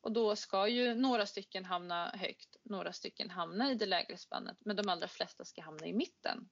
Och 0.00 0.12
då 0.12 0.36
ska 0.36 0.68
ju 0.68 0.94
några 0.94 1.26
stycken 1.26 1.64
hamna 1.64 2.10
högt, 2.10 2.56
några 2.62 2.92
stycken 2.92 3.30
hamna 3.30 3.70
i 3.70 3.74
det 3.74 3.86
lägre 3.86 4.16
spannet, 4.16 4.56
men 4.60 4.76
de 4.76 4.88
allra 4.88 5.08
flesta 5.08 5.44
ska 5.44 5.62
hamna 5.62 5.86
i 5.86 5.92
mitten. 5.92 6.48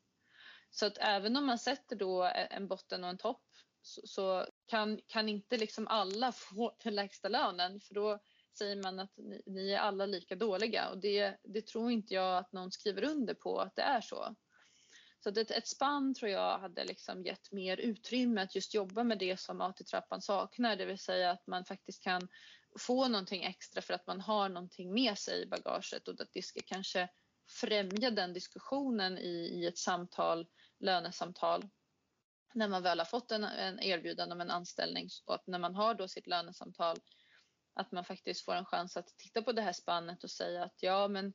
Så 0.71 0.87
att 0.87 0.99
även 0.99 1.37
om 1.37 1.47
man 1.47 1.59
sätter 1.59 1.97
då 1.97 2.31
en 2.51 2.69
botten 2.69 3.05
och 3.05 3.11
en 3.11 3.19
topp 3.19 3.43
så, 3.83 4.01
så 4.05 4.47
kan, 4.67 5.01
kan 5.07 5.29
inte 5.29 5.57
liksom 5.57 5.87
alla 5.89 6.33
få 6.57 6.77
den 6.85 6.95
lägsta 6.95 7.29
lönen 7.29 7.81
för 7.81 7.95
då 7.95 8.19
säger 8.59 8.83
man 8.83 9.01
att 9.01 9.17
ni, 9.17 9.43
ni, 9.47 9.71
är 9.71 9.79
alla 9.79 10.07
lika 10.07 10.37
dåliga 10.37 10.89
och 10.89 10.99
det, 10.99 11.37
det 11.43 11.67
tror 11.67 11.91
inte 11.91 12.15
jag 12.15 12.39
att 12.39 12.53
någon 12.53 12.73
skriver 12.73 13.05
under 13.05 13.35
på 13.35 13.59
att 13.59 13.77
det 13.77 13.83
är 13.83 14.01
så. 14.01 14.35
Så 15.21 15.29
ett, 15.29 15.51
ett 15.51 15.69
spann 15.69 16.15
tror 16.15 16.31
jag 16.31 16.59
hade 16.59 16.85
liksom 16.85 17.25
gett 17.25 17.53
mer 17.53 17.77
utrymme 17.77 18.43
att 18.43 18.55
just 18.55 18.75
jobba 18.75 19.05
med 19.05 19.19
det 19.19 19.41
som 19.41 19.61
AT-trappan 19.61 20.23
saknar, 20.23 20.77
det 20.77 20.85
vill 20.85 20.99
säga 20.99 21.31
att 21.31 21.47
man 21.47 21.65
faktiskt 21.65 22.03
kan 22.03 22.29
få 22.79 23.09
någonting 23.09 23.45
extra 23.45 23.83
för 23.83 23.95
att 23.95 24.07
man 24.07 24.21
har 24.21 24.49
någonting 24.49 24.93
med 24.93 25.19
sig 25.19 25.43
i 25.43 25.47
bagaget. 25.47 26.09
Och 26.09 26.21
att 26.21 26.33
det 26.33 26.43
ska 26.43 26.61
kanske 26.67 27.09
främja 27.49 28.11
den 28.11 28.33
diskussionen 28.33 29.19
i, 29.19 29.51
i 29.55 29.67
ett 29.67 29.79
samtal, 29.79 30.47
lönesamtal. 30.79 31.69
När 32.55 32.69
man 32.69 32.83
väl 32.83 32.99
har 32.99 33.07
fått 33.07 33.33
en, 33.33 33.45
en 33.45 33.81
erbjudande 33.81 34.35
om 34.35 34.41
en 34.41 34.51
anställning 34.51 35.09
och 35.27 35.35
att 35.35 35.47
när 35.47 35.59
man 35.59 35.75
har 35.75 35.95
då 35.95 36.09
sitt 36.09 36.27
lönesamtal 36.27 36.97
att 37.75 37.93
man 37.93 38.05
faktiskt 38.05 38.45
får 38.45 38.55
en 38.55 38.65
chans 38.65 38.97
att 38.97 39.17
titta 39.17 39.43
på 39.43 39.53
det 39.53 39.63
här 39.63 39.73
spannet 39.73 40.25
och 40.25 40.31
säga 40.31 40.65
att 40.65 40.83
ja 40.83 41.09
men 41.09 41.33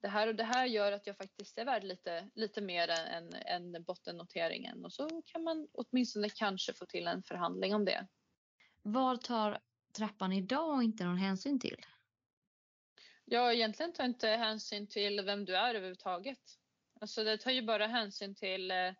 det 0.00 0.08
här 0.08 0.26
och 0.26 0.34
det 0.34 0.44
här 0.44 0.66
gör 0.66 0.92
att 0.92 1.06
jag 1.06 1.16
faktiskt 1.16 1.58
är 1.58 1.64
värd 1.64 1.84
lite, 1.84 2.30
lite 2.34 2.60
mer 2.60 2.88
än, 2.88 3.34
än 3.34 3.82
bottennoteringen 3.82 4.84
och 4.84 4.92
så 4.92 5.22
kan 5.24 5.44
man 5.44 5.68
åtminstone 5.72 6.28
kanske 6.28 6.72
få 6.72 6.86
till 6.86 7.06
en 7.06 7.22
förhandling 7.22 7.74
om 7.74 7.84
det. 7.84 8.06
Vad 8.82 9.20
tar 9.20 9.60
trappan 9.96 10.32
idag 10.32 10.82
inte 10.82 11.04
någon 11.04 11.18
hänsyn 11.18 11.60
till? 11.60 11.86
Ja, 13.24 13.52
egentligen 13.52 13.92
tar 13.92 14.04
inte 14.04 14.28
hänsyn 14.28 14.86
till 14.86 15.20
vem 15.20 15.44
du 15.44 15.56
är 15.56 15.74
överhuvudtaget. 15.74 16.38
Alltså 17.00 17.24
det 17.24 17.38
tar 17.38 17.50
ju 17.50 17.62
bara 17.62 17.86
hänsyn 17.86 18.34
till, 18.34 18.70
eh, 18.70 18.92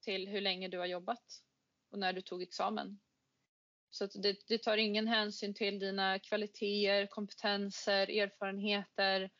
till 0.00 0.28
hur 0.28 0.40
länge 0.40 0.68
du 0.68 0.78
har 0.78 0.86
jobbat 0.86 1.42
och 1.90 1.98
när 1.98 2.12
du 2.12 2.20
tog 2.20 2.42
examen. 2.42 3.00
Så 3.90 4.06
det, 4.06 4.36
det, 4.48 4.58
tar 4.58 4.76
ingen 4.76 5.06
hänsyn 5.06 5.54
till 5.54 5.78
dina 5.78 6.18
kvaliteter, 6.18 7.06
kompetenser, 7.06 8.10
erfarenheter. 8.10 9.30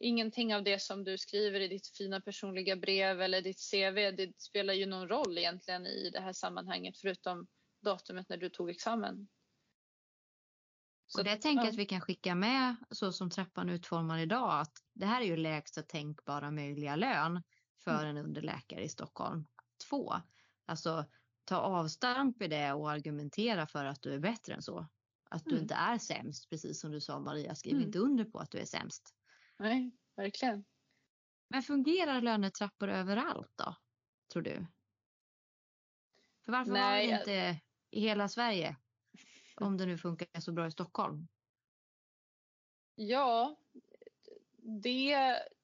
Ingenting 0.00 0.54
av 0.54 0.64
det 0.64 0.82
som 0.82 1.04
du 1.04 1.18
skriver 1.18 1.60
i 1.60 1.68
ditt 1.68 1.88
fina 1.88 2.20
personliga 2.20 2.76
brev 2.76 3.20
eller 3.20 3.42
ditt 3.42 3.60
CV, 3.70 4.16
det 4.16 4.40
spelar 4.40 4.74
ju 4.74 4.86
någon 4.86 5.08
roll 5.08 5.38
egentligen 5.38 5.86
i 5.86 6.10
det 6.10 6.20
här 6.20 6.32
sammanhanget 6.32 6.98
förutom 6.98 7.46
datumet 7.82 8.28
när 8.28 8.36
du 8.36 8.48
tog 8.48 8.70
examen. 8.70 9.28
Så 11.06 11.22
det 11.22 11.36
tänker 11.36 11.58
jag 11.58 11.66
ja. 11.66 11.70
att 11.70 11.78
vi 11.78 11.86
kan 11.86 12.00
skicka 12.00 12.34
med 12.34 12.76
så 12.90 13.12
som 13.12 13.30
trappan 13.30 13.68
utformar 13.68 14.18
idag 14.18 14.60
att 14.60 14.72
det 14.92 15.06
här 15.06 15.20
är 15.20 15.26
ju 15.26 15.36
lägsta 15.36 15.82
tänkbara 15.82 16.50
möjliga 16.50 16.96
lön 16.96 17.42
för 17.84 18.04
mm. 18.04 18.16
en 18.16 18.24
underläkare 18.24 18.84
i 18.84 18.88
Stockholm 18.88 19.46
2. 19.88 20.14
Alltså 20.66 21.04
ta 21.44 21.56
avstamp 21.56 22.42
i 22.42 22.48
det 22.48 22.72
och 22.72 22.90
argumentera 22.90 23.66
för 23.66 23.84
att 23.84 24.02
du 24.02 24.14
är 24.14 24.18
bättre 24.18 24.54
än 24.54 24.62
så. 24.62 24.88
Att 25.30 25.44
du 25.44 25.50
mm. 25.50 25.62
inte 25.62 25.74
är 25.74 25.98
sämst, 25.98 26.50
precis 26.50 26.80
som 26.80 26.90
du 26.90 27.00
sa 27.00 27.20
Maria, 27.20 27.54
skriv 27.54 27.74
mm. 27.74 27.86
inte 27.86 27.98
under 27.98 28.24
på 28.24 28.38
att 28.38 28.50
du 28.50 28.58
är 28.58 28.64
sämst. 28.64 29.14
Nej, 29.58 29.90
verkligen. 30.16 30.64
Men 31.48 31.62
fungerar 31.62 32.20
lönetrappor 32.20 32.88
överallt 32.88 33.52
då, 33.56 33.76
tror 34.32 34.42
du? 34.42 34.66
För 36.44 36.52
varför 36.52 36.72
Nej, 36.72 37.10
har 37.10 37.12
det 37.12 37.18
inte 37.18 37.32
jag... 37.32 37.56
i 37.90 38.00
hela 38.00 38.28
Sverige? 38.28 38.76
Om 39.56 39.76
det 39.76 39.86
nu 39.86 39.98
funkar 39.98 40.40
så 40.40 40.52
bra 40.52 40.66
i 40.66 40.70
Stockholm. 40.70 41.28
Ja, 42.94 43.56
det, 44.56 45.16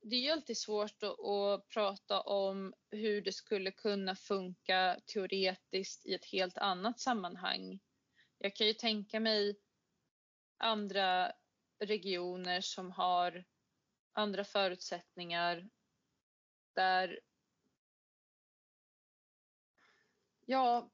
det 0.03 0.17
är 0.17 0.21
ju 0.21 0.31
alltid 0.31 0.59
svårt 0.59 1.03
att, 1.03 1.21
att, 1.21 1.69
prata 1.69 2.21
om 2.21 2.75
hur 2.91 3.23
det 3.23 3.33
skulle 3.33 3.71
kunna 3.71 4.17
funka 4.17 5.01
teoretiskt 5.07 6.07
i 6.07 6.15
ett 6.15 6.25
helt 6.25 6.59
annat 6.59 7.01
sammanhang. 7.01 7.81
Jag 8.39 8.57
kan 8.57 8.67
ju 8.67 8.75
tänka 8.75 9.21
mig 9.21 9.57
andra 10.59 11.33
regioner 11.79 12.61
som 12.61 12.91
har 12.91 13.45
andra 14.15 14.45
förutsättningar 14.45 15.69
där 16.75 17.21
Ja, 20.47 20.91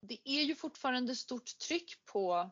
det 0.00 0.18
är 0.24 0.42
ju 0.42 0.54
fortfarande 0.54 1.16
stort 1.16 1.58
tryck 1.58 2.04
på 2.04 2.50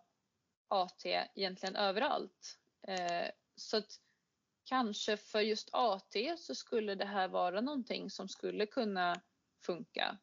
AT 0.68 1.06
egentligen 1.34 1.76
överallt. 1.76 2.58
Eh, 2.88 3.30
så 3.56 3.76
att 3.76 4.00
kanske 4.64 5.16
för 5.16 5.40
just 5.40 5.68
AT 5.72 6.16
så 6.38 6.54
skulle 6.54 6.94
det 6.94 7.04
här 7.04 7.28
vara 7.28 7.60
någonting 7.60 8.10
som 8.10 8.28
skulle 8.28 8.66
kunna 8.66 9.22
funka. 9.66 10.18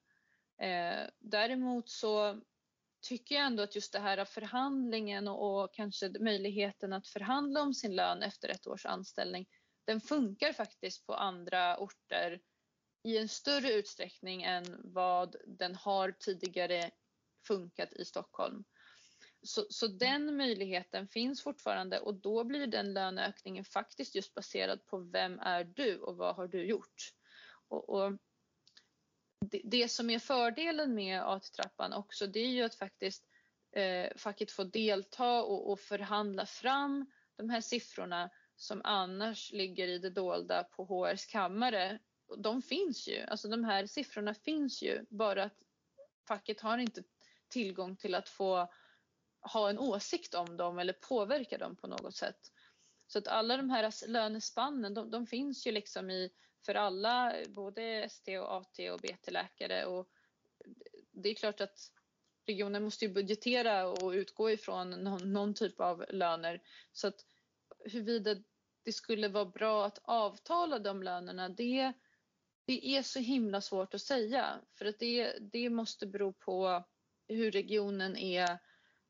Eh, 0.57 1.09
däremot 1.19 1.89
så 1.89 2.41
tycker 3.01 3.35
jag 3.35 3.45
ändå 3.45 3.63
att 3.63 3.75
just 3.75 3.93
det 3.93 3.99
här 3.99 4.25
förhandlingen 4.25 5.27
och, 5.27 5.63
och 5.63 5.73
kanske 5.73 6.09
möjligheten 6.19 6.93
att 6.93 7.07
förhandla 7.07 7.61
om 7.61 7.73
sin 7.73 7.95
lön 7.95 8.23
efter 8.23 8.49
ett 8.49 8.67
års 8.67 8.85
anställning, 8.85 9.47
den 9.85 10.01
funkar 10.01 10.53
faktiskt 10.53 11.05
på 11.05 11.13
andra 11.13 11.77
orter 11.77 12.41
i 13.03 13.17
en 13.17 13.29
större 13.29 13.73
utsträckning 13.73 14.43
än 14.43 14.81
vad 14.83 15.35
den 15.47 15.75
har 15.75 16.11
tidigare 16.11 16.91
funkat 17.47 17.93
i 17.93 18.05
Stockholm. 18.05 18.63
Så, 19.41 19.65
så 19.69 19.87
den 19.87 20.37
möjligheten 20.37 21.07
finns 21.07 21.43
fortfarande 21.43 21.99
och 21.99 22.13
då 22.13 22.43
blir 22.43 22.67
den 22.67 22.93
löneökningen 22.93 23.65
faktiskt 23.65 24.15
just 24.15 24.33
baserad 24.33 24.85
på 24.85 24.97
vem 24.97 25.39
är 25.39 25.63
du 25.63 25.99
och 25.99 26.17
vad 26.17 26.35
har 26.35 26.47
du 26.47 26.65
gjort? 26.65 27.13
Och, 27.67 27.89
och 27.89 28.17
det, 29.51 29.61
det, 29.63 29.89
som 29.89 30.09
är 30.09 30.19
fördelen 30.19 30.95
med 30.95 31.21
AT-trappan 31.21 31.93
också 31.93 32.27
det 32.27 32.39
är 32.39 32.49
ju 32.49 32.63
att 32.63 32.75
faktiskt 32.75 33.27
eh, 33.71 34.09
facket 34.17 34.51
får 34.51 34.65
delta 34.65 35.43
och, 35.43 35.71
och 35.71 35.79
förhandla 35.79 36.45
fram 36.45 37.11
de 37.35 37.49
här 37.49 37.61
siffrorna 37.61 38.29
som 38.55 38.81
annars 38.83 39.51
ligger 39.51 39.87
i 39.87 39.97
det 39.97 40.09
dolda 40.09 40.63
på 40.63 40.85
HRs 40.85 41.25
kammare. 41.25 41.99
De 42.37 42.61
finns 42.61 43.07
ju, 43.07 43.21
alltså 43.21 43.47
de 43.47 43.63
här 43.63 43.85
siffrorna 43.85 44.33
finns 44.33 44.81
ju 44.81 45.05
bara 45.09 45.43
att 45.43 45.57
facket 46.27 46.61
har 46.61 46.77
inte 46.77 47.03
tillgång 47.47 47.95
till 47.95 48.15
att 48.15 48.29
få 48.29 48.73
ha 49.53 49.69
en 49.69 49.79
åsikt 49.79 50.33
om 50.33 50.57
dem 50.57 50.79
eller 50.79 50.93
påverka 50.93 51.57
dem 51.57 51.75
på 51.75 51.87
något 51.87 52.15
sätt. 52.15 52.51
Så 53.07 53.19
att 53.19 53.27
alla 53.27 53.57
de 53.57 53.69
här 53.69 54.07
lönespannen 54.07 54.93
de, 54.93 55.11
de 55.11 55.27
finns 55.27 55.67
ju 55.67 55.71
liksom 55.71 56.11
i 56.11 56.31
för 56.65 56.75
alla, 56.75 57.33
både 57.47 57.83
ST 57.83 58.39
och 58.39 58.55
AT 58.55 58.79
och 58.91 58.99
BT-läkare 58.99 59.85
och 59.85 60.09
det 61.11 61.29
är 61.29 61.35
klart 61.35 61.61
att 61.61 61.91
regionen 62.45 62.83
måste 62.83 63.05
ju 63.05 63.13
budgetera 63.13 63.87
och 63.87 64.09
utgå 64.11 64.51
ifrån 64.51 64.89
någon, 64.89 65.33
någon 65.33 65.53
typ 65.53 65.79
av 65.79 66.05
löner. 66.09 66.61
Så 66.91 67.07
att 67.07 67.25
huruvida 67.85 68.35
det 68.83 68.93
skulle 68.93 69.27
vara 69.27 69.45
bra 69.45 69.85
att 69.85 69.99
avtala 70.03 70.79
de 70.79 71.03
lönerna, 71.03 71.49
det, 71.49 71.93
det 72.65 72.87
är 72.87 73.01
så 73.03 73.19
himla 73.19 73.61
svårt 73.61 73.93
att 73.93 74.01
säga. 74.01 74.61
För 74.77 74.85
att 74.85 74.99
det, 74.99 75.37
det 75.39 75.69
måste 75.69 76.07
bero 76.07 76.33
på 76.33 76.83
hur 77.27 77.51
regionen 77.51 78.17
är 78.17 78.59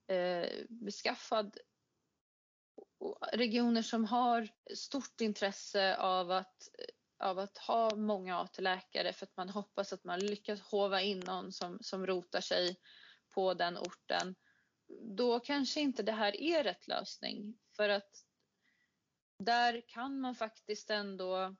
eh, 0.08 0.50
beskaffad. 0.70 1.58
Regioner 3.34 3.82
som 3.82 4.06
har 4.06 4.48
stort 4.76 5.22
intresse 5.22 5.96
av 5.98 6.32
att, 6.32 6.70
av 7.20 7.40
att 7.40 7.58
ha 7.58 7.96
många 7.96 8.40
AT-läkare 8.40 9.14
för 9.14 9.26
att 9.26 9.38
man 9.38 9.50
hoppas 9.50 9.94
att 9.94 10.04
man 10.04 10.20
lyckas 10.20 10.62
hova 10.62 11.02
in 11.02 11.20
någon 11.20 11.52
som, 11.52 11.78
som 11.82 12.08
rotar 12.08 12.42
sig 12.42 12.80
på 13.30 13.54
den 13.54 13.78
orten. 13.78 14.36
Då 15.18 15.40
kanske 15.40 15.82
inte 15.82 16.04
det 16.04 16.12
här 16.12 16.42
är 16.42 16.64
rätt 16.64 16.88
lösning 16.88 17.58
för 17.76 17.90
att 17.90 18.26
där 19.38 19.82
kan 19.88 20.20
man 20.20 20.36
faktiskt 20.36 20.90
ändå 20.90 21.56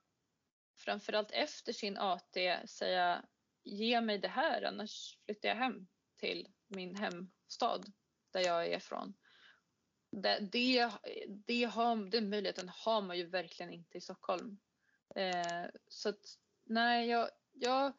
framförallt 0.76 1.30
efter 1.30 1.72
sin 1.72 1.96
AT 1.96 2.36
säga 2.66 3.24
ge 3.64 4.00
mig 4.00 4.18
det 4.18 4.28
här 4.28 4.62
annars 4.62 5.18
flyttar 5.24 5.48
jag 5.48 5.56
hem 5.56 5.86
till 6.16 6.48
min 6.66 6.96
hemstad 6.96 7.92
där 8.30 8.40
jag 8.40 8.66
är 8.66 8.76
ifrån. 8.76 9.14
Det, 10.10 10.38
det, 10.52 10.92
det 11.46 11.64
har, 11.64 12.10
den 12.10 12.30
möjligheten 12.30 12.68
har 12.68 13.02
man 13.02 13.18
ju 13.18 13.26
verkligen 13.26 13.72
inte 13.72 13.98
i 13.98 14.00
Stockholm. 14.00 14.58
Eh, 15.14 15.66
så 15.88 16.08
att, 16.08 16.38
nej, 16.64 17.08
jag, 17.08 17.30
jag, 17.52 17.92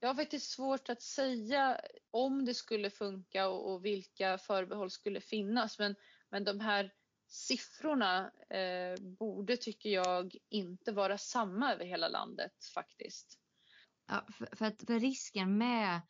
Jag 0.00 0.08
har 0.08 0.14
faktiskt 0.14 0.50
svårt 0.50 0.88
att 0.88 1.02
säga 1.02 1.80
om 2.10 2.44
det 2.44 2.54
skulle 2.54 2.90
funka 2.90 3.48
och, 3.48 3.72
och 3.72 3.84
vilka 3.84 4.38
förbehåll 4.38 4.90
skulle 4.90 5.20
finnas. 5.20 5.78
Men, 5.78 5.94
men 6.28 6.44
de 6.44 6.60
här 6.60 6.94
siffrorna 7.28 8.30
eh, 8.50 9.02
borde, 9.18 9.56
tycker 9.56 9.90
jag, 9.90 10.36
inte 10.48 10.92
vara 10.92 11.18
samma 11.18 11.72
över 11.72 11.84
hela 11.84 12.08
landet 12.08 12.52
faktiskt. 12.74 13.38
Ja, 14.06 14.26
för, 14.32 14.56
för, 14.56 14.66
att, 14.66 14.82
för 14.86 15.00
risken 15.00 15.58
med 15.58 16.00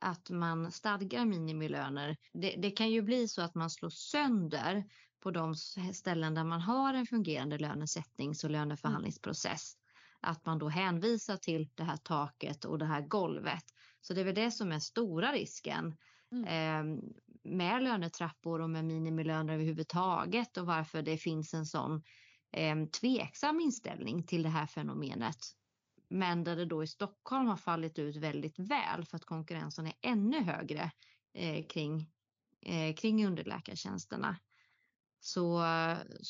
att 0.00 0.30
man 0.30 0.72
stadgar 0.72 1.24
minimilöner, 1.24 2.16
det, 2.32 2.54
det, 2.58 2.70
kan 2.70 2.90
ju 2.90 3.02
bli 3.02 3.28
så 3.28 3.42
att 3.42 3.54
man 3.54 3.70
slår 3.70 3.90
sönder 3.90 4.84
på 5.20 5.30
de 5.30 5.54
ställen 5.94 6.34
där 6.34 6.44
man 6.44 6.60
har 6.60 6.94
en 6.94 7.06
fungerande 7.06 7.58
lönesättnings 7.58 8.44
och 8.44 8.50
löneförhandlingsprocess. 8.50 9.74
Mm. 9.74 10.32
Att 10.32 10.46
man 10.46 10.58
då 10.58 10.68
hänvisar 10.68 11.36
till 11.36 11.68
det 11.74 11.84
här 11.84 11.96
taket 11.96 12.64
och 12.64 12.78
det 12.78 12.86
här 12.86 13.00
golvet. 13.00 13.64
Så 14.00 14.14
det 14.14 14.20
är 14.20 14.24
väl 14.24 14.34
det 14.34 14.50
som 14.50 14.72
är 14.72 14.78
stora 14.78 15.32
risken 15.32 15.96
mm. 16.32 16.44
eh, 16.44 17.02
med 17.42 17.82
lönetrappor 17.82 18.60
och 18.60 18.70
med 18.70 18.84
minimilöner 18.84 19.54
överhuvudtaget 19.54 20.56
och 20.56 20.66
varför 20.66 21.02
det 21.02 21.16
finns 21.16 21.54
en 21.54 21.66
sån 21.66 22.02
eh, 22.52 22.84
tveksam 23.00 23.60
inställning 23.60 24.22
till 24.22 24.42
det 24.42 24.48
här 24.48 24.66
fenomenet. 24.66 25.36
Men 26.10 26.44
där 26.44 26.56
det 26.56 26.64
då 26.64 26.82
i 26.82 26.86
Stockholm 26.86 27.46
har 27.46 27.56
fallit 27.56 27.98
ut 27.98 28.16
väldigt 28.16 28.58
väl 28.58 29.04
för 29.04 29.16
att 29.16 29.24
konkurrensen 29.24 29.86
är 29.86 29.94
ännu 30.02 30.40
högre 30.40 30.90
eh, 31.34 31.66
kring, 31.66 32.10
eh, 32.66 32.94
kring 32.94 33.26
underläkartjänsterna. 33.26 34.36
Så, 35.20 35.62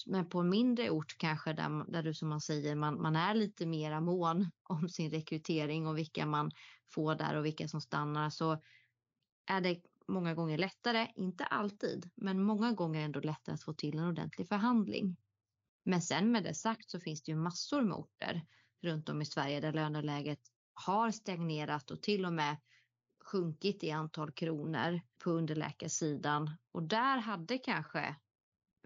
men 0.07 0.29
på 0.29 0.41
en 0.41 0.49
mindre 0.49 0.91
ort 0.91 1.19
kanske 1.19 1.53
där, 1.53 1.93
där 1.93 2.03
du 2.03 2.15
som 2.15 2.29
man 2.29 2.41
säger, 2.41 2.75
man, 2.75 3.03
man 3.03 3.17
är 3.17 3.35
lite 3.35 3.67
mera 3.67 4.01
mån 4.01 4.51
om 4.63 4.89
sin 4.89 5.11
rekrytering 5.11 5.87
och 5.87 5.99
vilka 5.99 6.27
man 6.27 6.51
får 6.91 7.15
där 7.15 7.37
och 7.37 7.45
vilka 7.45 7.69
som 7.69 7.81
stannar 7.81 8.31
så 8.31 8.63
är 9.49 9.61
det 9.61 9.81
många 10.09 10.35
gånger 10.35 10.59
lättare, 10.59 11.09
inte 11.17 11.45
alltid, 11.45 12.11
men 12.15 12.43
många 12.43 12.73
gånger 12.73 13.05
ändå 13.05 13.21
lättare 13.21 13.55
att 13.55 13.63
få 13.63 13.73
till 13.73 13.99
en 13.99 14.09
ordentlig 14.09 14.49
förhandling. 14.49 15.17
Men 15.85 16.03
sen 16.03 16.33
med 16.33 16.45
det 16.45 16.55
sagt 16.55 16.91
så 16.91 17.01
finns 17.01 17.23
det 17.23 17.33
ju 17.33 17.39
massor 17.39 17.83
med 17.83 17.97
orter 17.97 18.47
runt 18.83 19.09
om 19.09 19.23
i 19.23 19.27
Sverige 19.27 19.61
där 19.61 19.73
löneläget 19.73 20.41
har 20.75 21.11
stagnerat 21.11 21.91
och 21.91 22.03
till 22.03 22.25
och 22.25 22.33
med 22.33 22.57
sjunkit 23.25 23.85
i 23.85 23.91
antal 23.91 24.33
kronor 24.33 25.01
på 25.25 25.31
underläkarsidan 25.31 26.51
och 26.73 26.83
där 26.83 27.19
hade 27.19 27.59
kanske 27.59 28.17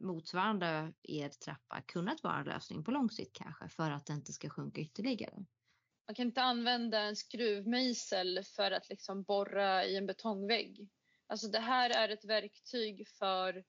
motsvarande 0.00 0.92
er 1.02 1.28
trappa 1.28 1.80
kunnat 1.80 2.22
vara 2.22 2.38
en 2.38 2.44
lösning 2.44 2.84
på 2.84 2.90
lång 2.90 3.10
sikt 3.10 3.36
kanske 3.36 3.68
för 3.68 3.90
att 3.90 4.06
det 4.06 4.12
inte 4.12 4.32
ska 4.32 4.50
sjunka 4.50 4.80
ytterligare. 4.80 5.44
Man 6.06 6.14
kan 6.14 6.26
inte 6.26 6.42
använda 6.42 7.00
en 7.00 7.16
skruvmejsel 7.16 8.44
för 8.44 8.70
att 8.70 8.88
liksom 8.88 9.22
borra 9.22 9.84
i 9.84 9.96
en 9.96 10.06
betongvägg. 10.06 10.88
Alltså 11.26 11.48
det 11.48 11.60
här 11.60 11.90
är 11.90 12.08
ett 12.08 12.24
verktyg 12.24 13.08
för 13.08 13.64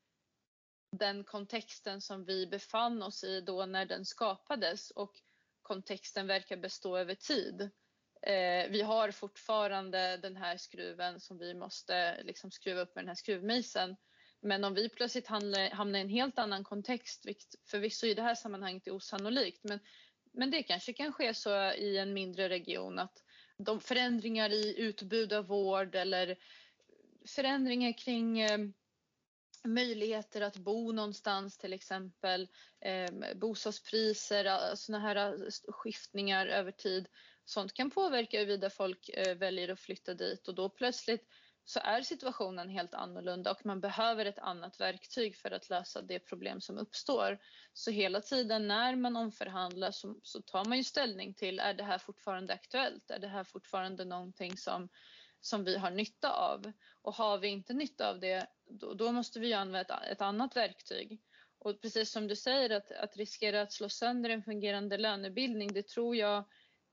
den 0.91 1.23
kontexten 1.23 2.01
som 2.01 2.25
vi 2.25 2.47
befann 2.47 3.03
oss 3.03 3.23
i 3.23 3.41
då 3.41 3.65
när 3.65 3.85
den 3.85 4.05
skapades 4.05 4.91
och 4.91 5.21
kontexten 5.61 6.27
verkar 6.27 6.57
bestå 6.57 6.97
över 6.97 7.15
tid. 7.15 7.61
Eh, 8.21 8.69
vi 8.69 8.81
har 8.81 9.11
fortfarande 9.11 10.17
den 10.17 10.35
här 10.35 10.57
skruven 10.57 11.19
som 11.19 11.37
vi 11.37 11.53
måste 11.53 12.23
liksom 12.23 12.51
skruva 12.51 12.81
upp 12.81 12.95
med 12.95 13.03
den 13.03 13.09
här 13.09 13.15
skruvmejseln. 13.15 13.95
Men 14.41 14.63
om 14.63 14.73
vi 14.73 14.89
plötsligt 14.89 15.27
hamnar 15.27 15.97
i 15.97 16.01
en 16.01 16.09
helt 16.09 16.39
annan 16.39 16.63
kontext, 16.63 17.25
vilket 17.25 17.55
förvisso 17.65 18.07
i 18.07 18.13
det 18.13 18.21
här 18.21 18.35
sammanhanget 18.35 18.87
är 18.87 18.91
osannolikt, 18.91 19.63
men, 19.63 19.79
men 20.33 20.51
det 20.51 20.63
kanske 20.63 20.93
kan 20.93 21.13
ske 21.13 21.33
så 21.33 21.71
i 21.71 21.97
en 21.97 22.13
mindre 22.13 22.49
region 22.49 22.99
att 22.99 23.23
de 23.57 23.79
förändringar 23.79 24.49
i 24.49 24.79
utbud 24.79 25.33
av 25.33 25.47
vård 25.47 25.95
eller 25.95 26.37
förändringar 27.27 27.97
kring 27.97 28.39
eh, 28.39 28.59
möjligheter 29.63 30.41
att 30.41 30.57
bo 30.57 30.91
någonstans 30.91 31.57
till 31.57 31.73
exempel, 31.73 32.47
eh, 32.81 33.35
bostadspriser, 33.35 34.75
sådana 34.75 35.07
här 35.07 35.49
skiftningar 35.71 36.47
över 36.47 36.71
tid. 36.71 37.07
Sånt 37.45 37.73
kan 37.73 37.91
påverka 37.91 38.39
huruvida 38.39 38.69
folk 38.69 39.09
eh, 39.09 39.35
väljer 39.35 39.69
att 39.69 39.79
flytta 39.79 40.13
dit 40.13 40.47
och 40.47 40.55
då 40.55 40.69
plötsligt 40.69 41.27
så 41.65 41.79
är 41.79 42.01
situationen 42.01 42.69
helt 42.69 42.93
annorlunda 42.93 43.51
och 43.51 43.65
man 43.65 43.81
behöver 43.81 44.25
ett 44.25 44.39
annat 44.39 44.79
verktyg 44.79 45.37
för 45.37 45.51
att 45.51 45.69
lösa 45.69 46.01
det 46.01 46.19
problem 46.19 46.61
som 46.61 46.77
uppstår. 46.77 47.39
Så 47.73 47.91
hela 47.91 48.21
tiden 48.21 48.67
när 48.67 48.95
man 48.95 49.15
omförhandlar 49.15 49.91
så, 49.91 50.15
så 50.23 50.41
tar 50.41 50.65
man 50.65 50.77
ju 50.77 50.83
ställning 50.83 51.33
till 51.33 51.59
är 51.59 51.73
det 51.73 51.83
här 51.83 51.97
fortfarande 51.97 52.53
aktuellt? 52.53 53.11
Är 53.11 53.19
det 53.19 53.27
här 53.27 53.43
fortfarande 53.43 54.05
någonting 54.05 54.57
som 54.57 54.89
som 55.45 55.63
vi 55.63 55.77
har 55.77 55.91
nytta 55.91 56.29
av. 56.29 56.71
Och 57.01 57.13
har 57.13 57.37
vi 57.37 57.47
inte 57.47 57.73
nytta 57.73 58.09
av 58.09 58.19
det, 58.19 58.47
då, 58.65 58.93
då 58.93 59.11
måste 59.11 59.39
vi 59.39 59.53
använda 59.53 60.03
ett, 60.03 60.11
ett, 60.11 60.21
annat 60.21 60.55
verktyg. 60.55 61.21
Och 61.59 61.81
precis 61.81 62.11
som 62.11 62.27
du 62.27 62.35
säger, 62.35 62.69
att, 62.69 62.91
att 62.91 63.17
riskera 63.17 63.61
att 63.61 63.73
slå 63.73 63.89
sönder 63.89 64.29
en 64.29 64.43
fungerande 64.43 64.97
lönebildning, 64.97 65.73
det 65.73 65.87
tror 65.87 66.15
jag 66.15 66.43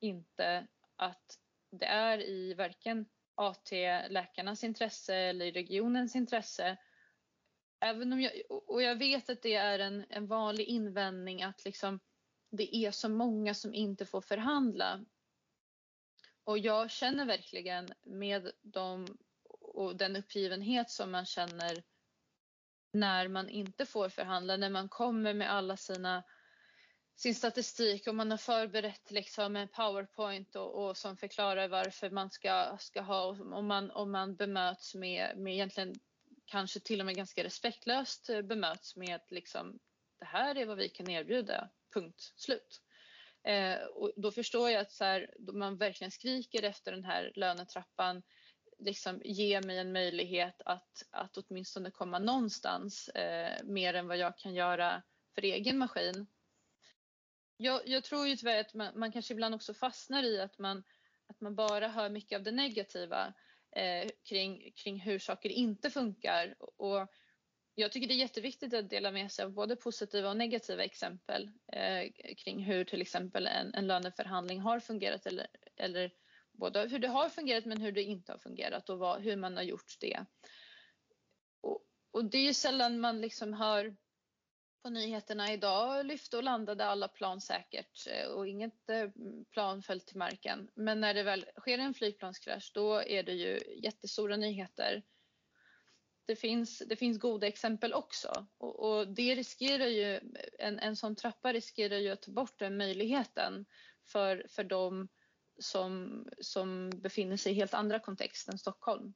inte 0.01 0.67
att 0.97 1.39
det 1.71 1.87
är 1.87 2.19
i 2.19 2.55
varken 2.55 3.07
AT-läkarnas 3.41 4.65
intresse 4.65 5.15
eller 5.15 5.47
i 5.47 5.53
regionens 5.53 6.17
intresse. 6.17 6.77
Även 7.81 8.13
om 8.13 8.21
jag, 8.21 8.33
och 8.49 8.83
jag 8.83 8.97
vet 8.97 9.31
att 9.31 9.43
det 9.43 9.55
är 9.55 9.79
en, 9.79 10.05
en 10.09 10.27
vanlig 10.27 10.67
invändning 10.67 11.43
att 11.43 11.65
liksom, 11.65 12.01
det 12.51 12.77
är 12.77 12.91
så 12.91 13.09
många 13.09 13.55
som 13.55 13.75
inte 13.75 14.07
får 14.07 14.21
förhandla. 14.21 15.05
Och 16.45 16.59
jag 16.59 16.91
känner 16.91 17.25
verkligen 17.25 17.89
med 18.03 18.51
dem 18.63 19.19
och 19.61 19.97
den 19.97 20.17
uppgivenhet 20.17 20.91
som 20.91 21.11
man 21.11 21.27
känner 21.27 21.83
när 22.93 23.29
man 23.29 23.49
inte 23.49 23.87
får 23.87 24.09
förhandla, 24.09 24.57
när 24.57 24.71
man 24.71 24.89
kommer 24.89 25.35
med 25.35 25.53
alla 25.53 25.77
sina 25.77 26.23
sin 27.21 27.35
statistik 27.35 28.07
och 28.07 28.15
man 28.15 28.31
har 28.31 28.39
förberett 28.39 29.11
liksom 29.11 29.57
en 29.57 29.69
powerpoint 29.69 30.57
och, 30.57 30.85
och 30.85 30.97
som 30.97 31.17
förklarar 31.17 31.69
varför 31.69 32.11
man 32.11 32.31
ska, 32.31 32.77
ska 32.81 33.01
ha 33.01 33.27
och 33.27 33.65
man, 33.65 33.91
och 33.91 34.09
man 34.09 34.37
bemöts 34.37 34.95
med, 34.95 35.39
med 35.39 35.53
egentligen 35.53 35.95
kanske 36.47 36.81
till 36.81 37.01
och 37.01 37.07
med 37.07 37.17
ganska 37.17 37.45
respektlöst 37.45 38.31
bemöts 38.45 38.97
med 38.97 39.15
att 39.15 39.31
liksom 39.31 39.79
det 40.19 40.25
här 40.25 40.55
är 40.55 40.67
vad 40.67 40.77
vi 40.77 40.89
kan 40.89 41.11
erbjuda, 41.11 41.69
punkt 41.95 42.33
slut. 42.37 42.81
Eh, 43.45 43.81
och 43.81 44.13
då 44.17 44.31
förstår 44.31 44.71
jag 44.71 44.81
att 44.81 44.93
så 44.93 45.05
här, 45.05 45.35
man 45.53 45.77
verkligen 45.77 46.11
skriker 46.11 46.63
efter 46.63 46.93
den 46.93 47.05
här 47.05 47.33
lönetrappan, 47.35 48.23
liksom 48.79 49.23
ge 49.25 49.61
mig 49.61 49.79
en 49.79 49.93
möjlighet 49.93 50.63
att, 50.65 51.03
att 51.11 51.37
åtminstone 51.37 51.91
komma 51.91 52.19
någonstans 52.19 53.09
eh, 53.09 53.65
mer 53.65 53.95
än 53.95 54.09
vad 54.09 54.17
jag 54.17 54.39
kan 54.39 54.55
göra 54.55 55.03
för 55.35 55.43
egen 55.43 55.79
maskin. 55.79 56.27
Jag, 57.63 57.89
jag 57.89 58.05
tror 58.05 58.27
ju 58.27 58.37
tyvärr 58.37 58.61
att 58.61 58.75
man, 58.75 58.99
man, 58.99 59.13
kanske 59.13 59.35
ibland 59.35 59.55
också 59.55 59.75
fastnar 59.75 60.23
i 60.23 60.41
att 60.41 60.59
man, 60.59 60.85
att 61.27 61.41
man 61.41 61.55
bara 61.55 61.89
hör 61.89 62.11
mycket 62.11 62.37
av 62.37 62.43
det 62.43 62.51
negativa 62.51 63.35
eh, 63.77 64.11
kring, 64.29 64.73
kring 64.73 65.01
hur 65.01 65.19
saker 65.19 65.49
inte 65.49 65.91
funkar. 65.91 66.55
Och, 66.59 67.09
jag 67.75 67.93
tycker 67.93 68.09
det 68.09 68.15
är 68.15 68.17
jätteviktigt 68.17 68.75
att 68.75 68.91
dela 68.91 69.11
med 69.11 69.33
sig 69.33 69.45
av 69.45 69.53
både 69.53 69.77
positiva 69.77 70.31
och 70.31 70.37
negativa 70.37 70.85
exempel 70.85 71.51
eh, 71.73 72.13
kring 72.37 72.65
hur 72.65 72.85
till 72.85 73.03
exempel 73.03 73.47
en, 73.47 73.75
en 73.75 73.87
löneförhandling 73.87 74.61
har 74.61 74.81
fungerat 74.81 75.27
eller, 75.27 75.47
eller 75.77 76.11
både 76.53 76.89
hur 76.89 76.99
det 76.99 77.09
har 77.09 77.29
fungerat 77.29 77.65
men 77.65 77.81
hur 77.81 77.93
det 77.93 78.03
inte 78.03 78.33
har 78.33 78.39
fungerat 78.39 78.91
och 78.91 78.99
vad, 78.99 79.23
hur 79.23 79.37
man 79.37 79.57
har 79.57 79.63
gjort 79.63 79.97
det. 80.01 80.25
Och, 81.61 81.85
och 82.11 82.25
det 82.25 82.39
är 82.39 82.45
ju 82.45 82.55
sällan 82.55 83.01
man 83.01 83.21
liksom 83.21 83.53
hör 83.53 83.97
på 84.83 84.91
nyheterna 84.91 85.53
idag 85.53 86.07
lyfte 86.07 86.37
och 86.37 86.43
landade 86.43 86.87
alla 86.87 87.09
plan 87.09 87.41
säkert 87.41 88.07
eh, 88.07 88.27
och 88.31 88.49
inget 88.49 88.91
eh, 88.91 89.11
plan 89.51 89.83
föll 89.83 90.01
till 90.01 90.17
marken. 90.17 90.71
Men 90.75 91.01
när 91.01 91.15
det 91.15 91.23
väl 91.23 91.47
sker 91.59 91.79
en 91.79 91.95
flygplanskrasch 91.95 92.71
då 92.75 93.03
är 93.03 93.23
det 93.23 93.33
ju 93.33 93.61
jättestora 93.83 94.37
nyheter 94.37 95.03
det 96.31 96.37
finns, 96.37 96.83
det 96.87 96.97
finns 96.97 97.19
goda 97.19 97.47
exempel 97.47 97.95
också 97.95 98.47
och, 98.59 98.81
och 98.81 99.09
det 99.09 99.35
riskerar 99.35 99.87
ju, 99.87 100.21
en, 100.59 100.79
en 100.79 100.97
sån 100.97 101.17
trappa 101.17 101.53
riskerar 101.53 101.97
ju 101.97 102.11
att 102.11 102.23
ta 102.23 102.33
bort 102.33 102.59
den 102.59 102.77
möjligheten 102.77 103.67
för, 104.07 104.47
för 104.49 104.65
de 104.65 105.09
som, 105.59 106.25
som 106.41 106.91
befinner 106.91 107.37
sig 107.37 107.53
i 107.53 107.55
helt 107.55 107.75
andra 107.75 107.99
kontext 107.99 108.49
än 108.49 108.59
Stockholm. 108.59 109.15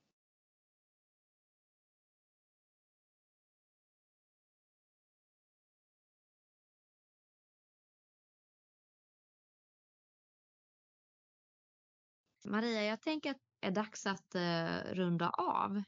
Maria, 12.45 12.85
jag 12.85 13.01
tänker 13.01 13.31
att 13.31 13.41
det 13.61 13.67
är 13.67 13.71
dags 13.71 14.07
att 14.07 14.35
eh, 14.35 14.95
runda 14.95 15.31
av. 15.31 15.83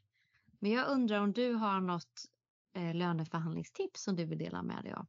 Men 0.59 0.71
jag 0.71 0.89
undrar 0.89 1.21
om 1.21 1.33
du 1.33 1.53
har 1.53 1.81
något 1.81 2.25
eh, 2.77 2.95
löneförhandlingstips 2.95 4.03
som 4.03 4.17
du 4.17 4.25
vill 4.25 4.39
dela 4.39 4.63
med 4.63 4.85
dig 4.85 4.93
av? 4.93 5.07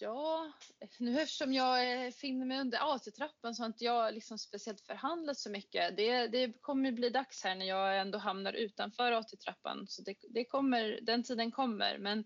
Ja, 0.00 0.52
nu 0.98 1.20
eftersom 1.20 1.52
jag 1.52 2.06
eh, 2.06 2.10
finner 2.10 2.46
mig 2.46 2.60
under 2.60 2.94
AT-trappan 2.94 3.54
så 3.54 3.62
har 3.62 3.66
inte 3.66 3.84
jag 3.84 4.14
liksom 4.14 4.38
speciellt 4.38 4.80
förhandlat 4.80 5.38
så 5.38 5.50
mycket. 5.50 5.96
Det, 5.96 6.26
det 6.26 6.52
kommer 6.60 6.92
bli 6.92 7.10
dags 7.10 7.44
här 7.44 7.54
när 7.54 7.66
jag 7.66 8.00
ändå 8.00 8.18
hamnar 8.18 8.52
utanför 8.52 9.12
AT-trappan. 9.12 9.86
Så 9.88 10.02
det, 10.02 10.16
det, 10.30 10.44
kommer, 10.44 10.98
den 11.02 11.22
tiden 11.22 11.50
kommer. 11.50 11.98
Men, 11.98 12.24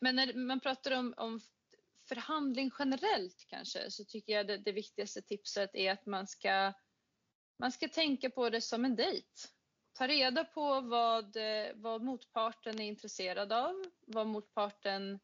men 0.00 0.16
när 0.16 0.34
man 0.34 0.60
pratar 0.60 0.98
om, 0.98 1.14
om 1.16 1.40
förhandling 2.08 2.70
generellt 2.78 3.44
kanske 3.48 3.90
så 3.90 4.04
tycker 4.04 4.32
jag 4.32 4.46
det, 4.46 4.58
det 4.58 4.72
viktigaste 4.72 5.22
tipset 5.22 5.70
är 5.74 5.92
att 5.92 6.06
man 6.06 6.26
ska, 6.26 6.72
man 7.58 7.72
ska 7.72 7.88
tänka 7.88 8.30
på 8.30 8.50
det 8.50 8.60
som 8.60 8.84
en 8.84 8.96
dejt. 8.96 9.28
Ta 9.92 10.06
reda 10.06 10.44
på 10.44 10.80
vad, 10.80 11.36
eh, 11.36 11.72
vad 11.74 12.02
motparten 12.02 12.80
är 12.80 12.84
intresserad 12.84 13.52
av, 13.52 13.84
vad 14.06 14.26
motparten 14.26 15.20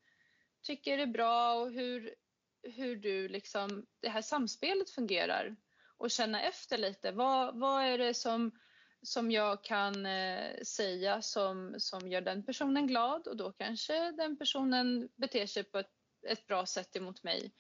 tycker 0.62 0.99
är 0.99 1.07
bra 1.07 1.55
och 1.55 1.72
hur, 1.72 2.14
hur 2.62 2.97
du 2.97 3.28
liksom, 3.28 3.87
det 4.01 4.09
här 4.09 4.22
samspelet 4.22 4.91
fungerar 4.91 5.57
och 5.97 6.11
känna 6.11 6.43
efter 6.43 6.78
lite. 6.78 7.12
Vad, 7.12 7.59
vad 7.59 7.85
är 7.85 7.99
det 7.99 8.14
som, 8.14 8.59
som 9.03 9.30
jag 9.30 9.64
kan 9.64 10.07
eh, 10.07 10.62
säga 10.62 11.22
som, 11.22 11.74
som 11.78 12.09
gör 12.09 12.20
den 12.20 12.45
personen 12.45 12.87
glad 12.87 13.26
och 13.26 13.37
då 13.37 13.53
kanske 13.53 14.12
den 14.12 14.37
personen 14.39 15.09
beter 15.16 15.47
sig 15.47 15.64
på 15.64 15.78
ett, 15.78 15.91
ett 16.29 16.47
bra 16.47 16.66
sätt 16.66 16.97
emot 16.97 17.22
mig. 17.22 17.53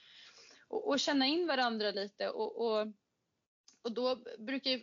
Och, 0.68 0.88
och 0.88 1.00
känna 1.00 1.26
in 1.26 1.46
varandra 1.46 1.90
lite 1.90 2.28
och, 2.28 2.66
och, 2.66 2.86
och 3.82 3.92
då 3.92 4.24
brukar 4.38 4.70
jag, 4.70 4.80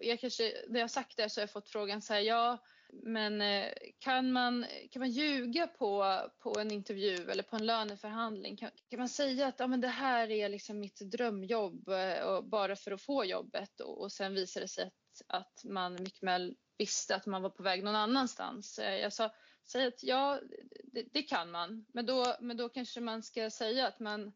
jag 0.00 0.20
kanske, 0.20 0.52
när 0.68 0.80
jag 0.80 0.90
sagt 0.90 1.16
det 1.16 1.30
så 1.30 1.40
har 1.40 1.42
jag 1.42 1.50
fått 1.50 1.68
frågan 1.68 2.02
så 2.02 2.12
här, 2.14 2.20
ja 2.20 2.58
men 3.02 3.40
eh, 3.40 3.72
kan 3.98 4.32
man, 4.32 4.66
kan 4.90 5.00
man 5.00 5.10
ljuga 5.10 5.66
på, 5.66 6.20
på 6.38 6.58
en 6.60 6.70
intervju 6.70 7.30
eller 7.30 7.42
på 7.42 7.56
en 7.56 7.66
löneförhandling? 7.66 8.56
Kan, 8.56 8.70
kan 8.90 8.98
man 8.98 9.08
säga 9.08 9.46
att 9.46 9.60
ja, 9.60 9.66
men 9.66 9.80
det 9.80 9.88
här 9.88 10.30
är 10.30 10.48
liksom 10.48 10.80
mitt 10.80 11.00
drömjobb 11.00 11.88
eh, 11.88 12.22
och 12.22 12.44
bara 12.44 12.76
för 12.76 12.92
att 12.92 13.02
få 13.02 13.24
jobbet 13.24 13.80
och, 13.80 14.00
och 14.00 14.12
sen 14.12 14.34
visar 14.34 14.60
det 14.60 14.68
sig 14.68 14.84
att, 14.84 15.22
att 15.26 15.64
man 15.64 15.92
mycket 15.92 16.22
väl 16.22 16.56
visste 16.78 17.16
att 17.16 17.26
man 17.26 17.42
var 17.42 17.50
på 17.50 17.62
väg 17.62 17.84
någon 17.84 17.96
annanstans. 17.96 18.78
Eh, 18.78 18.94
jag 18.94 19.12
sa, 19.12 19.34
säg 19.66 19.86
att 19.86 20.02
ja, 20.02 20.40
det, 20.84 21.04
det, 21.12 21.22
kan 21.22 21.50
man, 21.50 21.86
men 21.92 22.06
då, 22.06 22.36
men 22.40 22.56
då 22.56 22.68
kanske 22.68 23.00
man 23.00 23.22
ska 23.22 23.50
säga 23.50 23.86
att 23.86 24.00
man 24.00 24.32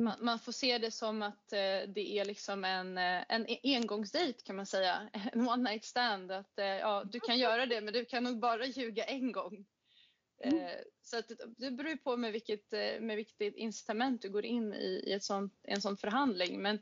man, 0.00 0.16
man, 0.20 0.38
får 0.38 0.52
se 0.52 0.78
det 0.78 0.90
som 0.90 1.22
att 1.22 1.52
eh, 1.52 1.88
det 1.88 2.18
är 2.18 2.24
liksom 2.24 2.64
en, 2.64 2.98
eh, 2.98 3.24
en 3.28 3.46
engångsdejt 3.62 4.44
kan 4.44 4.56
man 4.56 4.66
säga. 4.66 5.10
En 5.32 5.48
one 5.48 5.70
night 5.70 5.84
stand. 5.84 6.32
Att, 6.32 6.58
eh, 6.58 6.66
ja, 6.66 7.04
du 7.04 7.20
kan 7.20 7.38
göra 7.38 7.66
det 7.66 7.80
men 7.80 7.94
du 7.94 8.04
kan 8.04 8.24
nog 8.24 8.40
bara 8.40 8.66
ljuga 8.66 9.04
en 9.04 9.32
gång. 9.32 9.66
Mm. 10.44 10.58
Eh, 10.58 10.78
så 11.02 11.18
att, 11.18 11.30
det 11.56 11.70
beror 11.70 11.96
på 11.96 12.16
med 12.16 12.32
vilket, 12.32 12.72
eh, 12.72 13.00
med 13.00 13.16
vilket 13.16 13.56
incitament 13.56 14.22
du 14.22 14.30
går 14.30 14.44
in 14.44 14.74
i, 14.74 15.04
i 15.06 15.12
ett 15.12 15.24
sånt, 15.24 15.60
en 15.62 15.80
sån 15.80 15.96
förhandling. 15.96 16.62
Men, 16.62 16.78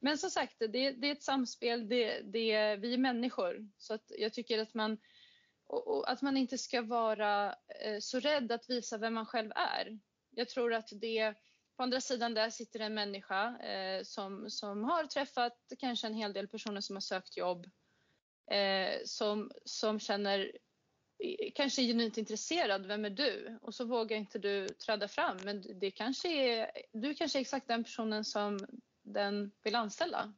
men 0.00 0.18
som 0.18 0.30
sagt, 0.30 0.56
det, 0.58 0.90
det 0.90 1.06
är 1.06 1.12
ett 1.12 1.22
samspel. 1.22 1.88
Det, 1.88 2.20
det, 2.20 2.76
vi 2.76 2.94
är 2.94 2.98
människor. 2.98 3.68
Så 3.78 3.94
att 3.94 4.12
jag 4.18 4.32
tycker 4.32 4.58
att 4.58 4.74
man, 4.74 4.98
och, 5.70 5.86
och 5.88 6.10
att 6.10 6.22
man 6.22 6.36
inte 6.36 6.58
ska 6.58 6.82
vara 6.82 7.54
eh, 7.80 7.98
så 8.00 8.20
rädd 8.20 8.52
att 8.52 8.70
visa 8.70 8.98
vem 8.98 9.14
man 9.14 9.26
själv 9.26 9.52
är. 9.54 9.98
Jag 10.30 10.48
tror 10.48 10.74
att 10.74 10.88
det 10.92 11.34
på 11.76 11.82
andra 11.82 12.00
sidan 12.00 12.34
där 12.34 12.50
sitter 12.50 12.80
en 12.80 12.94
människa 12.94 13.58
eh, 13.58 14.02
som, 14.02 14.50
som 14.50 14.84
har 14.84 15.04
träffat 15.04 15.72
kanske 15.78 16.06
en 16.06 16.14
hel 16.14 16.32
del 16.32 16.48
personer 16.48 16.80
som 16.80 16.96
har 16.96 17.00
sökt 17.00 17.36
jobb. 17.36 17.66
Eh, 18.50 18.98
som, 19.04 19.50
som 19.64 20.00
känner 20.00 20.52
eh, 21.18 21.50
kanske 21.54 21.82
är 21.82 21.86
genuint 21.86 22.18
intresserad. 22.18 22.86
Vem 22.86 23.04
är 23.04 23.10
du? 23.10 23.58
Och 23.62 23.74
så 23.74 23.84
vågar 23.84 24.16
inte 24.16 24.38
du 24.38 24.68
träda 24.68 25.08
fram. 25.08 25.36
Men 25.44 25.80
det 25.80 25.90
kanske 25.90 26.28
är, 26.28 26.70
du 26.92 27.14
kanske 27.14 27.38
är 27.38 27.40
exakt 27.40 27.68
den 27.68 27.84
personen 27.84 28.24
som 28.24 28.58
den 29.02 29.52
vill 29.62 29.74
anställa. 29.74 30.32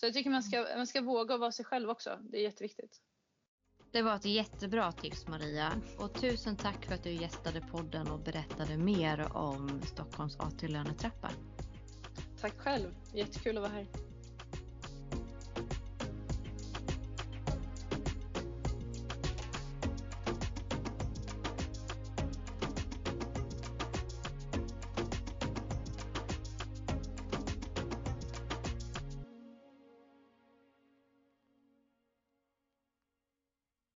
Så 0.00 0.06
jag 0.06 0.14
tycker 0.14 0.30
man 0.30 0.42
ska, 0.42 0.66
man 0.76 0.86
ska 0.86 1.00
våga 1.00 1.36
vara 1.36 1.52
sig 1.52 1.64
själv 1.64 1.90
också. 1.90 2.18
Det 2.22 2.38
är 2.38 2.42
jätteviktigt. 2.42 3.00
Det 3.92 4.02
var 4.02 4.16
ett 4.16 4.24
jättebra 4.24 4.92
tips 4.92 5.28
Maria 5.28 5.72
och 5.98 6.14
tusen 6.14 6.56
tack 6.56 6.86
för 6.86 6.94
att 6.94 7.02
du 7.02 7.10
gästade 7.10 7.60
podden 7.60 8.08
och 8.08 8.18
berättade 8.18 8.76
mer 8.76 9.36
om 9.36 9.80
Stockholms 9.84 10.36
AT-lönetrappa. 10.36 11.30
Tack 12.40 12.58
själv, 12.58 12.94
jättekul 13.12 13.56
att 13.56 13.62
vara 13.62 13.72
här. 13.72 13.86